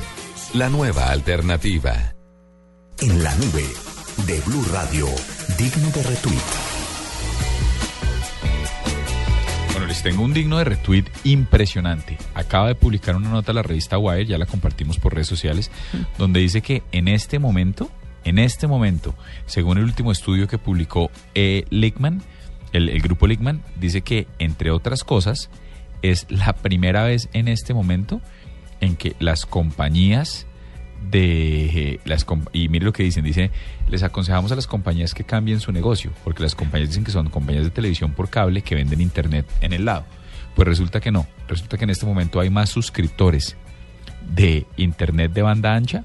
La 0.53 0.69
nueva 0.69 1.09
alternativa. 1.09 2.13
En 2.99 3.23
la 3.23 3.33
nube 3.33 3.65
de 4.27 4.39
Blue 4.41 4.63
Radio, 4.71 5.07
digno 5.57 5.89
de 5.89 6.03
retweet. 6.03 6.37
Bueno, 9.71 9.87
les 9.87 10.03
tengo 10.03 10.21
un 10.21 10.35
digno 10.35 10.59
de 10.59 10.65
retweet 10.65 11.05
impresionante. 11.23 12.15
Acaba 12.35 12.67
de 12.67 12.75
publicar 12.75 13.15
una 13.15 13.29
nota 13.29 13.53
la 13.53 13.63
revista 13.63 13.97
Wire, 13.97 14.27
ya 14.27 14.37
la 14.37 14.45
compartimos 14.45 14.99
por 14.99 15.15
redes 15.15 15.27
sociales, 15.27 15.71
donde 16.19 16.41
dice 16.41 16.61
que 16.61 16.83
en 16.91 17.07
este 17.07 17.39
momento, 17.39 17.89
en 18.23 18.39
este 18.39 18.67
momento, 18.67 19.15
según 19.45 19.77
el 19.77 19.84
último 19.86 20.12
estudio 20.12 20.47
que 20.47 20.58
publicó 20.58 21.12
eh, 21.36 21.65
Lickman, 21.69 22.21
el, 22.71 23.01
grupo 23.01 23.27
Lickman, 23.27 23.63
dice 23.79 24.01
que, 24.01 24.27
entre 24.38 24.71
otras 24.71 25.03
cosas, 25.03 25.49
es 26.01 26.27
la 26.29 26.53
primera 26.53 27.03
vez 27.03 27.29
en 27.34 27.47
este 27.47 27.73
momento 27.73 28.21
en 28.79 28.95
que 28.95 29.15
las 29.19 29.45
compañías 29.45 30.45
de 31.10 31.95
eh, 31.95 31.99
y 32.53 32.67
mire 32.67 32.86
lo 32.86 32.93
que 32.93 33.03
dicen, 33.03 33.23
dice, 33.23 33.51
les 33.88 34.03
aconsejamos 34.03 34.51
a 34.51 34.55
las 34.55 34.67
compañías 34.67 35.13
que 35.13 35.23
cambien 35.23 35.60
su 35.60 35.71
negocio, 35.71 36.12
porque 36.23 36.43
las 36.43 36.55
compañías 36.55 36.89
dicen 36.89 37.03
que 37.03 37.12
son 37.12 37.29
compañías 37.29 37.63
de 37.63 37.71
televisión 37.71 38.12
por 38.12 38.29
cable 38.29 38.62
que 38.62 38.75
venden 38.75 39.01
internet 39.01 39.45
en 39.62 39.73
el 39.73 39.86
lado. 39.86 40.05
Pues 40.55 40.67
resulta 40.67 40.99
que 40.99 41.12
no, 41.12 41.25
resulta 41.47 41.77
que 41.77 41.86
en 41.86 41.89
este 41.89 42.05
momento 42.05 42.39
hay 42.39 42.49
más 42.49 42.69
suscriptores 42.69 43.55
de 44.27 44.65
internet 44.77 45.32
de 45.32 45.41
banda 45.41 45.73
ancha 45.73 46.03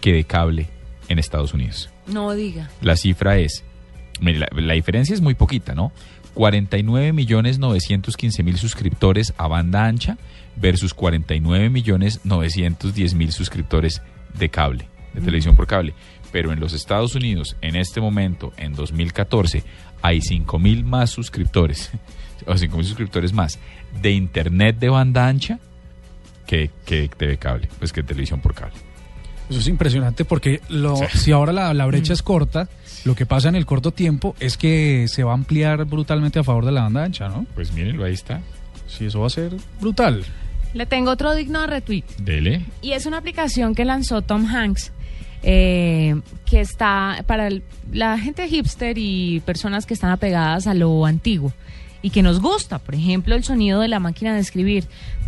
que 0.00 0.12
de 0.12 0.24
cable 0.24 0.68
en 1.08 1.18
Estados 1.18 1.54
Unidos. 1.54 1.90
No 2.06 2.32
diga. 2.34 2.68
La 2.80 2.96
cifra 2.96 3.38
es, 3.38 3.64
mire, 4.20 4.38
la, 4.40 4.48
la 4.52 4.74
diferencia 4.74 5.14
es 5.14 5.20
muy 5.20 5.34
poquita, 5.34 5.74
¿no? 5.74 5.92
49 6.34 7.12
millones 7.12 7.58
915 7.58 8.42
mil 8.42 8.58
suscriptores 8.58 9.34
a 9.38 9.48
banda 9.48 9.86
ancha 9.86 10.16
versus 10.56 10.94
49 10.94 11.68
millones 11.70 12.20
910 12.24 13.14
mil 13.14 13.32
suscriptores 13.32 14.02
de 14.38 14.48
cable, 14.48 14.88
de 15.14 15.20
Mm. 15.20 15.24
televisión 15.24 15.56
por 15.56 15.66
cable. 15.66 15.94
Pero 16.30 16.52
en 16.52 16.60
los 16.60 16.74
Estados 16.74 17.14
Unidos, 17.14 17.56
en 17.62 17.74
este 17.74 18.00
momento, 18.00 18.52
en 18.58 18.74
2014, 18.74 19.64
hay 20.02 20.20
5 20.20 20.58
mil 20.58 20.84
más 20.84 21.10
suscriptores, 21.10 21.90
o 22.46 22.56
5 22.56 22.76
mil 22.76 22.86
suscriptores 22.86 23.32
más 23.32 23.58
de 24.00 24.12
internet 24.12 24.78
de 24.78 24.90
banda 24.90 25.26
ancha 25.26 25.58
que, 26.46 26.70
que 26.84 27.10
de 27.18 27.36
cable, 27.38 27.68
pues 27.78 27.92
que 27.92 28.02
televisión 28.02 28.40
por 28.40 28.54
cable. 28.54 28.76
Eso 29.50 29.60
es 29.60 29.68
impresionante 29.68 30.24
porque 30.24 30.60
lo, 30.68 30.96
si 31.14 31.32
ahora 31.32 31.52
la, 31.52 31.72
la 31.74 31.86
brecha 31.86 32.12
es 32.12 32.22
corta, 32.22 32.68
lo 33.04 33.14
que 33.14 33.24
pasa 33.26 33.48
en 33.48 33.54
el 33.56 33.64
corto 33.66 33.92
tiempo 33.92 34.34
es 34.40 34.56
que 34.58 35.06
se 35.08 35.24
va 35.24 35.30
a 35.30 35.34
ampliar 35.34 35.84
brutalmente 35.86 36.38
a 36.38 36.44
favor 36.44 36.64
de 36.66 36.72
la 36.72 36.82
banda 36.82 37.04
ancha, 37.04 37.28
¿no? 37.28 37.46
Pues 37.54 37.72
mírenlo, 37.72 38.04
ahí 38.04 38.12
está. 38.14 38.40
Sí, 38.86 39.06
eso 39.06 39.20
va 39.20 39.26
a 39.28 39.30
ser 39.30 39.52
brutal. 39.80 40.24
Le 40.74 40.84
tengo 40.84 41.10
otro 41.10 41.34
digno 41.34 41.62
de 41.62 41.66
retweet. 41.66 42.04
Dele. 42.18 42.62
Y 42.82 42.92
es 42.92 43.06
una 43.06 43.16
aplicación 43.18 43.74
que 43.74 43.84
lanzó 43.86 44.20
Tom 44.20 44.44
Hanks, 44.46 44.92
eh, 45.42 46.20
que 46.44 46.60
está 46.60 47.24
para 47.26 47.46
el- 47.46 47.62
la 47.92 48.18
gente 48.18 48.46
hipster 48.48 48.98
y 48.98 49.40
personas 49.40 49.86
que 49.86 49.94
están 49.94 50.10
apegadas 50.10 50.66
a 50.66 50.74
lo 50.74 51.06
antiguo 51.06 51.52
y 52.02 52.10
que 52.10 52.22
nos 52.22 52.40
gusta, 52.40 52.78
por 52.78 52.94
ejemplo, 52.94 53.34
el 53.34 53.44
sonido 53.44 53.80
de 53.80 53.88
la 53.88 53.98
máquina 54.00 54.34
de 54.34 54.40
escribir. 54.40 54.84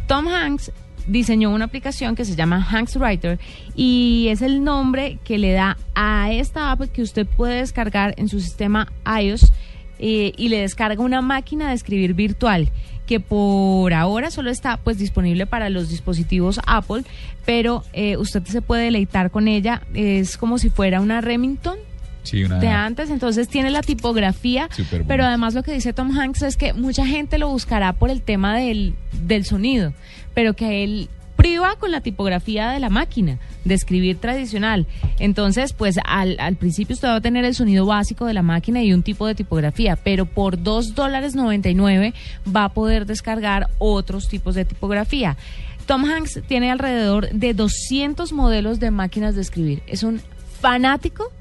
Tom 0.07 0.29
Hanks 0.29 0.73
diseñó 1.07 1.51
una 1.51 1.67
aplicación 1.67 2.15
que 2.15 2.25
se 2.25 2.37
llama 2.37 2.67
Hanks 2.71 2.97
Writer 2.97 3.39
y 3.75 4.29
es 4.31 4.43
el 4.43 4.65
nombre 4.65 5.19
que 5.25 5.39
le 5.39 5.53
da 5.53 5.77
a 5.95 6.33
esta 6.33 6.71
app 6.71 6.83
que 6.93 7.03
usted 7.03 7.27
puede 7.27 7.57
descargar 7.57 8.15
en 8.17 8.29
su 8.29 8.41
sistema 8.41 8.93
iOS 9.21 9.53
eh, 9.99 10.33
y 10.37 10.49
le 10.49 10.61
descarga 10.61 11.03
una 11.03 11.21
máquina 11.21 11.69
de 11.69 11.75
escribir 11.75 12.15
virtual 12.15 12.71
que 13.07 13.19
por 13.19 13.93
ahora 13.93 14.31
solo 14.31 14.51
está 14.51 14.77
pues 14.77 14.97
disponible 14.97 15.45
para 15.45 15.69
los 15.69 15.89
dispositivos 15.89 16.61
Apple, 16.65 17.03
pero 17.45 17.83
eh, 17.93 18.17
usted 18.17 18.45
se 18.45 18.63
puede 18.63 18.85
deleitar 18.85 19.33
con 19.33 19.49
ella, 19.49 19.83
es 19.95 20.37
como 20.37 20.59
si 20.59 20.71
fuera 20.71 21.01
una 21.01 21.21
Remington 21.21 21.77
Sí, 22.23 22.45
una 22.45 22.59
de 22.59 22.69
antes, 22.69 23.11
entonces 23.11 23.49
tiene 23.49 23.71
la 23.71 23.83
tipografía, 23.83 24.69
Súper 24.71 25.05
pero 25.07 25.25
además 25.25 25.55
lo 25.55 25.63
que 25.63 25.73
dice 25.73 25.93
Tom 25.93 26.17
Hanks 26.19 26.43
es 26.43 26.57
que 26.57 26.73
mucha 26.73 27.07
gente 27.07 27.39
lo 27.39 27.49
buscará 27.49 27.93
por 27.93 28.11
el 28.11 28.23
tema 28.23 28.57
del, 28.57 28.95
del 29.13 29.45
sonido, 29.45 29.95
pero 30.35 30.55
que 30.55 30.85
él 30.85 31.09
priva 31.41 31.77
con 31.77 31.91
la 31.91 32.03
tipografía 32.03 32.71
de 32.71 32.81
la 32.81 32.91
máquina 32.91 33.39
de 33.65 33.73
escribir 33.73 34.19
tradicional. 34.19 34.87
Entonces, 35.19 35.73
pues 35.73 35.97
al, 36.05 36.37
al 36.39 36.57
principio 36.57 36.93
usted 36.93 37.09
va 37.09 37.15
a 37.15 37.21
tener 37.23 37.47
el 37.47 37.55
sonido 37.55 37.87
básico 37.87 38.27
de 38.27 38.35
la 38.35 38.43
máquina 38.43 38.83
y 38.83 38.93
un 38.93 39.03
tipo 39.03 39.27
de 39.27 39.35
tipografía, 39.35 39.97
pero 39.97 40.27
por 40.27 40.63
dos 40.63 40.95
dólares 40.95 41.35
99 41.35 42.13
va 42.55 42.65
a 42.65 42.69
poder 42.75 43.07
descargar 43.07 43.69
otros 43.79 44.29
tipos 44.29 44.55
de 44.55 44.67
tipografía. 44.67 45.39
Tom 45.87 46.05
Hanks 46.05 46.43
tiene 46.47 46.71
alrededor 46.71 47.31
de 47.31 47.55
200 47.55 48.35
modelos 48.35 48.79
de 48.79 48.91
máquinas 48.91 49.35
de 49.35 49.41
escribir. 49.41 49.83
Es 49.87 50.03
un 50.03 50.21
fanático 50.61 51.33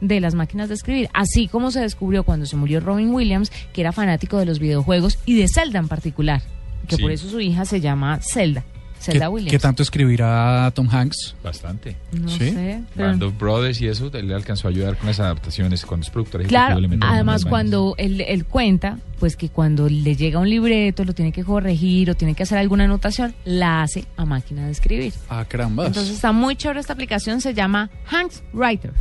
de 0.00 0.20
las 0.20 0.34
máquinas 0.34 0.68
de 0.68 0.74
escribir, 0.74 1.08
así 1.14 1.48
como 1.48 1.70
se 1.70 1.80
descubrió 1.80 2.22
cuando 2.24 2.46
se 2.46 2.56
murió 2.56 2.80
Robin 2.80 3.12
Williams, 3.14 3.50
que 3.72 3.80
era 3.80 3.92
fanático 3.92 4.38
de 4.38 4.46
los 4.46 4.58
videojuegos 4.58 5.18
y 5.26 5.36
de 5.38 5.48
Zelda 5.48 5.78
en 5.78 5.88
particular, 5.88 6.42
que 6.88 6.96
Sí. 6.96 7.02
por 7.02 7.10
eso 7.10 7.28
su 7.30 7.40
hija 7.40 7.64
se 7.64 7.80
llama 7.80 8.18
Zelda, 8.20 8.62
¿Qué, 8.62 9.12
Zelda 9.12 9.28
Williams. 9.30 9.50
qué 9.52 9.58
tanto 9.58 9.82
escribirá 9.82 10.70
Tom 10.74 10.88
Hanks? 10.90 11.34
Bastante. 11.42 11.96
No 12.12 12.28
¿Sí? 12.28 12.50
sé, 12.50 12.82
pero- 12.94 13.08
Band 13.08 13.22
of 13.22 13.38
Brothers 13.38 13.80
y 13.80 13.88
eso 13.88 14.10
él 14.12 14.28
le 14.28 14.34
alcanzó 14.34 14.68
a 14.68 14.70
ayudar 14.70 14.96
con 14.96 15.06
las 15.06 15.20
adaptaciones 15.20 15.84
cuando 15.84 16.04
es 16.04 16.10
productor 16.10 16.42
Claro, 16.44 16.78
además 17.02 17.44
cuando 17.44 17.94
él, 17.98 18.20
él 18.22 18.44
cuenta, 18.46 18.98
pues 19.18 19.36
que 19.36 19.48
cuando 19.48 19.88
le 19.88 20.14
llega 20.16 20.38
un 20.40 20.48
libreto, 20.50 21.04
lo 21.04 21.14
tiene 21.14 21.32
que 21.32 21.44
corregir 21.44 22.10
o 22.10 22.14
tiene 22.14 22.34
que 22.34 22.42
hacer 22.42 22.58
alguna 22.58 22.84
anotación, 22.84 23.34
la 23.44 23.82
hace 23.82 24.04
a 24.16 24.24
máquina 24.24 24.66
de 24.66 24.72
escribir. 24.72 25.12
Ah, 25.28 25.44
caramba. 25.46 25.86
Entonces 25.86 26.14
está 26.16 26.32
muy 26.32 26.56
chévere 26.56 26.80
esta 26.80 26.92
aplicación, 26.92 27.40
se 27.40 27.54
llama 27.54 27.90
Hanks 28.10 28.42
Writer, 28.52 28.92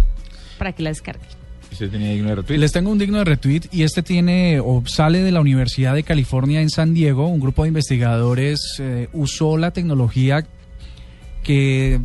para 0.57 0.71
que 0.73 0.83
la 0.83 0.89
descarguen. 0.89 1.27
Tenía 1.77 2.11
digno 2.11 2.29
de 2.29 2.35
retweet. 2.35 2.57
Les 2.57 2.71
tengo 2.71 2.89
un 2.89 2.97
digno 2.97 3.17
de 3.17 3.25
retweet 3.25 3.63
y 3.71 3.83
este 3.83 4.01
tiene 4.01 4.59
o 4.59 4.83
sale 4.85 5.21
de 5.21 5.31
la 5.31 5.41
Universidad 5.41 5.93
de 5.93 6.03
California 6.03 6.61
en 6.61 6.69
San 6.69 6.93
Diego. 6.93 7.27
Un 7.27 7.41
grupo 7.41 7.63
de 7.63 7.69
investigadores 7.69 8.77
eh, 8.79 9.09
usó 9.11 9.57
la 9.57 9.71
tecnología 9.71 10.45
que 11.43 11.99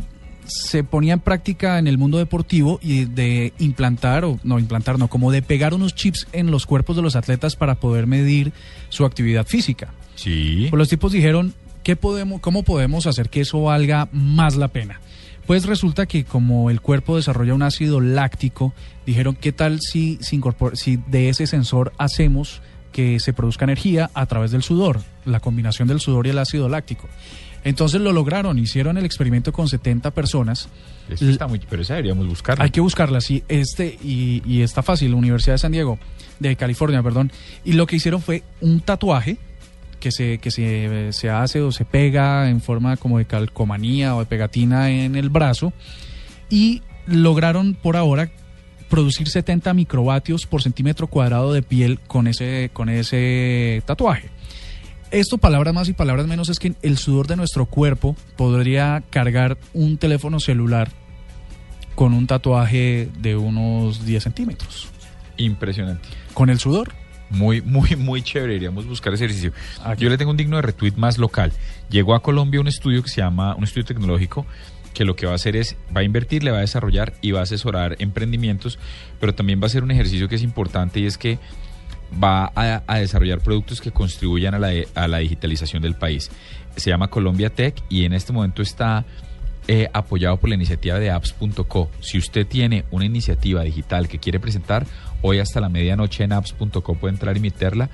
se 0.45 0.83
ponía 0.83 1.13
en 1.13 1.19
práctica 1.19 1.79
en 1.79 1.87
el 1.87 1.97
mundo 1.97 2.17
deportivo 2.17 2.79
y 2.81 3.05
de 3.05 3.53
implantar, 3.59 4.25
o 4.25 4.39
no 4.43 4.59
implantar, 4.59 4.99
no, 4.99 5.07
como 5.07 5.31
de 5.31 5.41
pegar 5.41 5.73
unos 5.73 5.95
chips 5.95 6.27
en 6.33 6.51
los 6.51 6.65
cuerpos 6.65 6.97
de 6.97 7.01
los 7.01 7.15
atletas 7.15 7.55
para 7.55 7.75
poder 7.75 8.07
medir 8.07 8.51
su 8.89 9.05
actividad 9.05 9.47
física. 9.47 9.93
Sí. 10.15 10.67
Pues 10.69 10.77
los 10.77 10.89
tipos 10.89 11.13
dijeron, 11.13 11.53
¿qué 11.83 11.95
podemos, 11.95 12.41
¿cómo 12.41 12.63
podemos 12.63 13.07
hacer 13.07 13.29
que 13.29 13.41
eso 13.41 13.61
valga 13.61 14.09
más 14.11 14.57
la 14.57 14.67
pena? 14.67 14.99
Pues 15.45 15.65
resulta 15.65 16.05
que 16.05 16.23
como 16.23 16.69
el 16.69 16.81
cuerpo 16.81 17.15
desarrolla 17.15 17.53
un 17.53 17.63
ácido 17.63 17.99
láctico, 17.99 18.73
dijeron, 19.05 19.35
¿qué 19.35 19.51
tal 19.51 19.79
si, 19.81 20.17
si, 20.21 20.39
si 20.73 20.97
de 21.07 21.29
ese 21.29 21.47
sensor 21.47 21.93
hacemos 21.97 22.61
que 22.91 23.19
se 23.19 23.33
produzca 23.33 23.65
energía 23.65 24.11
a 24.13 24.25
través 24.25 24.51
del 24.51 24.63
sudor, 24.63 25.01
la 25.25 25.39
combinación 25.39 25.87
del 25.87 25.99
sudor 25.99 26.27
y 26.27 26.29
el 26.29 26.37
ácido 26.37 26.69
láctico? 26.69 27.07
Entonces 27.63 28.01
lo 28.01 28.11
lograron, 28.11 28.57
hicieron 28.57 28.97
el 28.97 29.05
experimento 29.05 29.53
con 29.53 29.67
70 29.67 30.11
personas. 30.11 30.67
Eso 31.09 31.29
está 31.29 31.47
muy, 31.47 31.59
pero 31.69 31.81
esa 31.81 31.93
deberíamos 31.93 32.27
buscarla. 32.27 32.63
Hay 32.63 32.71
que 32.71 32.81
buscarla, 32.81 33.21
sí. 33.21 33.43
Este, 33.47 33.99
y, 34.03 34.41
y 34.45 34.61
está 34.61 34.81
fácil, 34.81 35.11
la 35.11 35.17
Universidad 35.17 35.55
de 35.55 35.59
San 35.59 35.71
Diego, 35.71 35.99
de 36.39 36.55
California, 36.55 37.03
perdón. 37.03 37.31
Y 37.63 37.73
lo 37.73 37.85
que 37.85 37.97
hicieron 37.97 38.21
fue 38.21 38.43
un 38.61 38.79
tatuaje 38.81 39.37
que 40.01 40.11
se, 40.11 40.39
que 40.39 40.51
se, 40.51 41.13
se 41.13 41.29
hace 41.29 41.61
o 41.61 41.71
se 41.71 41.85
pega 41.85 42.49
en 42.49 42.59
forma 42.59 42.97
como 42.97 43.19
de 43.19 43.25
calcomanía 43.25 44.15
o 44.15 44.19
de 44.19 44.25
pegatina 44.25 44.89
en 44.89 45.15
el 45.15 45.29
brazo. 45.29 45.71
Y 46.49 46.81
lograron 47.05 47.75
por 47.75 47.95
ahora 47.95 48.29
producir 48.89 49.29
70 49.29 49.73
microvatios 49.73 50.45
por 50.45 50.61
centímetro 50.61 51.07
cuadrado 51.07 51.53
de 51.53 51.61
piel 51.61 51.99
con 52.01 52.27
ese, 52.27 52.69
con 52.73 52.89
ese 52.89 53.81
tatuaje. 53.85 54.29
Esto, 55.11 55.37
palabras 55.37 55.73
más 55.73 55.87
y 55.89 55.93
palabras 55.93 56.27
menos, 56.27 56.49
es 56.49 56.59
que 56.59 56.73
el 56.81 56.97
sudor 56.97 57.27
de 57.27 57.37
nuestro 57.37 57.65
cuerpo 57.65 58.15
podría 58.35 59.03
cargar 59.09 59.57
un 59.73 59.97
teléfono 59.97 60.39
celular 60.39 60.89
con 61.95 62.13
un 62.13 62.27
tatuaje 62.27 63.09
de 63.19 63.35
unos 63.35 64.05
10 64.05 64.23
centímetros. 64.23 64.89
Impresionante. 65.37 66.07
Con 66.33 66.49
el 66.49 66.59
sudor. 66.59 67.00
Muy, 67.31 67.61
muy, 67.61 67.95
muy 67.95 68.21
chévere. 68.21 68.55
Iríamos 68.55 68.85
buscar 68.85 69.13
ese 69.13 69.25
ejercicio. 69.25 69.53
Yo 69.97 70.09
le 70.09 70.17
tengo 70.17 70.31
un 70.31 70.37
digno 70.37 70.57
de 70.57 70.61
retweet 70.63 70.93
más 70.97 71.17
local. 71.17 71.51
Llegó 71.89 72.13
a 72.13 72.21
Colombia 72.21 72.59
un 72.59 72.67
estudio 72.67 73.01
que 73.01 73.09
se 73.09 73.21
llama, 73.21 73.55
un 73.55 73.63
estudio 73.63 73.85
tecnológico, 73.85 74.45
que 74.93 75.05
lo 75.05 75.15
que 75.15 75.25
va 75.25 75.31
a 75.31 75.35
hacer 75.35 75.55
es, 75.55 75.77
va 75.95 76.01
a 76.01 76.03
invertir, 76.03 76.43
le 76.43 76.51
va 76.51 76.57
a 76.57 76.61
desarrollar 76.61 77.13
y 77.21 77.31
va 77.31 77.39
a 77.39 77.43
asesorar 77.43 77.95
emprendimientos, 77.99 78.77
pero 79.19 79.33
también 79.33 79.59
va 79.59 79.63
a 79.63 79.67
hacer 79.67 79.83
un 79.83 79.91
ejercicio 79.91 80.27
que 80.27 80.35
es 80.35 80.43
importante 80.43 80.99
y 80.99 81.05
es 81.05 81.17
que 81.17 81.39
va 82.21 82.51
a, 82.55 82.83
a 82.85 82.99
desarrollar 82.99 83.39
productos 83.39 83.79
que 83.79 83.91
contribuyan 83.91 84.53
a 84.53 84.59
la, 84.59 84.71
a 84.95 85.07
la 85.07 85.19
digitalización 85.19 85.81
del 85.81 85.95
país. 85.95 86.29
Se 86.75 86.89
llama 86.89 87.07
Colombia 87.07 87.49
Tech 87.49 87.81
y 87.89 88.03
en 88.03 88.13
este 88.13 88.33
momento 88.33 88.61
está 88.61 89.05
eh, 89.73 89.89
apoyado 89.93 90.35
por 90.35 90.49
la 90.49 90.55
iniciativa 90.55 90.99
de 90.99 91.11
apps.co. 91.11 91.89
Si 92.01 92.17
usted 92.17 92.45
tiene 92.45 92.83
una 92.91 93.05
iniciativa 93.05 93.63
digital 93.63 94.09
que 94.09 94.19
quiere 94.19 94.37
presentar, 94.37 94.85
hoy 95.21 95.39
hasta 95.39 95.61
la 95.61 95.69
medianoche 95.69 96.25
en 96.25 96.33
apps.co 96.33 96.95
puede 96.95 97.13
entrar 97.13 97.37
y 97.37 97.39
meterla. 97.39 97.89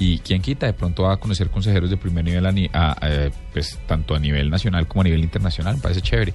Y 0.00 0.18
quien 0.18 0.42
quita, 0.42 0.66
de 0.66 0.72
pronto 0.72 1.04
va 1.04 1.12
a 1.12 1.16
conocer 1.18 1.48
consejeros 1.50 1.88
de 1.88 1.96
primer 1.96 2.24
nivel, 2.24 2.44
a 2.46 2.50
a- 2.92 3.30
pues, 3.52 3.78
tanto 3.86 4.16
a 4.16 4.18
nivel 4.18 4.50
nacional 4.50 4.88
como 4.88 5.02
a 5.02 5.04
nivel 5.04 5.20
internacional. 5.22 5.76
Me 5.76 5.82
parece 5.82 6.00
chévere. 6.00 6.34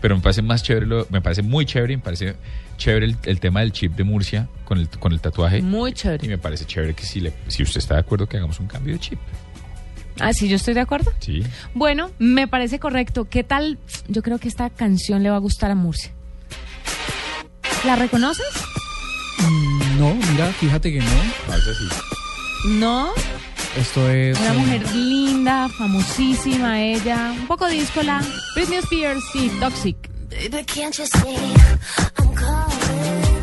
Pero 0.00 0.16
me 0.16 0.22
parece 0.22 0.40
más 0.40 0.62
chévere, 0.62 0.86
lo- 0.86 1.06
me 1.10 1.20
parece 1.20 1.42
muy 1.42 1.66
chévere, 1.66 1.96
me 1.98 2.02
parece 2.02 2.36
chévere 2.78 3.04
el, 3.04 3.16
el 3.24 3.40
tema 3.40 3.60
del 3.60 3.72
chip 3.72 3.94
de 3.94 4.04
Murcia 4.04 4.48
con 4.64 4.78
el, 4.78 4.88
con 4.88 5.12
el 5.12 5.20
tatuaje. 5.20 5.60
Muy 5.60 5.92
chévere. 5.92 6.24
Y 6.24 6.28
me 6.30 6.38
parece 6.38 6.64
chévere 6.64 6.94
que 6.94 7.02
si, 7.04 7.20
le, 7.20 7.32
si 7.48 7.62
usted 7.62 7.78
está 7.78 7.94
de 7.94 8.00
acuerdo 8.00 8.26
que 8.26 8.38
hagamos 8.38 8.58
un 8.58 8.68
cambio 8.68 8.94
de 8.94 9.00
chip. 9.00 9.18
Ah, 10.20 10.32
sí, 10.32 10.48
yo 10.48 10.56
estoy 10.56 10.74
de 10.74 10.80
acuerdo. 10.80 11.12
Sí. 11.20 11.42
Bueno, 11.74 12.10
me 12.18 12.46
parece 12.48 12.78
correcto. 12.78 13.26
¿Qué 13.28 13.42
tal? 13.44 13.78
Yo 14.08 14.22
creo 14.22 14.38
que 14.38 14.48
esta 14.48 14.70
canción 14.70 15.22
le 15.22 15.30
va 15.30 15.36
a 15.36 15.40
gustar 15.40 15.70
a 15.70 15.74
Murcia. 15.74 16.12
¿La 17.84 17.96
reconoces? 17.96 18.46
Mm, 19.38 19.98
No, 19.98 20.14
mira, 20.14 20.46
fíjate 20.52 20.92
que 20.92 20.98
no. 21.00 21.06
No. 22.66 23.12
Esto 23.76 24.10
es. 24.10 24.38
Una 24.38 24.52
eh, 24.54 24.58
mujer 24.58 24.94
linda, 24.94 25.68
famosísima 25.68 26.80
ella. 26.82 27.32
Un 27.38 27.46
poco 27.46 27.66
díscola. 27.68 28.20
Britney 28.54 28.78
Spears 28.78 29.24
y 29.34 29.48
Toxic. 29.60 29.96
Baby, 30.30 30.64
can't 30.64 30.96
you 30.96 31.06
see 31.06 31.54
I'm 32.18 32.34
calling? 32.34 33.39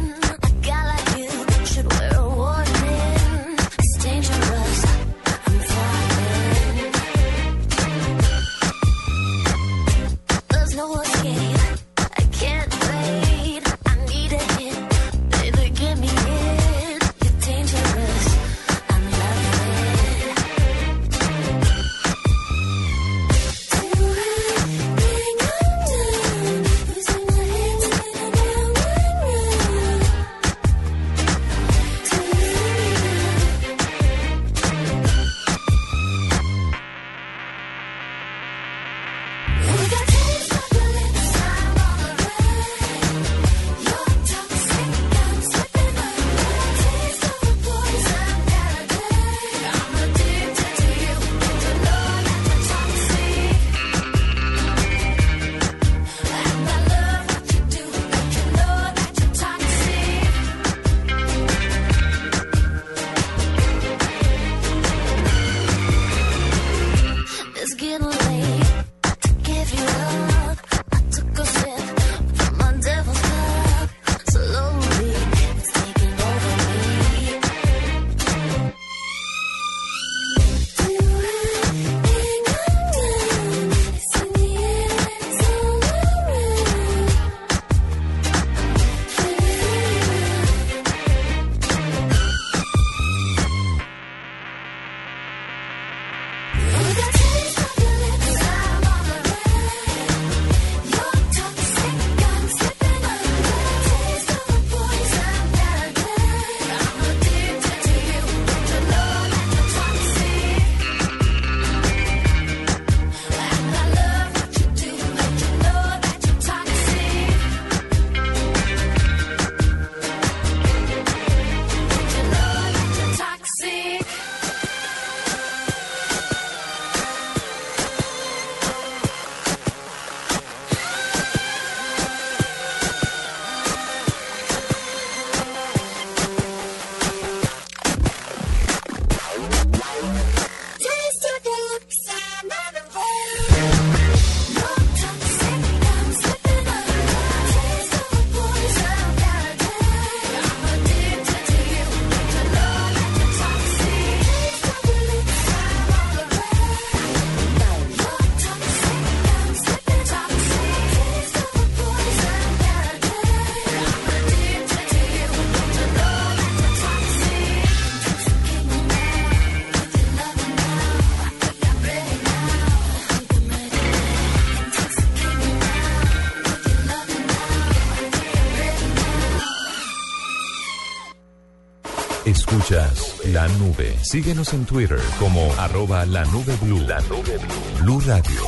Síguenos 184.02 184.54
en 184.54 184.66
Twitter 184.66 185.00
como 185.20 185.52
arroba 185.58 186.06
la 186.06 186.24
nube 186.26 186.56
blue. 186.62 186.80
La 186.88 187.02
nube 187.02 188.06
Radio, 188.06 188.42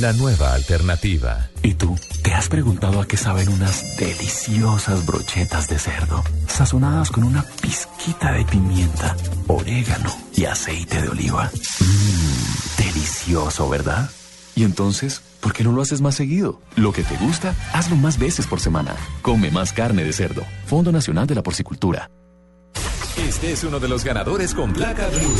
la 0.00 0.12
nueva 0.12 0.52
alternativa. 0.54 1.48
¿Y 1.62 1.74
tú 1.74 1.98
te 2.22 2.34
has 2.34 2.48
preguntado 2.48 3.00
a 3.00 3.06
qué 3.06 3.16
saben 3.16 3.48
unas 3.48 3.96
deliciosas 3.96 5.06
brochetas 5.06 5.68
de 5.68 5.78
cerdo, 5.78 6.22
sazonadas 6.46 7.10
con 7.10 7.24
una 7.24 7.44
pizquita 7.62 8.32
de 8.32 8.44
pimienta, 8.44 9.16
orégano 9.46 10.14
y 10.34 10.44
aceite 10.44 11.00
de 11.00 11.08
oliva? 11.08 11.50
Mmm, 11.80 12.82
delicioso, 12.82 13.68
¿verdad? 13.68 14.10
Y 14.54 14.64
entonces, 14.64 15.22
¿por 15.40 15.52
qué 15.52 15.64
no 15.64 15.72
lo 15.72 15.82
haces 15.82 16.00
más 16.00 16.14
seguido? 16.14 16.60
Lo 16.76 16.92
que 16.92 17.02
te 17.02 17.16
gusta, 17.16 17.54
hazlo 17.72 17.96
más 17.96 18.18
veces 18.18 18.46
por 18.46 18.60
semana. 18.60 18.94
Come 19.22 19.50
más 19.50 19.72
carne 19.72 20.04
de 20.04 20.12
cerdo. 20.12 20.44
Fondo 20.66 20.92
Nacional 20.92 21.26
de 21.26 21.34
la 21.34 21.42
Porcicultura. 21.42 22.10
Este 23.36 23.52
es 23.52 23.64
uno 23.64 23.78
de 23.78 23.86
los 23.86 24.02
ganadores 24.02 24.54
con 24.54 24.72
placa 24.72 25.08
blue. 25.08 25.36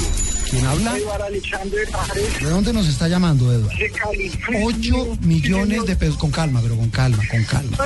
¿Quién 0.51 0.67
habla? 0.67 0.99
Eduardo 0.99 1.25
Alexander 1.25 1.89
Pajares, 1.91 2.41
¿De 2.43 2.51
dónde 2.51 2.73
nos 2.75 2.87
está 2.89 3.09
llamando, 3.09 3.51
Eduardo? 3.51 3.71
de 3.79 3.91
Cali. 3.91 4.33
8 4.65 5.19
millones 5.23 5.87
de 5.87 5.97
pesos. 5.97 6.19
Con 6.19 6.31
calma, 6.31 6.61
pero 6.63 6.77
con 6.77 6.91
calma, 6.91 7.23
con 7.31 7.43
calma. 7.45 7.79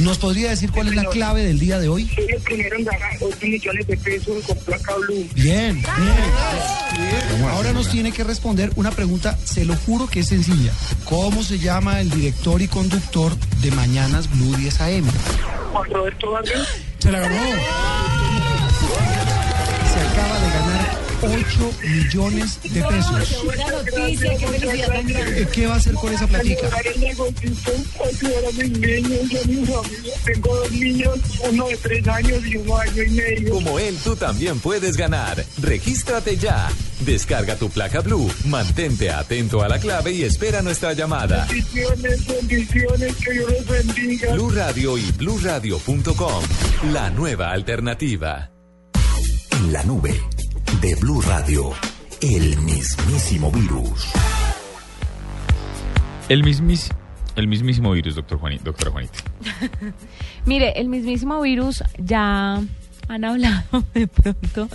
¿Nos 0.00 0.18
podría 0.18 0.50
decir 0.50 0.72
cuál 0.72 0.88
es 0.88 0.96
la 0.96 1.04
clave 1.04 1.44
del 1.44 1.60
día 1.60 1.78
de 1.78 1.88
hoy? 1.88 2.10
Soy 2.12 2.26
el 2.28 2.42
primero 2.42 2.76
en 2.76 2.84
ganar 2.86 3.12
8 3.20 3.36
millones 3.40 3.86
de 3.86 3.96
pesos 3.96 4.44
con 4.44 4.58
placa 4.58 4.94
blue. 4.96 5.28
Bien, 5.36 5.74
bien. 5.76 7.44
Ahora 7.52 7.72
nos 7.72 7.88
tiene 7.88 8.10
que 8.10 8.24
responder 8.24 8.72
una 8.74 8.90
pregunta, 8.90 9.38
se 9.44 9.64
lo 9.64 9.76
juro 9.76 10.08
que 10.08 10.20
es 10.20 10.26
sencilla. 10.26 10.72
¿Cómo 11.04 11.44
se 11.44 11.60
llama 11.60 12.00
el 12.00 12.10
director 12.10 12.60
y 12.60 12.66
conductor 12.66 13.32
de 13.62 13.70
Mañanas 13.70 14.28
Blue 14.28 14.56
10 14.56 14.80
AM? 14.80 15.04
Juan 15.72 15.88
Roberto 15.90 16.32
Vargas. 16.32 16.66
Se 16.98 17.12
la 17.12 17.20
ganó. 17.20 17.36
8 21.22 21.72
millones 21.82 22.62
de 22.62 22.82
pesos. 22.82 23.44
Noticia, 23.44 24.36
qué 24.38 24.46
felicidad 24.46 24.86
tan 24.88 25.06
grande. 25.06 25.48
¿Qué 25.52 25.66
va 25.66 25.74
a 25.74 25.76
hacer 25.76 25.94
con 25.94 26.12
esa 26.12 26.26
platica? 26.26 26.68
Tengo 30.24 30.54
dos 30.54 30.70
niños, 30.72 31.18
uno 31.50 31.68
de 31.68 31.76
tres 31.76 32.08
años 32.08 32.46
y 32.46 32.56
uno 32.56 32.76
año 32.76 33.02
y 33.02 33.10
medio. 33.10 33.54
Como 33.54 33.78
él, 33.78 33.98
tú 34.02 34.16
también 34.16 34.58
puedes 34.60 34.96
ganar. 34.96 35.44
Regístrate 35.60 36.36
ya. 36.36 36.70
Descarga 37.00 37.56
tu 37.56 37.70
placa 37.70 38.00
blue, 38.00 38.30
mantente 38.46 39.10
atento 39.10 39.62
a 39.62 39.68
la 39.68 39.78
clave 39.78 40.12
y 40.12 40.22
espera 40.22 40.62
nuestra 40.62 40.92
llamada. 40.92 41.46
Bendiciones, 41.46 42.26
bendiciones, 42.26 43.16
que 43.16 43.32
Dios 43.32 43.52
los 43.52 43.66
bendiga. 43.66 44.32
Blue 44.34 44.50
Radio 44.50 44.98
y 44.98 45.10
bluradio.com. 45.12 46.44
La 46.92 47.10
nueva 47.10 47.50
alternativa. 47.52 48.50
En 49.52 49.72
la 49.72 49.82
nube 49.84 50.20
de 50.80 50.94
Blue 50.96 51.20
Radio, 51.22 51.72
el 52.22 52.56
mismísimo 52.60 53.50
virus. 53.50 54.06
El 56.28 56.42
mismis, 56.44 56.90
el 57.36 57.48
mismísimo 57.48 57.90
virus, 57.92 58.14
doctor 58.14 58.38
Juanito, 58.38 58.64
doctora 58.64 58.90
Juanita. 58.90 59.18
Mire, 60.46 60.72
el 60.80 60.88
mismísimo 60.88 61.40
virus 61.42 61.82
ya 61.98 62.60
han 63.08 63.24
hablado 63.24 63.84
de 63.94 64.06
pronto. 64.06 64.68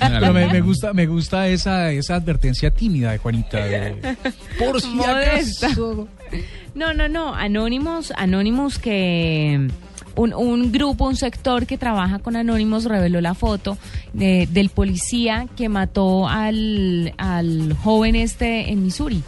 Pero 0.00 0.32
me, 0.32 0.46
me 0.48 0.60
gusta, 0.60 0.92
me 0.92 1.06
gusta 1.06 1.48
esa, 1.48 1.90
esa 1.92 2.16
advertencia 2.16 2.70
tímida 2.70 3.12
de 3.12 3.18
Juanita. 3.18 3.58
de- 3.64 4.16
por 4.58 4.80
si 4.80 4.88
Modesta. 4.88 5.66
acaso. 5.66 6.08
No, 6.74 6.92
no, 6.94 7.08
no. 7.08 7.34
Anonymous, 7.34 8.12
Anonymous 8.16 8.78
que 8.78 9.68
un, 10.16 10.32
un 10.34 10.72
grupo, 10.72 11.06
un 11.06 11.16
sector 11.16 11.66
que 11.66 11.78
trabaja 11.78 12.18
con 12.18 12.36
Anonymous 12.36 12.84
reveló 12.84 13.20
la 13.20 13.34
foto 13.34 13.76
de- 14.12 14.48
del 14.50 14.68
policía 14.70 15.46
que 15.56 15.68
mató 15.68 16.28
al, 16.28 17.14
al 17.18 17.74
joven 17.82 18.14
este 18.16 18.70
en 18.70 18.82
Missouri. 18.84 19.22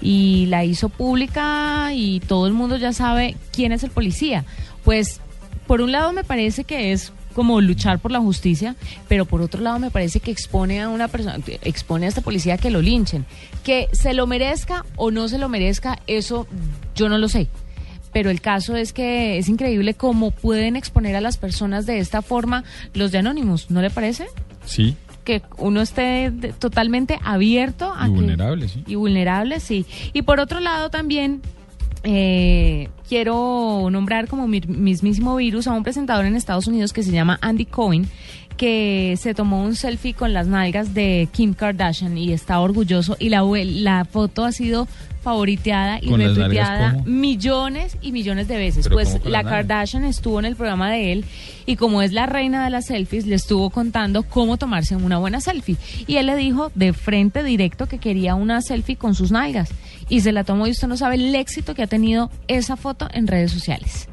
Y 0.00 0.46
la 0.46 0.64
hizo 0.64 0.88
pública 0.88 1.90
y 1.94 2.20
todo 2.20 2.46
el 2.48 2.52
mundo 2.52 2.76
ya 2.76 2.92
sabe 2.92 3.36
quién 3.52 3.70
es 3.72 3.84
el 3.84 3.90
policía. 3.90 4.44
Pues, 4.84 5.20
por 5.68 5.80
un 5.80 5.92
lado 5.92 6.12
me 6.12 6.24
parece 6.24 6.64
que 6.64 6.92
es 6.92 7.12
como 7.36 7.60
luchar 7.60 7.98
por 7.98 8.10
la 8.10 8.18
justicia, 8.20 8.74
pero 9.08 9.24
por 9.24 9.40
otro 9.40 9.62
lado 9.62 9.78
me 9.78 9.90
parece 9.90 10.20
que 10.20 10.30
expone 10.30 10.82
a 10.82 10.88
una 10.90 11.08
persona, 11.08 11.38
expone 11.62 12.04
a 12.04 12.08
esta 12.08 12.20
policía 12.20 12.58
que 12.58 12.70
lo 12.70 12.82
linchen. 12.82 13.24
Que 13.64 13.88
se 13.92 14.12
lo 14.12 14.26
merezca 14.26 14.84
o 14.96 15.10
no 15.12 15.28
se 15.28 15.38
lo 15.38 15.48
merezca, 15.48 16.00
eso 16.08 16.46
yo 16.96 17.08
no 17.08 17.16
lo 17.16 17.28
sé. 17.28 17.46
Pero 18.12 18.30
el 18.30 18.40
caso 18.40 18.76
es 18.76 18.92
que 18.92 19.38
es 19.38 19.48
increíble 19.48 19.94
cómo 19.94 20.30
pueden 20.30 20.76
exponer 20.76 21.16
a 21.16 21.20
las 21.20 21.38
personas 21.38 21.86
de 21.86 21.98
esta 21.98 22.20
forma 22.22 22.64
los 22.94 23.10
de 23.12 23.18
Anonymous, 23.18 23.70
¿no 23.70 23.80
le 23.82 23.90
parece? 23.90 24.26
Sí, 24.66 24.96
Que 25.24 25.40
uno 25.58 25.80
esté 25.80 26.32
totalmente 26.58 27.18
abierto 27.24 27.92
a 27.96 28.08
y 28.08 28.10
que- 28.10 28.16
vulnerable, 28.16 28.68
sí. 28.68 28.84
y 28.86 28.94
vulnerable, 28.96 29.60
sí. 29.60 29.86
Y 30.12 30.22
por 30.22 30.40
otro 30.40 30.60
lado 30.60 30.90
también 30.90 31.40
eh, 32.04 32.88
quiero 33.08 33.88
nombrar 33.90 34.26
como 34.28 34.48
mi- 34.48 34.60
mismísimo 34.60 35.36
virus 35.36 35.66
a 35.68 35.72
un 35.72 35.84
presentador 35.84 36.24
en 36.26 36.34
Estados 36.34 36.66
Unidos 36.66 36.92
que 36.92 37.02
se 37.04 37.12
llama 37.12 37.38
Andy 37.40 37.64
Cohen, 37.66 38.08
que 38.56 39.14
se 39.18 39.34
tomó 39.34 39.62
un 39.62 39.74
selfie 39.76 40.12
con 40.14 40.32
las 40.32 40.46
nalgas 40.48 40.94
de 40.94 41.28
Kim 41.32 41.54
Kardashian 41.54 42.18
y 42.18 42.32
está 42.32 42.58
orgulloso 42.60 43.16
y 43.20 43.28
la, 43.28 43.42
la 43.64 44.04
foto 44.04 44.44
ha 44.44 44.52
sido 44.52 44.88
favoriteada 45.22 45.98
y 46.02 46.08
¿Con 46.08 46.20
las 46.20 46.36
nalgas 46.36 46.68
retuiteada 46.68 47.02
millones 47.06 47.96
y 48.02 48.12
millones 48.12 48.48
de 48.48 48.56
veces. 48.56 48.84
¿Pero 48.84 48.96
Pues 48.96 49.24
la? 49.24 49.44
Kardashian 49.44 50.04
estuvo 50.04 50.38
en 50.38 50.44
el 50.44 50.56
programa 50.56 50.90
de 50.90 51.12
él 51.12 51.24
y 51.66 51.76
como 51.76 52.02
es 52.02 52.12
la 52.12 52.26
reina 52.26 52.64
de 52.64 52.70
las 52.70 52.86
selfies, 52.86 53.26
le 53.26 53.36
estuvo 53.36 53.70
contando 53.70 54.24
cómo 54.24 54.56
tomarse 54.56 54.96
una 54.96 55.18
buena 55.18 55.40
selfie. 55.40 55.76
Y 56.06 56.16
él 56.16 56.26
le 56.26 56.36
dijo 56.36 56.72
de 56.74 56.92
frente 56.92 57.42
directo 57.42 57.86
que 57.86 57.98
quería 57.98 58.34
una 58.34 58.60
selfie 58.60 58.96
con 58.96 59.14
sus 59.14 59.30
nalgas. 59.30 59.70
Y 60.08 60.20
se 60.20 60.32
la 60.32 60.44
tomó 60.44 60.66
y 60.66 60.72
usted 60.72 60.88
no 60.88 60.96
sabe 60.96 61.14
el 61.14 61.34
éxito 61.34 61.74
que 61.74 61.82
ha 61.82 61.86
tenido 61.86 62.30
esa 62.48 62.76
foto 62.76 63.08
en 63.12 63.26
redes 63.26 63.52
sociales. 63.52 64.08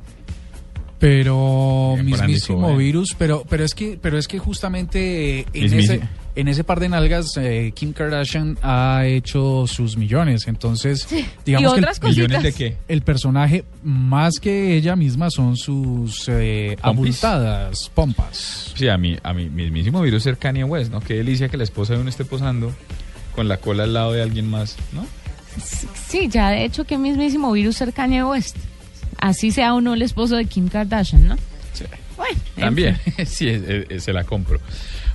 Pero 0.99 1.95
Andy 1.97 2.11
mismísimo 2.11 2.75
virus, 2.75 3.15
pero 3.17 3.45
pero 3.49 3.63
es 3.63 3.73
que 3.73 3.97
pero 4.01 4.17
es 4.17 4.27
que 4.27 4.37
justamente 4.37 5.39
eh, 5.39 5.45
en 5.53 5.73
ese 5.73 6.01
en 6.39 6.47
ese 6.47 6.63
par 6.63 6.79
de 6.79 6.89
nalgas 6.89 7.37
eh, 7.37 7.71
Kim 7.75 7.93
Kardashian 7.93 8.57
ha 8.61 9.05
hecho 9.05 9.65
sus 9.67 9.97
millones, 9.97 10.47
entonces 10.47 11.07
digamos 11.45 11.73
que 11.73 11.79
el-. 11.79 12.09
¿Millones 12.09 12.43
de 12.43 12.53
qué? 12.53 12.77
El 12.87 13.01
personaje 13.01 13.65
más 13.83 14.39
que 14.39 14.75
ella 14.75 14.95
misma 14.95 15.29
son 15.29 15.57
sus 15.57 16.27
eh, 16.29 16.77
abultadas 16.81 17.89
pompas. 17.93 18.73
Sí, 18.75 18.87
a 18.87 18.97
mí, 18.97 19.17
a 19.21 19.33
mí 19.33 19.49
mismísimo 19.49 20.01
virus 20.01 20.23
ser 20.23 20.37
Kanye 20.37 20.63
West, 20.63 20.91
¿no? 20.91 21.01
Qué 21.01 21.15
delicia 21.15 21.49
que 21.49 21.57
la 21.57 21.63
esposa 21.63 21.93
de 21.93 21.99
uno 21.99 22.09
esté 22.09 22.25
posando 22.25 22.71
con 23.35 23.47
la 23.47 23.57
cola 23.57 23.83
al 23.83 23.93
lado 23.93 24.13
de 24.13 24.21
alguien 24.21 24.49
más, 24.49 24.77
¿no? 24.93 25.05
Sí, 26.07 26.29
ya 26.29 26.49
de 26.49 26.63
hecho 26.63 26.85
que 26.85 26.97
mismísimo 26.97 27.51
virus 27.51 27.77
ser 27.77 27.93
Kanye 27.93 28.23
West. 28.23 28.55
Así 29.17 29.51
sea 29.51 29.73
o 29.73 29.81
no 29.81 29.93
el 29.93 30.01
esposo 30.01 30.37
de 30.37 30.45
Kim 30.45 30.69
Kardashian, 30.69 31.27
¿no? 31.27 31.35
Bueno, 32.15 32.37
en 32.57 32.63
También, 32.63 32.95
fin. 32.97 33.25
sí, 33.25 33.61
se 33.99 34.13
la 34.13 34.25
compro. 34.25 34.59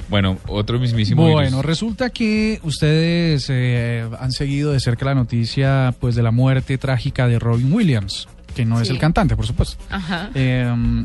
Bueno, 0.09 0.39
otro 0.49 0.79
mismísimo 0.79 1.23
Bueno, 1.23 1.59
virus. 1.59 1.65
resulta 1.65 2.11
que 2.11 2.61
ustedes 2.63 3.47
eh, 3.49 4.07
han 4.21 4.33
seguido 4.33 4.73
de 4.73 4.81
cerca 4.81 5.07
la 5.07 5.15
noticia 5.15 5.95
pues 6.01 6.15
de 6.15 6.23
la 6.23 6.31
muerte 6.31 6.79
trágica 6.79 7.27
de 7.27 7.39
Robin 7.39 7.73
Williams, 7.73 8.29
que 8.55 8.65
no 8.65 8.81
es 8.81 8.91
el 8.91 8.99
cantante, 8.99 9.35
por 9.37 9.47
supuesto. 9.47 9.83
Ajá. 9.91 10.31
Eh, 10.35 11.05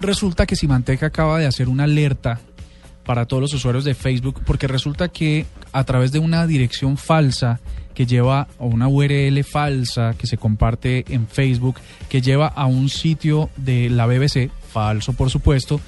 resulta 0.00 0.46
que 0.46 0.56
Simanteca 0.56 1.06
acaba 1.06 1.38
de 1.38 1.46
hacer 1.46 1.68
una 1.68 1.84
alerta 1.84 2.40
para 3.04 3.26
todos 3.26 3.40
los 3.40 3.54
usuarios 3.54 3.84
de 3.84 3.94
Facebook, 3.94 4.42
porque 4.44 4.66
resulta 4.66 5.08
que 5.08 5.46
a 5.72 5.84
través 5.84 6.12
de 6.12 6.18
una 6.18 6.46
dirección 6.46 6.96
falsa 6.96 7.60
que 7.94 8.06
lleva 8.06 8.48
o 8.58 8.66
una 8.66 8.86
URL 8.86 9.42
falsa 9.44 10.14
que 10.16 10.26
se 10.26 10.36
comparte 10.36 11.04
en 11.08 11.26
Facebook, 11.26 11.76
que 12.08 12.20
lleva 12.20 12.46
a 12.48 12.66
un 12.66 12.88
sitio 12.88 13.50
de 13.56 13.90
la 13.90 14.06
BBC, 14.06 14.50
falso 14.70 15.14
por 15.14 15.30
supuesto, 15.30 15.80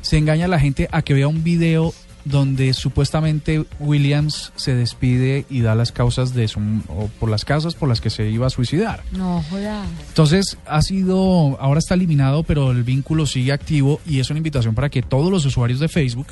se 0.00 0.18
engaña 0.18 0.46
a 0.46 0.48
la 0.48 0.60
gente 0.60 0.88
a 0.92 1.02
que 1.02 1.14
vea 1.14 1.28
un 1.28 1.42
video 1.42 1.92
donde 2.28 2.74
supuestamente 2.74 3.64
Williams 3.78 4.52
se 4.56 4.74
despide 4.74 5.46
y 5.48 5.60
da 5.62 5.74
las 5.74 5.92
causas 5.92 6.34
de 6.34 6.48
su 6.48 6.60
o 6.88 7.08
por 7.18 7.30
las 7.30 7.44
causas 7.44 7.74
por 7.74 7.88
las 7.88 8.00
que 8.00 8.10
se 8.10 8.28
iba 8.28 8.46
a 8.46 8.50
suicidar. 8.50 9.02
No, 9.12 9.42
joda. 9.50 9.84
Entonces 10.08 10.58
ha 10.66 10.82
sido, 10.82 11.60
ahora 11.60 11.78
está 11.78 11.94
eliminado, 11.94 12.42
pero 12.42 12.70
el 12.70 12.82
vínculo 12.82 13.26
sigue 13.26 13.52
activo 13.52 14.00
y 14.06 14.20
es 14.20 14.30
una 14.30 14.38
invitación 14.38 14.74
para 14.74 14.90
que 14.90 15.02
todos 15.02 15.30
los 15.30 15.44
usuarios 15.44 15.80
de 15.80 15.88
Facebook 15.88 16.28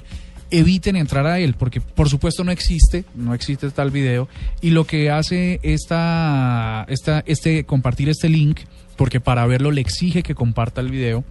eviten 0.51 0.97
entrar 0.97 1.27
a 1.27 1.41
él, 1.41 1.55
porque 1.55 1.81
por 1.81 2.09
supuesto 2.09 2.45
no 2.45 2.53
existe, 2.53 3.05
no 3.15 3.35
existe 3.35 3.71
tal 3.71 3.91
video, 3.91 4.29
y 4.61 4.71
lo 4.71 4.85
que 4.85 5.11
hace 5.11 5.59
esta, 5.63 6.85
esta, 6.89 7.25
este, 7.27 7.65
compartir 7.65 8.09
este 8.09 8.29
link, 8.29 8.61
porque 8.97 9.21
para 9.21 9.47
verlo 9.47 9.71
le 9.71 9.81
exige 9.81 10.23
que 10.23 10.35
comparta 10.35 10.81
el 10.81 10.91
video, 10.91 11.25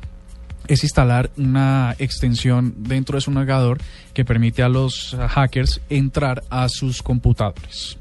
es 0.67 0.83
instalar 0.83 1.29
una 1.37 1.95
extensión 1.99 2.73
dentro 2.77 3.17
de 3.17 3.21
su 3.21 3.31
navegador 3.31 3.79
que 4.13 4.25
permite 4.25 4.63
a 4.63 4.69
los 4.69 5.15
hackers 5.29 5.81
entrar 5.89 6.43
a 6.49 6.69
sus 6.69 7.01
computadores. 7.01 7.97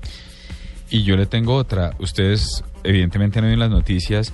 Y 0.90 1.02
yo 1.02 1.16
le 1.16 1.26
tengo 1.26 1.54
otra. 1.54 1.92
Ustedes 1.98 2.62
evidentemente 2.82 3.38
han 3.38 3.46
oído 3.46 3.54
en 3.54 3.60
las 3.60 3.70
noticias 3.70 4.32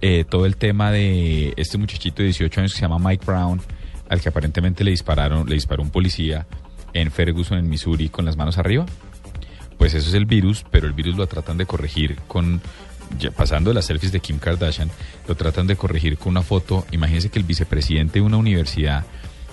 eh, 0.00 0.24
todo 0.28 0.46
el 0.46 0.56
tema 0.56 0.90
de 0.90 1.54
este 1.56 1.78
muchachito 1.78 2.18
de 2.18 2.24
18 2.24 2.60
años 2.60 2.72
que 2.72 2.78
se 2.78 2.82
llama 2.82 2.98
Mike 2.98 3.24
Brown, 3.24 3.60
al 4.08 4.20
que 4.20 4.28
aparentemente 4.28 4.84
le 4.84 4.90
dispararon, 4.90 5.48
le 5.48 5.54
disparó 5.54 5.82
un 5.82 5.90
policía 5.90 6.46
en 6.92 7.10
Ferguson, 7.10 7.58
en 7.58 7.68
Missouri, 7.68 8.08
con 8.08 8.24
las 8.24 8.36
manos 8.36 8.58
arriba. 8.58 8.84
Pues 9.78 9.94
eso 9.94 10.08
es 10.08 10.14
el 10.14 10.26
virus, 10.26 10.64
pero 10.70 10.86
el 10.86 10.92
virus 10.92 11.16
lo 11.16 11.26
tratan 11.26 11.56
de 11.56 11.66
corregir 11.66 12.16
con, 12.28 12.60
pasando 13.36 13.70
de 13.70 13.74
las 13.74 13.86
selfies 13.86 14.12
de 14.12 14.20
Kim 14.20 14.38
Kardashian, 14.38 14.90
lo 15.28 15.34
tratan 15.34 15.66
de 15.66 15.76
corregir 15.76 16.18
con 16.18 16.30
una 16.30 16.42
foto. 16.42 16.86
Imagínense 16.92 17.28
que 17.30 17.38
el 17.38 17.44
vicepresidente 17.44 18.14
de 18.18 18.24
una 18.24 18.36
universidad, 18.36 19.04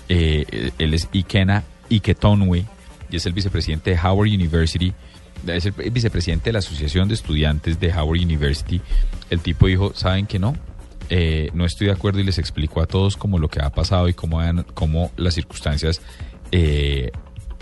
eh, 0.08 0.72
él 0.78 0.94
es 0.94 1.08
Ikena 1.12 1.64
Iketonwe, 1.90 2.66
y 3.12 3.16
es 3.16 3.26
el 3.26 3.34
vicepresidente 3.34 3.92
de 3.92 3.98
Howard 4.00 4.28
University, 4.30 4.94
es 5.48 5.66
el 5.66 5.72
vicepresidente 5.92 6.46
de 6.50 6.54
la 6.54 6.60
Asociación 6.60 7.08
de 7.08 7.16
Estudiantes 7.16 7.80
de 7.80 7.92
Howard 7.94 8.20
University. 8.22 8.82
El 9.30 9.40
tipo 9.40 9.68
dijo, 9.68 9.94
¿saben 9.96 10.26
que 10.28 10.38
no? 10.40 10.56
Eh, 11.10 11.50
no 11.54 11.66
estoy 11.66 11.88
de 11.88 11.94
acuerdo 11.94 12.20
y 12.20 12.24
les 12.24 12.38
explico 12.38 12.82
a 12.82 12.86
todos 12.86 13.18
cómo 13.18 13.40
lo 13.40 13.48
que 13.48 13.62
ha 13.62 13.70
pasado 13.72 14.08
y 14.10 14.14
cómo, 14.14 14.40
han- 14.40 14.64
cómo 14.76 15.12
las 15.18 15.34
circunstancias 15.34 16.02
eh, 16.52 17.12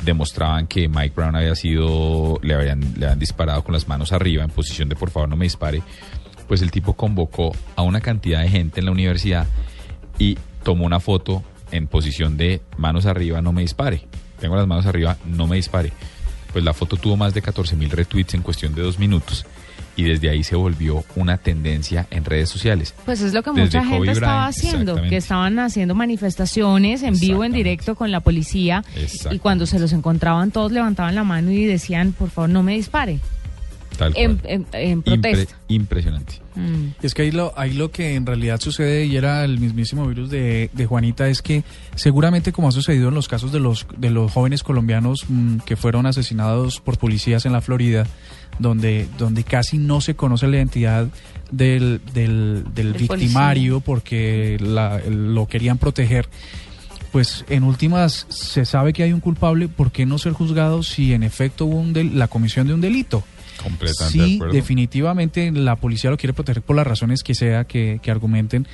demostraban 0.04 0.68
que 0.68 0.88
Mike 0.88 1.14
Brown 1.16 1.36
había 1.36 1.56
sido, 1.56 2.40
le 2.42 2.54
habían, 2.54 2.82
disparado 3.18 3.64
con 3.64 3.74
las 3.74 3.88
manos 3.88 4.12
arriba 4.12 4.44
en 4.44 4.50
posición 4.50 4.90
de 4.90 4.96
por 4.96 5.10
favor 5.10 5.30
no 5.30 5.36
me 5.36 5.46
dispare. 5.46 5.82
Pues 6.48 6.62
el 6.62 6.72
tipo 6.72 6.94
convocó 6.94 7.54
a 7.76 7.82
una 7.82 8.00
cantidad 8.00 8.42
de 8.42 8.50
gente 8.50 8.80
en 8.80 8.86
la 8.86 8.92
universidad 8.92 9.48
y 10.18 10.38
tomó 10.64 10.86
una 10.86 11.00
foto 11.00 11.44
en 11.72 11.88
posición 11.88 12.38
de 12.38 12.62
manos 12.78 13.06
arriba, 13.06 13.42
no 13.42 13.52
me 13.52 13.62
dispare. 13.62 14.08
Tengo 14.40 14.56
las 14.56 14.68
manos 14.68 14.86
arriba, 14.86 15.18
no 15.26 15.48
me 15.48 15.58
dispare. 15.58 15.92
Pues 16.54 16.64
la 16.64 16.74
foto 16.74 16.96
tuvo 16.96 17.18
más 17.18 17.34
de 17.34 17.42
14 17.42 17.76
mil 17.76 17.90
retweets 17.90 18.34
en 18.34 18.42
cuestión 18.42 18.74
de 18.74 18.82
dos 18.82 19.00
minutos 19.00 19.46
y 19.98 20.04
desde 20.04 20.30
ahí 20.30 20.44
se 20.44 20.56
volvió 20.56 21.04
una 21.16 21.38
tendencia 21.40 22.08
en 22.12 22.24
redes 22.24 22.50
sociales. 22.50 22.94
Pues 23.06 23.20
es 23.20 23.34
lo 23.34 23.44
que 23.44 23.50
Desde 23.52 23.80
mucha 23.80 23.80
Kobe 23.80 23.90
gente 23.98 24.12
estaba 24.12 24.48
Bryant, 24.48 24.56
haciendo, 24.56 25.02
que 25.02 25.18
estaban 25.18 25.60
haciendo 25.60 25.96
manifestaciones 25.96 27.04
en 27.04 27.20
vivo, 27.20 27.44
en 27.44 27.52
directo 27.52 27.96
con 27.96 28.12
la 28.12 28.20
policía 28.22 28.84
y 29.32 29.40
cuando 29.40 29.66
se 29.66 29.80
los 29.80 29.92
encontraban 29.92 30.52
todos 30.52 30.72
levantaban 30.72 31.16
la 31.16 31.24
mano 31.24 31.52
y 31.52 31.66
decían, 31.66 32.14
por 32.14 32.30
favor, 32.30 32.50
no 32.50 32.64
me 32.64 32.76
dispare. 32.76 33.20
Tal 33.98 34.14
cual. 34.14 34.40
en- 34.74 35.02
protesta. 35.02 35.56
impresionante. 35.70 36.36
Mm. 36.56 36.90
Es 37.02 37.16
que 37.16 37.24
ahí 37.24 37.32
lo, 37.32 37.54
ahí 37.58 37.74
lo 37.74 37.90
que 37.90 38.14
en 38.14 38.26
realidad 38.28 38.60
sucede, 38.60 39.06
y 39.06 39.16
era 39.16 39.44
el 39.44 39.60
mismísimo 39.60 40.06
virus 40.06 40.30
de, 40.30 40.70
de 40.74 40.86
Juanita, 40.86 41.28
es 41.30 41.42
que 41.42 41.64
seguramente 41.96 42.52
como 42.52 42.68
ha 42.68 42.72
sucedido 42.72 43.10
en 43.10 43.16
los 43.16 43.28
casos 43.28 43.52
de 43.52 43.60
los, 43.60 43.88
de 43.98 44.12
los 44.12 44.32
jóvenes 44.32 44.62
colombianos 44.62 45.26
mm, 45.28 45.58
que 45.66 45.76
fueron 45.76 46.06
asesinados 46.06 46.80
por 46.80 46.98
policías 47.00 47.46
en 47.48 47.54
la 47.54 47.62
Florida, 47.62 48.06
donde, 48.60 49.08
donde 49.18 49.44
casi 49.44 49.78
no 49.78 50.02
se 50.02 50.16
conoce 50.16 50.48
la 50.48 50.58
identidad 50.58 51.08
del, 51.52 52.02
del, 52.14 52.64
del 52.74 52.94
victimario 52.94 53.80
porque 53.80 54.58
la- 54.60 55.00
lo 55.10 55.48
querían 55.48 55.78
proteger. 55.78 56.28
Pues 57.12 57.46
en 57.50 57.64
últimas 57.64 58.26
se 58.30 58.66
sabe 58.66 58.92
que 58.94 59.02
hay 59.04 59.14
un 59.14 59.22
culpable, 59.22 59.68
¿por 59.70 59.92
qué 59.92 60.06
no 60.06 60.18
ser 60.18 60.34
juzgado 60.34 60.84
si 60.84 61.14
en 61.14 61.24
efecto 61.24 61.66
hubo 61.66 61.78
un 61.78 61.94
del- 61.94 62.20
la 62.20 62.28
comisión 62.28 62.68
de 62.68 62.74
un 62.74 62.82
delito? 62.82 63.24
Completamente 63.64 64.20
Sí, 64.28 64.40
definitivamente 64.52 65.52
la 65.52 65.78
policía 65.78 66.10
lo 66.12 66.18
quiere 66.18 66.34
proteger 66.34 66.62
por 66.62 66.76
las 66.76 66.86
razones 66.86 67.24
que 67.24 67.34
sea 67.34 67.64
que, 67.64 68.00
que 68.04 68.12
argumenten 68.12 68.68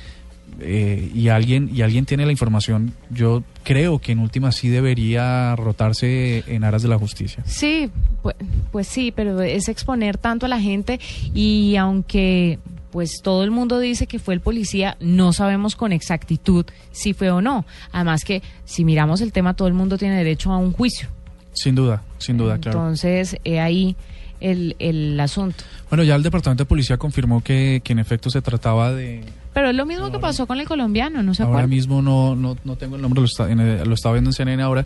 eh, 0.60 1.10
y 1.14 1.28
alguien 1.28 1.70
y 1.72 1.82
alguien 1.82 2.06
tiene 2.06 2.26
la 2.26 2.32
información. 2.32 2.92
Yo 3.10 3.42
creo 3.62 3.98
que 3.98 4.12
en 4.12 4.18
última 4.18 4.52
sí 4.52 4.68
debería 4.68 5.54
rotarse 5.56 6.44
en 6.46 6.64
aras 6.64 6.82
de 6.82 6.88
la 6.88 6.98
justicia. 6.98 7.42
Sí, 7.46 7.90
pues, 8.22 8.36
pues 8.72 8.86
sí, 8.86 9.12
pero 9.14 9.40
es 9.42 9.68
exponer 9.68 10.18
tanto 10.18 10.46
a 10.46 10.48
la 10.48 10.60
gente 10.60 11.00
y 11.32 11.76
aunque 11.76 12.58
pues 12.94 13.22
todo 13.22 13.42
el 13.42 13.50
mundo 13.50 13.80
dice 13.80 14.06
que 14.06 14.20
fue 14.20 14.34
el 14.34 14.40
policía, 14.40 14.96
no 15.00 15.32
sabemos 15.32 15.74
con 15.74 15.90
exactitud 15.90 16.64
si 16.92 17.12
fue 17.12 17.28
o 17.32 17.40
no. 17.40 17.64
Además 17.90 18.22
que 18.22 18.40
si 18.64 18.84
miramos 18.84 19.20
el 19.20 19.32
tema, 19.32 19.54
todo 19.54 19.66
el 19.66 19.74
mundo 19.74 19.98
tiene 19.98 20.16
derecho 20.16 20.52
a 20.52 20.58
un 20.58 20.70
juicio. 20.72 21.08
Sin 21.52 21.74
duda, 21.74 22.04
sin 22.18 22.36
duda, 22.36 22.58
claro. 22.58 22.78
Entonces, 22.78 23.36
he 23.42 23.58
ahí 23.58 23.96
el, 24.40 24.76
el 24.78 25.18
asunto. 25.18 25.64
Bueno, 25.88 26.04
ya 26.04 26.14
el 26.14 26.22
departamento 26.22 26.62
de 26.62 26.68
policía 26.68 26.96
confirmó 26.96 27.42
que, 27.42 27.80
que 27.82 27.92
en 27.94 27.98
efecto 27.98 28.30
se 28.30 28.42
trataba 28.42 28.92
de 28.92 29.24
Pero 29.54 29.70
es 29.70 29.76
lo 29.76 29.86
mismo 29.86 30.10
que 30.10 30.18
pasó 30.18 30.46
con 30.46 30.58
el 30.58 30.66
colombiano, 30.66 31.22
¿no 31.22 31.32
se 31.32 31.44
ahora 31.44 31.54
acuerdan? 31.54 31.70
mismo 31.70 32.02
no, 32.02 32.34
no, 32.34 32.56
no 32.64 32.76
tengo 32.76 32.96
el 32.96 33.02
nombre, 33.02 33.20
lo 33.20 33.26
está, 33.26 33.46
lo 33.48 33.94
estaba 33.94 34.14
viendo 34.14 34.30
en 34.30 34.34
CNN 34.34 34.62
ahora, 34.62 34.84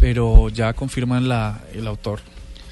pero 0.00 0.48
ya 0.48 0.72
confirman 0.72 1.28
la, 1.28 1.60
el 1.74 1.86
autor. 1.86 2.20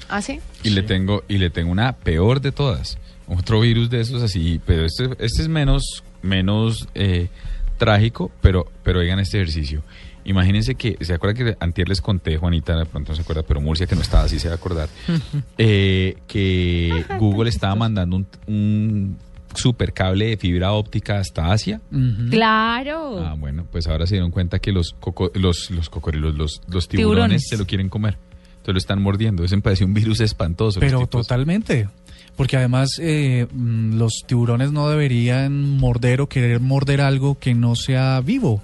¿Ah, 0.09 0.21
sí? 0.21 0.39
Y 0.63 0.71
le 0.71 0.83
tengo 0.83 1.23
y 1.27 1.37
le 1.37 1.51
tengo 1.51 1.71
una 1.71 1.93
peor 1.93 2.41
de 2.41 2.51
todas. 2.51 2.97
Otro 3.27 3.59
virus 3.61 3.89
de 3.89 4.01
esos 4.01 4.21
así, 4.21 4.59
pero 4.65 4.85
este, 4.85 5.05
este 5.19 5.43
es 5.43 5.47
menos 5.47 6.03
menos 6.21 6.87
eh, 6.95 7.29
trágico, 7.77 8.31
pero 8.41 8.65
pero 8.83 8.99
oigan 8.99 9.19
este 9.19 9.37
ejercicio. 9.37 9.83
Imagínense 10.25 10.73
que, 10.73 10.97
¿se 11.01 11.13
acuerda 11.13 11.35
que 11.35 11.57
antier 11.59 11.87
les 11.87 12.01
conté, 12.01 12.37
Juanita, 12.37 12.75
de 12.75 12.85
pronto 12.85 13.11
no 13.11 13.15
se 13.15 13.21
acuerda, 13.21 13.43
pero 13.43 13.61
Murcia, 13.61 13.85
que 13.85 13.95
no 13.95 14.01
estaba 14.01 14.23
así, 14.23 14.39
se 14.39 14.47
va 14.47 14.55
a 14.55 14.57
acordar, 14.57 14.89
eh, 15.59 16.17
que 16.27 17.05
Google 17.19 17.49
estaba 17.49 17.75
mandando 17.75 18.15
un, 18.15 18.27
un 18.47 19.17
super 19.57 19.93
cable 19.93 20.25
de 20.27 20.37
fibra 20.37 20.71
óptica 20.73 21.19
hasta 21.19 21.51
Asia? 21.51 21.81
Claro. 22.29 23.19
Ah, 23.25 23.35
bueno, 23.37 23.65
pues 23.71 23.87
ahora 23.87 24.07
se 24.07 24.15
dieron 24.15 24.31
cuenta 24.31 24.59
que 24.59 24.71
los 24.71 24.95
coco- 24.99 25.31
los, 25.35 25.69
los 25.71 25.89
cocodrilos, 25.89 26.35
los, 26.35 26.61
los 26.67 26.87
tiburones, 26.87 26.89
Tiburones. 26.89 27.47
se 27.49 27.57
lo 27.57 27.65
quieren 27.65 27.89
comer. 27.89 28.17
Entonces 28.57 28.73
lo 28.73 28.77
están 28.79 29.01
mordiendo. 29.01 29.43
Eso 29.43 29.55
me 29.55 29.61
pareció 29.61 29.85
un 29.85 29.93
virus 29.93 30.19
espantoso. 30.21 30.79
Pero 30.79 31.05
totalmente. 31.07 31.87
Porque 32.35 32.57
además 32.57 32.89
eh, 32.99 33.47
mm, 33.53 33.97
los 33.97 34.23
tiburones 34.27 34.71
no 34.71 34.89
deberían 34.89 35.77
morder 35.77 36.21
o 36.21 36.27
querer 36.27 36.59
morder 36.59 36.99
algo 37.01 37.37
que 37.39 37.53
no 37.53 37.75
sea 37.75 38.19
vivo. 38.21 38.61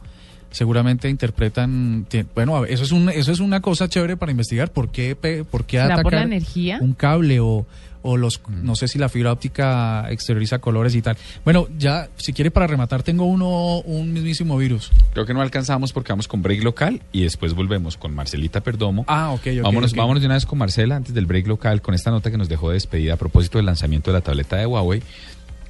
Seguramente 0.50 1.08
interpretan, 1.10 2.06
bueno, 2.36 2.66
eso 2.66 2.84
es 2.84 2.92
un, 2.92 3.08
eso 3.10 3.32
es 3.32 3.39
una 3.39 3.62
cosa 3.62 3.88
chévere 3.88 4.18
para 4.18 4.32
investigar. 4.32 4.70
¿Por 4.74 4.92
qué, 4.92 5.16
por 5.50 5.64
qué 5.66 5.78
¿Será 5.78 6.02
por 6.02 6.12
la 6.12 6.20
atacar 6.20 6.28
energía? 6.28 6.80
un 6.82 6.92
cable 6.94 7.39
o, 7.39 7.66
o 8.04 8.18
los, 8.18 8.41
no 8.49 8.76
sé 8.76 8.88
si 8.88 8.97
la 8.97 9.10
fibra 9.10 9.32
óptica 9.32 10.06
exterioriza 10.10 10.60
colores 10.60 10.95
y 10.95 11.02
tal? 11.02 11.18
Bueno, 11.43 11.68
ya, 11.78 12.10
si 12.18 12.34
quiere 12.34 12.52
para 12.52 12.68
rematar, 12.68 13.04
tengo 13.04 13.26
uno, 13.26 13.80
un 13.80 14.12
mismísimo 14.14 14.58
virus. 14.58 14.91
Creo 15.14 15.26
que 15.26 15.34
no 15.34 15.41
alcanzamos 15.41 15.93
porque 15.93 16.12
vamos 16.12 16.28
con 16.28 16.41
break 16.41 16.64
local 16.64 17.02
y 17.12 17.24
después 17.24 17.54
volvemos 17.54 17.97
con 17.97 18.14
Marcelita 18.16 18.62
Perdomo. 18.62 19.06
Ah, 19.08 19.32
ok, 19.32 19.41
ok, 19.58 19.62
vámonos, 19.64 19.91
ok. 19.91 19.97
vámonos 19.97 20.22
de 20.22 20.26
una 20.28 20.36
vez 20.36 20.45
con 20.45 20.58
Marcela 20.60 20.95
antes 20.95 21.14
del 21.14 21.26
break 21.26 21.47
local 21.47 21.82
con 21.82 21.93
esta 21.95 22.12
nota 22.12 22.32
que 22.32 22.38
nos 22.38 22.49
dejó 22.49 22.70
de 22.70 22.76
despedida 22.76 23.14
a 23.14 23.18
propósito 23.18 23.58
del 23.58 23.66
lanzamiento 23.66 24.12
de 24.12 24.18
la 24.18 24.22
tableta 24.22 24.56
de 24.58 24.66
Huawei. 24.66 25.02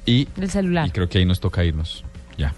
Y, 0.06 0.26
Del 0.36 0.50
celular. 0.50 0.88
y 0.88 0.90
creo 0.90 1.08
que 1.08 1.18
ahí 1.18 1.24
nos 1.24 1.38
toca 1.40 1.64
irnos. 1.64 2.04
Ya. 2.36 2.54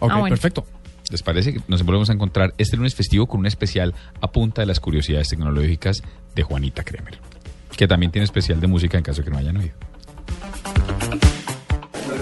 Ok, 0.00 0.10
Ah, 0.12 0.18
bueno. 0.18 0.28
perfecto. 0.28 0.66
¿Les 1.10 1.22
parece 1.22 1.52
que 1.52 1.60
nos 1.68 1.82
volvemos 1.82 2.08
a 2.10 2.14
encontrar 2.14 2.54
este 2.58 2.76
lunes 2.76 2.94
festivo 2.94 3.26
con 3.26 3.40
un 3.40 3.46
especial 3.46 3.94
a 4.20 4.32
punta 4.32 4.62
de 4.62 4.66
las 4.66 4.80
curiosidades 4.80 5.28
tecnológicas 5.28 6.02
de 6.34 6.42
Juanita 6.42 6.82
Kremer? 6.82 7.18
Que 7.76 7.88
también 7.88 8.12
tiene 8.12 8.24
especial 8.24 8.60
de 8.60 8.66
música 8.66 8.98
en 8.98 9.04
caso 9.04 9.22
que 9.22 9.30
no 9.30 9.38
hayan 9.38 9.56
oído. 9.56 9.74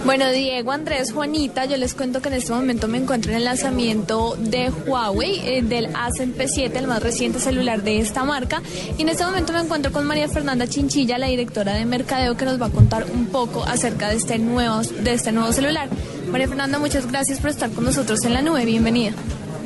Bueno, 0.05 0.31
Diego, 0.31 0.73
Andrés, 0.73 1.13
Juanita, 1.13 1.65
yo 1.65 1.77
les 1.77 1.95
cuento 1.95 2.21
que 2.21 2.29
en 2.29 2.35
este 2.35 2.53
momento 2.53 2.89
me 2.89 2.99
encuentro 2.99 3.31
en 3.31 3.37
el 3.37 3.45
lanzamiento 3.45 4.37
de 4.37 4.69
Huawei, 4.71 5.39
eh, 5.45 5.63
del 5.63 5.95
Ascend 5.95 6.37
P7, 6.37 6.75
el 6.75 6.89
más 6.89 7.01
reciente 7.01 7.39
celular 7.39 7.85
de 7.85 8.01
esta 8.01 8.25
marca. 8.25 8.63
Y 8.99 9.03
en 9.03 9.11
este 9.11 9.25
momento 9.25 9.53
me 9.53 9.61
encuentro 9.61 9.93
con 9.93 10.05
María 10.05 10.29
Fernanda 10.29 10.67
Chinchilla, 10.67 11.19
la 11.19 11.29
directora 11.29 11.75
de 11.75 11.85
Mercadeo, 11.85 12.37
que 12.37 12.45
nos 12.45 12.61
va 12.61 12.67
a 12.67 12.71
contar 12.71 13.07
un 13.15 13.27
poco 13.27 13.63
acerca 13.65 14.09
de 14.09 14.17
este 14.17 14.41
nuevo, 14.41 14.83
de 14.83 15.13
este 15.13 15.31
nuevo 15.31 15.53
celular. 15.53 15.89
María 16.29 16.49
Fernanda, 16.49 16.81
muchas 16.81 17.07
gracias 17.07 17.39
por 17.39 17.51
estar 17.51 17.71
con 17.71 17.85
nosotros 17.85 18.25
en 18.25 18.35
la 18.35 18.43
nube. 18.43 18.65
Bienvenida. 18.65 19.13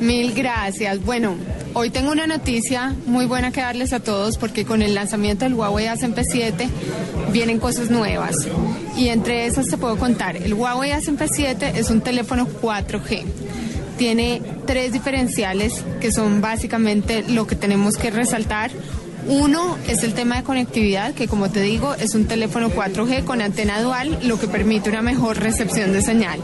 Mil 0.00 0.34
gracias. 0.34 1.02
Bueno, 1.02 1.36
hoy 1.72 1.88
tengo 1.88 2.12
una 2.12 2.26
noticia 2.26 2.94
muy 3.06 3.24
buena 3.24 3.50
que 3.50 3.62
darles 3.62 3.94
a 3.94 4.00
todos 4.00 4.36
porque 4.36 4.66
con 4.66 4.82
el 4.82 4.94
lanzamiento 4.94 5.46
del 5.46 5.54
Huawei 5.54 5.86
Ascend 5.86 6.14
P7 6.14 6.68
vienen 7.32 7.58
cosas 7.58 7.90
nuevas. 7.90 8.36
Y 8.96 9.08
entre 9.08 9.46
esas 9.46 9.68
te 9.68 9.78
puedo 9.78 9.96
contar, 9.96 10.36
el 10.36 10.52
Huawei 10.52 10.90
Ascend 10.90 11.18
P7 11.18 11.76
es 11.76 11.88
un 11.88 12.02
teléfono 12.02 12.46
4G. 12.46 13.24
Tiene 13.96 14.42
tres 14.66 14.92
diferenciales 14.92 15.82
que 15.98 16.12
son 16.12 16.42
básicamente 16.42 17.24
lo 17.26 17.46
que 17.46 17.56
tenemos 17.56 17.96
que 17.96 18.10
resaltar. 18.10 18.70
Uno 19.28 19.78
es 19.88 20.04
el 20.04 20.12
tema 20.12 20.36
de 20.36 20.44
conectividad, 20.44 21.14
que 21.14 21.26
como 21.26 21.50
te 21.50 21.62
digo 21.62 21.94
es 21.94 22.14
un 22.14 22.26
teléfono 22.26 22.70
4G 22.70 23.24
con 23.24 23.40
antena 23.40 23.80
dual, 23.80 24.18
lo 24.22 24.38
que 24.38 24.46
permite 24.46 24.90
una 24.90 25.00
mejor 25.00 25.38
recepción 25.38 25.92
de 25.94 26.02
señal. 26.02 26.38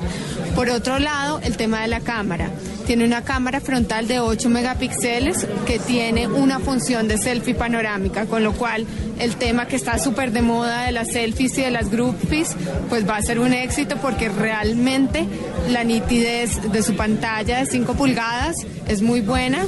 Por 0.57 0.71
otro 0.71 0.99
lado, 0.99 1.39
el 1.45 1.59
tema 1.59 1.83
de 1.83 1.89
la 1.89 2.01
cámara. 2.01 2.51
Tiene 2.87 3.05
una 3.05 3.23
cámara 3.23 3.61
frontal 3.61 4.09
de 4.09 4.21
8 4.21 4.49
megapíxeles 4.51 5.47
que 5.67 5.79
tiene 5.79 6.27
una 6.27 6.59
función 6.59 7.09
de 7.09 7.17
selfie 7.17 7.55
panorámica, 7.55 8.27
con 8.27 8.43
lo 8.43 8.53
cual 8.53 8.87
el 9.19 9.37
tema 9.37 9.67
que 9.67 9.77
está 9.77 9.99
súper 9.99 10.33
de 10.33 10.43
moda 10.43 10.85
de 10.85 10.93
las 10.93 11.13
selfies 11.13 11.57
y 11.59 11.63
de 11.63 11.71
las 11.71 11.91
groupies, 11.91 12.57
pues 12.89 13.09
va 13.09 13.17
a 13.17 13.23
ser 13.23 13.39
un 13.39 13.53
éxito 13.55 13.97
porque 13.99 14.29
realmente 14.29 15.27
la 15.71 15.85
nitidez 15.85 16.73
de 16.73 16.83
su 16.83 16.97
pantalla 16.97 17.59
de 17.59 17.67
5 17.67 17.95
pulgadas 17.95 18.57
es 18.89 19.01
muy 19.01 19.21
buena 19.21 19.65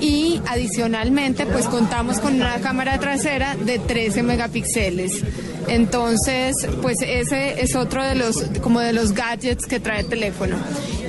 y 0.00 0.40
adicionalmente 0.46 1.46
pues 1.46 1.66
contamos 1.66 2.18
con 2.18 2.34
una 2.34 2.60
cámara 2.60 2.98
trasera 2.98 3.56
de 3.56 3.78
13 3.78 4.22
megapíxeles. 4.22 5.22
Entonces, 5.68 6.54
pues 6.80 6.96
ese 7.02 7.62
es 7.62 7.76
otro 7.76 8.04
de 8.04 8.16
los 8.16 8.42
como 8.62 8.80
de 8.80 8.92
los 8.92 9.12
gadgets 9.12 9.66
que 9.66 9.78
trae 9.80 10.00
el 10.00 10.06
teléfono. 10.06 10.56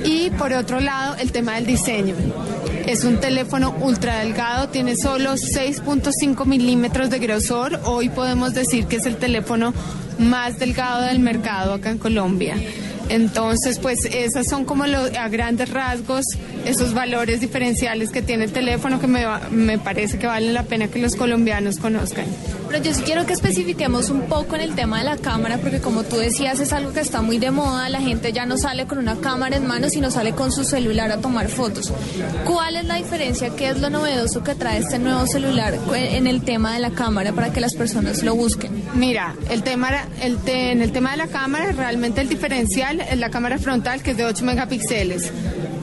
Y 0.04 0.30
por 0.30 0.52
otro 0.52 0.80
lado, 0.80 1.16
el 1.16 1.32
tema 1.32 1.54
del 1.54 1.66
diseño. 1.66 2.14
Es 2.86 3.04
un 3.04 3.18
teléfono 3.18 3.74
ultra 3.80 4.18
delgado, 4.18 4.68
tiene 4.68 4.94
solo 4.96 5.34
6.5 5.34 6.44
milímetros 6.44 7.08
de 7.08 7.18
grosor. 7.18 7.80
Hoy 7.84 8.10
podemos 8.10 8.52
decir 8.52 8.84
que 8.86 8.96
es 8.96 9.06
el 9.06 9.16
teléfono 9.16 9.72
más 10.18 10.58
delgado 10.58 11.02
del 11.02 11.18
mercado 11.18 11.72
acá 11.72 11.90
en 11.90 11.98
Colombia. 11.98 12.56
Entonces, 13.08 13.78
pues 13.78 14.04
esas 14.04 14.46
son 14.46 14.64
como 14.64 14.86
los, 14.86 15.14
a 15.16 15.28
grandes 15.28 15.70
rasgos 15.70 16.24
esos 16.64 16.94
valores 16.94 17.40
diferenciales 17.40 18.10
que 18.10 18.22
tiene 18.22 18.44
el 18.44 18.52
teléfono 18.52 19.00
que 19.00 19.06
me, 19.06 19.24
me 19.50 19.78
parece 19.78 20.18
que 20.18 20.26
vale 20.26 20.52
la 20.52 20.62
pena 20.62 20.88
que 20.88 20.98
los 20.98 21.16
colombianos 21.16 21.76
conozcan. 21.78 22.26
Pero 22.74 22.86
yo 22.86 22.92
sí 22.92 23.02
quiero 23.02 23.24
que 23.24 23.34
especifiquemos 23.34 24.10
un 24.10 24.22
poco 24.22 24.56
en 24.56 24.62
el 24.62 24.74
tema 24.74 24.98
de 24.98 25.04
la 25.04 25.16
cámara, 25.16 25.58
porque 25.58 25.80
como 25.80 26.02
tú 26.02 26.16
decías, 26.16 26.58
es 26.58 26.72
algo 26.72 26.92
que 26.92 26.98
está 26.98 27.22
muy 27.22 27.38
de 27.38 27.52
moda. 27.52 27.88
La 27.88 28.00
gente 28.00 28.32
ya 28.32 28.46
no 28.46 28.56
sale 28.58 28.86
con 28.86 28.98
una 28.98 29.14
cámara 29.14 29.54
en 29.56 29.64
mano, 29.64 29.88
sino 29.88 30.10
sale 30.10 30.32
con 30.32 30.50
su 30.50 30.64
celular 30.64 31.12
a 31.12 31.18
tomar 31.18 31.46
fotos. 31.46 31.92
¿Cuál 32.44 32.74
es 32.74 32.84
la 32.86 32.96
diferencia? 32.96 33.50
¿Qué 33.50 33.68
es 33.68 33.78
lo 33.80 33.90
novedoso 33.90 34.42
que 34.42 34.56
trae 34.56 34.78
este 34.78 34.98
nuevo 34.98 35.24
celular 35.28 35.78
en 35.94 36.26
el 36.26 36.42
tema 36.42 36.74
de 36.74 36.80
la 36.80 36.90
cámara 36.90 37.30
para 37.32 37.52
que 37.52 37.60
las 37.60 37.74
personas 37.76 38.24
lo 38.24 38.34
busquen? 38.34 38.82
Mira, 38.94 39.36
el 39.50 39.62
tema, 39.62 39.90
el 40.20 40.38
te- 40.38 40.72
en 40.72 40.82
el 40.82 40.90
tema 40.90 41.12
de 41.12 41.18
la 41.18 41.28
cámara, 41.28 41.70
realmente 41.70 42.22
el 42.22 42.28
diferencial 42.28 43.00
es 43.02 43.16
la 43.20 43.30
cámara 43.30 43.56
frontal 43.58 44.02
que 44.02 44.10
es 44.10 44.16
de 44.16 44.24
8 44.24 44.44
megapíxeles. 44.44 45.30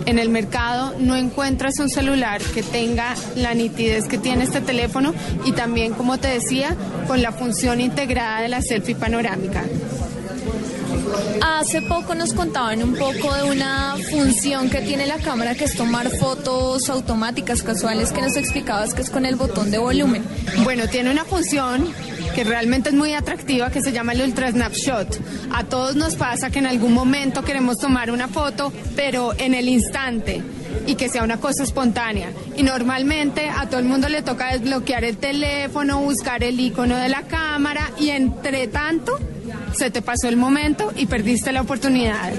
En 0.06 0.20
el 0.20 0.30
mercado 0.30 0.96
no 1.00 1.16
encuentras 1.16 1.80
un 1.80 1.90
celular 1.90 2.42
que 2.42 2.64
tenga 2.64 3.16
la 3.36 3.54
nitidez 3.54 4.08
que 4.08 4.18
tiene 4.18 4.44
este 4.44 4.62
teléfono 4.62 5.14
y 5.46 5.52
también, 5.52 5.94
como 5.94 6.18
te 6.18 6.28
decía, 6.28 6.76
con 7.08 7.22
la 7.22 7.32
función 7.32 7.82
integrada 7.82 8.42
de 8.42 8.50
la 8.50 8.62
selfie 8.62 8.96
panorámica. 8.96 9.64
Hace 11.42 11.82
poco 11.82 12.16
nos 12.16 12.34
contaban 12.34 12.82
un 12.84 12.96
poco 12.96 13.34
de 13.36 13.44
una 13.44 13.96
función 14.10 14.70
que 14.70 14.82
tiene 14.82 15.06
la 15.06 15.18
cámara 15.18 15.56
que 15.56 15.66
es 15.66 15.76
tomar 15.76 16.10
fotos 16.10 16.90
automáticas 16.90 17.62
casuales 17.62 18.12
que 18.12 18.22
nos 18.22 18.36
explicabas 18.38 18.94
que 18.94 19.02
es 19.02 19.10
con 19.10 19.26
el 19.26 19.36
botón 19.36 19.72
de 19.72 19.78
volumen. 19.78 20.24
Bueno, 20.64 20.88
tiene 20.88 21.12
una 21.12 21.26
función 21.26 21.88
que 22.34 22.44
realmente 22.44 22.90
es 22.90 22.96
muy 22.96 23.14
atractiva 23.14 23.70
que 23.70 23.82
se 23.82 23.92
llama 23.92 24.14
el 24.14 24.22
Ultra 24.22 24.52
Snapshot. 24.52 25.20
A 25.54 25.64
todos 25.66 25.96
nos 25.96 26.16
pasa 26.16 26.50
que 26.50 26.60
en 26.60 26.66
algún 26.66 26.94
momento 26.94 27.44
queremos 27.44 27.78
tomar 27.78 28.12
una 28.12 28.28
foto, 28.28 28.72
pero 28.96 29.34
en 29.38 29.54
el 29.54 29.68
instante 29.68 30.42
y 30.88 30.96
que 30.96 31.10
sea 31.10 31.24
una 31.24 31.38
cosa 31.38 31.64
espontánea. 31.64 32.32
Y 32.58 32.64
normalmente 32.64 33.50
a 33.50 33.68
todo 33.68 33.80
el 33.80 33.86
mundo 33.86 34.10
le 34.10 34.22
toca 34.22 34.54
desbloquear 34.54 35.04
el 35.04 35.18
teléfono, 35.18 36.00
buscar 36.00 36.44
el 36.44 36.60
icono 36.60 36.98
de 36.98 37.10
la 37.10 37.24
cámara 37.24 37.92
y 38.00 38.10
entre 38.10 38.68
tanto 38.68 39.20
se 39.74 39.90
te 39.90 40.02
pasó 40.02 40.28
el 40.28 40.38
momento 40.38 40.92
y 40.96 41.06
perdiste 41.06 41.52
la 41.52 41.62
oportunidad. 41.62 42.32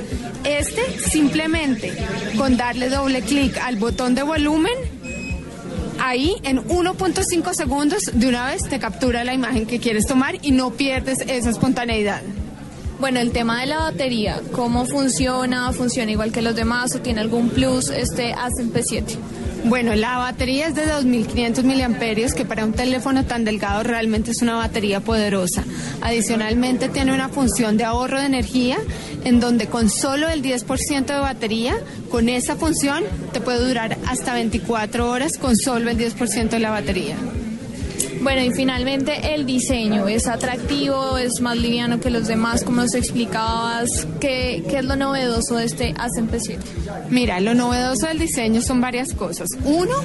Este 0.45 0.83
simplemente 0.99 1.93
con 2.37 2.57
darle 2.57 2.89
doble 2.89 3.23
clic 3.23 3.59
al 3.59 3.77
botón 3.77 4.15
de 4.15 4.23
volumen 4.23 4.73
ahí 6.03 6.37
en 6.43 6.59
1.5 6.59 7.55
segundos 7.55 8.03
de 8.13 8.29
una 8.29 8.47
vez 8.47 8.69
te 8.69 8.81
captura 8.81 9.23
la 9.23 9.35
imagen 9.35 9.67
que 9.67 9.79
quieres 9.79 10.07
tomar 10.07 10.37
y 10.43 10.51
no 10.51 10.73
pierdes 10.73 11.21
esa 11.21 11.51
espontaneidad. 11.51 12.23
Bueno, 12.99 13.21
el 13.21 13.31
tema 13.31 13.61
de 13.61 13.67
la 13.67 13.79
batería, 13.79 14.41
¿cómo 14.53 14.85
funciona? 14.85 15.73
¿Funciona 15.73 16.11
igual 16.11 16.33
que 16.33 16.43
los 16.43 16.55
demás 16.55 16.95
o 16.97 17.01
tiene 17.01 17.21
algún 17.21 17.51
plus 17.51 17.89
este 17.91 18.33
Ascend 18.33 18.75
P7? 18.75 19.17
Bueno, 19.65 19.95
la 19.95 20.19
batería 20.19 20.67
es 20.67 20.75
de 20.75 20.87
2.500 20.87 21.63
miliamperios, 21.63 22.35
que 22.35 22.45
para 22.45 22.65
un 22.65 22.73
teléfono 22.73 23.25
tan 23.25 23.45
delgado 23.45 23.85
realmente 23.85 24.33
es 24.33 24.43
una 24.43 24.57
batería 24.57 25.01
poderosa. 25.01 25.63
Adicionalmente 26.01 26.89
tiene 26.89 27.15
una 27.15 27.29
función 27.29 27.77
de 27.77 27.85
ahorro 27.85 28.19
de 28.19 28.27
energía, 28.27 28.79
en 29.25 29.39
donde 29.39 29.69
con 29.69 29.89
solo 29.89 30.29
el 30.29 30.43
10% 30.43 31.07
de 31.07 31.19
batería, 31.21 31.77
con 32.11 32.29
esa 32.29 32.57
función 32.57 33.05
te 33.33 33.41
puede 33.41 33.65
durar 33.65 33.99
hasta 34.07 34.35
24 34.35 35.09
horas 35.09 35.39
con 35.39 35.57
solo 35.57 35.91
el 35.91 35.97
10% 35.97 36.51
de 36.51 36.59
la 36.59 36.71
batería. 36.71 37.17
Bueno, 38.23 38.41
y 38.43 38.53
finalmente 38.53 39.35
el 39.35 39.47
diseño 39.47 40.07
es 40.07 40.29
atractivo, 40.29 41.19
es 41.19 41.41
más 41.41 41.57
liviano 41.57 41.99
que 41.99 42.09
los 42.09 42.29
demás, 42.29 42.63
como 42.63 42.83
nos 42.83 42.95
explicabas. 42.95 44.07
¿Qué, 44.21 44.63
qué 44.71 44.79
es 44.79 44.85
lo 44.85 44.95
novedoso 44.95 45.57
de 45.57 45.65
este 45.65 45.93
Ascend 45.99 46.31
P7? 46.31 46.57
Mira, 47.11 47.41
lo 47.41 47.55
novedoso 47.55 48.07
del 48.07 48.21
diseño 48.21 48.63
son 48.63 48.81
varias 48.81 49.13
cosas. 49.13 49.49
Uno, 49.65 49.97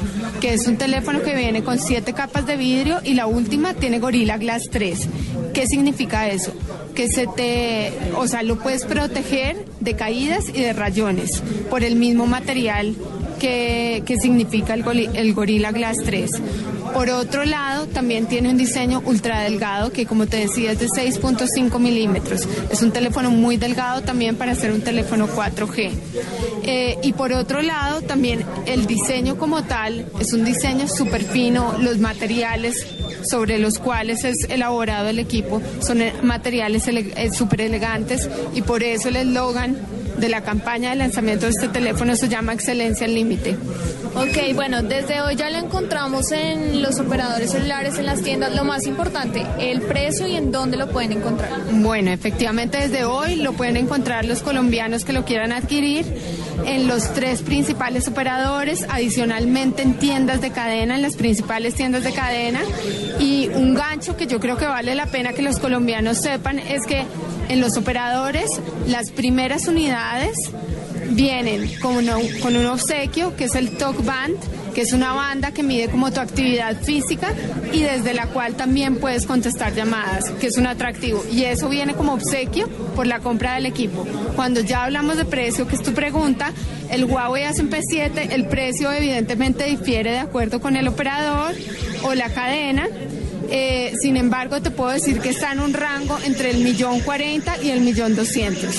que 0.41 0.55
es 0.55 0.67
un 0.67 0.77
teléfono 0.77 1.21
que 1.21 1.35
viene 1.35 1.63
con 1.63 1.77
siete 1.77 2.13
capas 2.13 2.47
de 2.47 2.57
vidrio 2.57 3.01
y 3.03 3.13
la 3.13 3.27
última 3.27 3.75
tiene 3.75 3.99
Gorilla 3.99 4.37
Glass 4.37 4.63
3. 4.71 5.07
¿Qué 5.53 5.67
significa 5.67 6.27
eso? 6.27 6.53
Que 6.95 7.09
se 7.09 7.27
te, 7.27 7.93
o 8.15 8.27
sea, 8.27 8.41
lo 8.41 8.57
puedes 8.57 8.85
proteger 8.85 9.63
de 9.79 9.95
caídas 9.95 10.49
y 10.49 10.61
de 10.63 10.73
rayones 10.73 11.43
por 11.69 11.83
el 11.83 11.95
mismo 11.95 12.25
material 12.25 12.95
que, 13.39 14.01
que 14.07 14.17
significa 14.17 14.73
el, 14.73 14.83
el 15.15 15.33
Gorilla 15.35 15.71
Glass 15.71 15.97
3. 16.03 16.31
Por 16.93 17.09
otro 17.09 17.45
lado, 17.45 17.85
también 17.87 18.25
tiene 18.25 18.49
un 18.49 18.57
diseño 18.57 19.01
ultra 19.05 19.41
delgado 19.41 19.91
que, 19.91 20.05
como 20.05 20.25
te 20.25 20.37
decía, 20.37 20.71
es 20.71 20.79
de 20.79 20.87
6.5 20.87 21.79
milímetros. 21.79 22.47
Es 22.71 22.81
un 22.81 22.91
teléfono 22.91 23.29
muy 23.31 23.57
delgado 23.57 24.01
también 24.01 24.35
para 24.35 24.55
ser 24.55 24.71
un 24.71 24.81
teléfono 24.81 25.27
4G. 25.27 25.91
Eh, 26.63 26.97
y 27.03 27.13
por 27.13 27.31
otro 27.33 27.61
lado, 27.61 28.01
también 28.01 28.43
el 28.65 28.85
diseño 28.87 29.37
como 29.37 29.63
tal 29.63 30.05
es 30.19 30.33
un 30.33 30.43
diseño 30.43 30.87
súper 30.87 31.23
fino. 31.23 31.75
Los 31.79 31.99
materiales 31.99 32.85
sobre 33.23 33.57
los 33.59 33.77
cuales 33.79 34.23
es 34.23 34.35
elaborado 34.49 35.09
el 35.09 35.19
equipo 35.19 35.61
son 35.79 36.01
eh, 36.01 36.13
materiales 36.23 36.87
ele- 36.87 37.13
eh, 37.17 37.29
súper 37.31 37.61
elegantes 37.61 38.29
y 38.55 38.61
por 38.61 38.83
eso 38.83 39.09
el 39.09 39.17
eslogan 39.17 39.75
de 40.17 40.29
la 40.29 40.41
campaña 40.41 40.89
de 40.89 40.95
lanzamiento 40.95 41.45
de 41.45 41.51
este 41.51 41.67
teléfono 41.67 42.15
se 42.15 42.27
llama 42.27 42.53
Excelencia 42.53 43.05
al 43.05 43.13
Límite. 43.13 43.57
Ok, 44.15 44.55
bueno, 44.55 44.81
desde 44.81 45.21
hoy 45.21 45.35
ya 45.35 45.49
lo 45.51 45.57
encontramos 45.59 46.31
en 46.31 46.81
los 46.81 46.99
operadores 46.99 47.51
celulares, 47.51 47.99
en 47.99 48.07
las 48.07 48.23
tiendas. 48.23 48.55
Lo 48.55 48.63
más 48.63 48.87
importante, 48.87 49.45
el 49.59 49.81
precio 49.81 50.27
y 50.27 50.35
en 50.35 50.51
dónde 50.51 50.75
lo 50.75 50.89
pueden 50.89 51.11
encontrar. 51.11 51.51
Bueno, 51.71 52.11
efectivamente 52.11 52.79
desde 52.79 53.05
hoy 53.05 53.35
lo 53.35 53.53
pueden 53.53 53.77
encontrar 53.77 54.25
los 54.25 54.41
colombianos 54.41 55.05
que 55.05 55.13
lo 55.13 55.23
quieran 55.23 55.51
adquirir 55.51 56.05
en 56.65 56.87
los 56.87 57.13
tres 57.13 57.43
principales 57.43 58.07
operadores, 58.07 58.87
adicionalmente 58.89 59.83
en 59.83 59.93
tiendas 59.93 60.41
de 60.41 60.49
cadena, 60.49 60.95
en 60.95 61.03
las 61.03 61.15
principales 61.15 61.75
tiendas 61.75 62.03
de 62.03 62.11
cadena. 62.11 62.61
Y 63.19 63.49
un 63.49 63.75
gancho 63.75 64.17
que 64.17 64.25
yo 64.25 64.39
creo 64.39 64.57
que 64.57 64.65
vale 64.65 64.95
la 64.95 65.05
pena 65.05 65.33
que 65.33 65.43
los 65.43 65.59
colombianos 65.59 66.17
sepan 66.17 66.57
es 66.57 66.87
que 66.87 67.05
en 67.49 67.61
los 67.61 67.77
operadores 67.77 68.49
las 68.87 69.11
primeras 69.11 69.67
unidades 69.67 70.35
vienen 71.11 71.71
con, 71.81 72.05
con 72.41 72.55
un 72.55 72.65
obsequio 72.65 73.35
que 73.35 73.45
es 73.45 73.55
el 73.55 73.71
Talk 73.71 74.03
Band, 74.03 74.35
que 74.73 74.81
es 74.81 74.93
una 74.93 75.13
banda 75.13 75.51
que 75.51 75.63
mide 75.63 75.89
como 75.89 76.11
tu 76.11 76.19
actividad 76.19 76.79
física 76.81 77.33
y 77.73 77.81
desde 77.81 78.13
la 78.13 78.27
cual 78.27 78.55
también 78.55 78.97
puedes 78.97 79.25
contestar 79.25 79.73
llamadas, 79.73 80.29
que 80.31 80.47
es 80.47 80.57
un 80.57 80.67
atractivo. 80.67 81.23
Y 81.31 81.45
eso 81.45 81.69
viene 81.69 81.95
como 81.95 82.13
obsequio 82.13 82.67
por 82.95 83.07
la 83.07 83.19
compra 83.19 83.55
del 83.55 83.65
equipo. 83.65 84.05
Cuando 84.35 84.61
ya 84.61 84.83
hablamos 84.83 85.17
de 85.17 85.25
precio, 85.25 85.67
que 85.67 85.75
es 85.75 85.83
tu 85.83 85.93
pregunta, 85.93 86.53
el 86.91 87.05
Huawei 87.05 87.43
Ascend 87.43 87.73
P7, 87.73 88.31
el 88.31 88.47
precio 88.47 88.91
evidentemente 88.91 89.63
difiere 89.65 90.11
de 90.11 90.19
acuerdo 90.19 90.61
con 90.61 90.75
el 90.77 90.87
operador 90.87 91.55
o 92.03 92.13
la 92.13 92.29
cadena. 92.29 92.87
Eh, 93.49 93.93
sin 94.01 94.17
embargo, 94.17 94.61
te 94.61 94.71
puedo 94.71 94.91
decir 94.91 95.19
que 95.19 95.29
está 95.29 95.51
en 95.51 95.59
un 95.59 95.73
rango 95.73 96.17
entre 96.23 96.51
el 96.51 96.57
millón 96.57 96.99
cuarenta 97.01 97.55
y 97.61 97.71
el 97.71 97.81
millón 97.81 98.15
doscientos. 98.15 98.75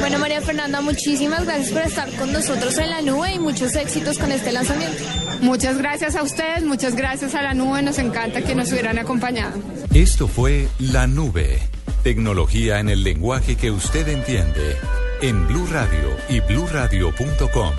Bueno, 0.00 0.18
María 0.18 0.40
Fernanda, 0.40 0.80
muchísimas 0.80 1.44
gracias 1.44 1.70
por 1.70 1.82
estar 1.82 2.10
con 2.12 2.32
nosotros 2.32 2.76
en 2.78 2.90
la 2.90 3.02
nube 3.02 3.34
y 3.34 3.38
muchos 3.38 3.74
éxitos 3.76 4.18
con 4.18 4.32
este 4.32 4.52
lanzamiento. 4.52 5.02
Muchas 5.40 5.78
gracias 5.78 6.16
a 6.16 6.22
ustedes, 6.22 6.64
muchas 6.64 6.94
gracias 6.94 7.34
a 7.34 7.42
la 7.42 7.54
nube, 7.54 7.82
nos 7.82 7.98
encanta 7.98 8.42
que 8.42 8.54
nos 8.54 8.72
hubieran 8.72 8.98
acompañado. 8.98 9.58
Esto 9.94 10.28
fue 10.28 10.68
La 10.78 11.06
Nube. 11.06 11.60
Tecnología 12.02 12.78
en 12.78 12.88
el 12.88 13.02
lenguaje 13.02 13.56
que 13.56 13.70
usted 13.70 14.08
entiende. 14.08 14.76
En 15.20 15.46
Blue 15.48 15.66
Radio 15.70 16.16
y 16.28 16.40
bluradio.com. 16.40 17.72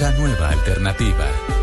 La 0.00 0.10
nueva 0.12 0.50
alternativa. 0.50 1.61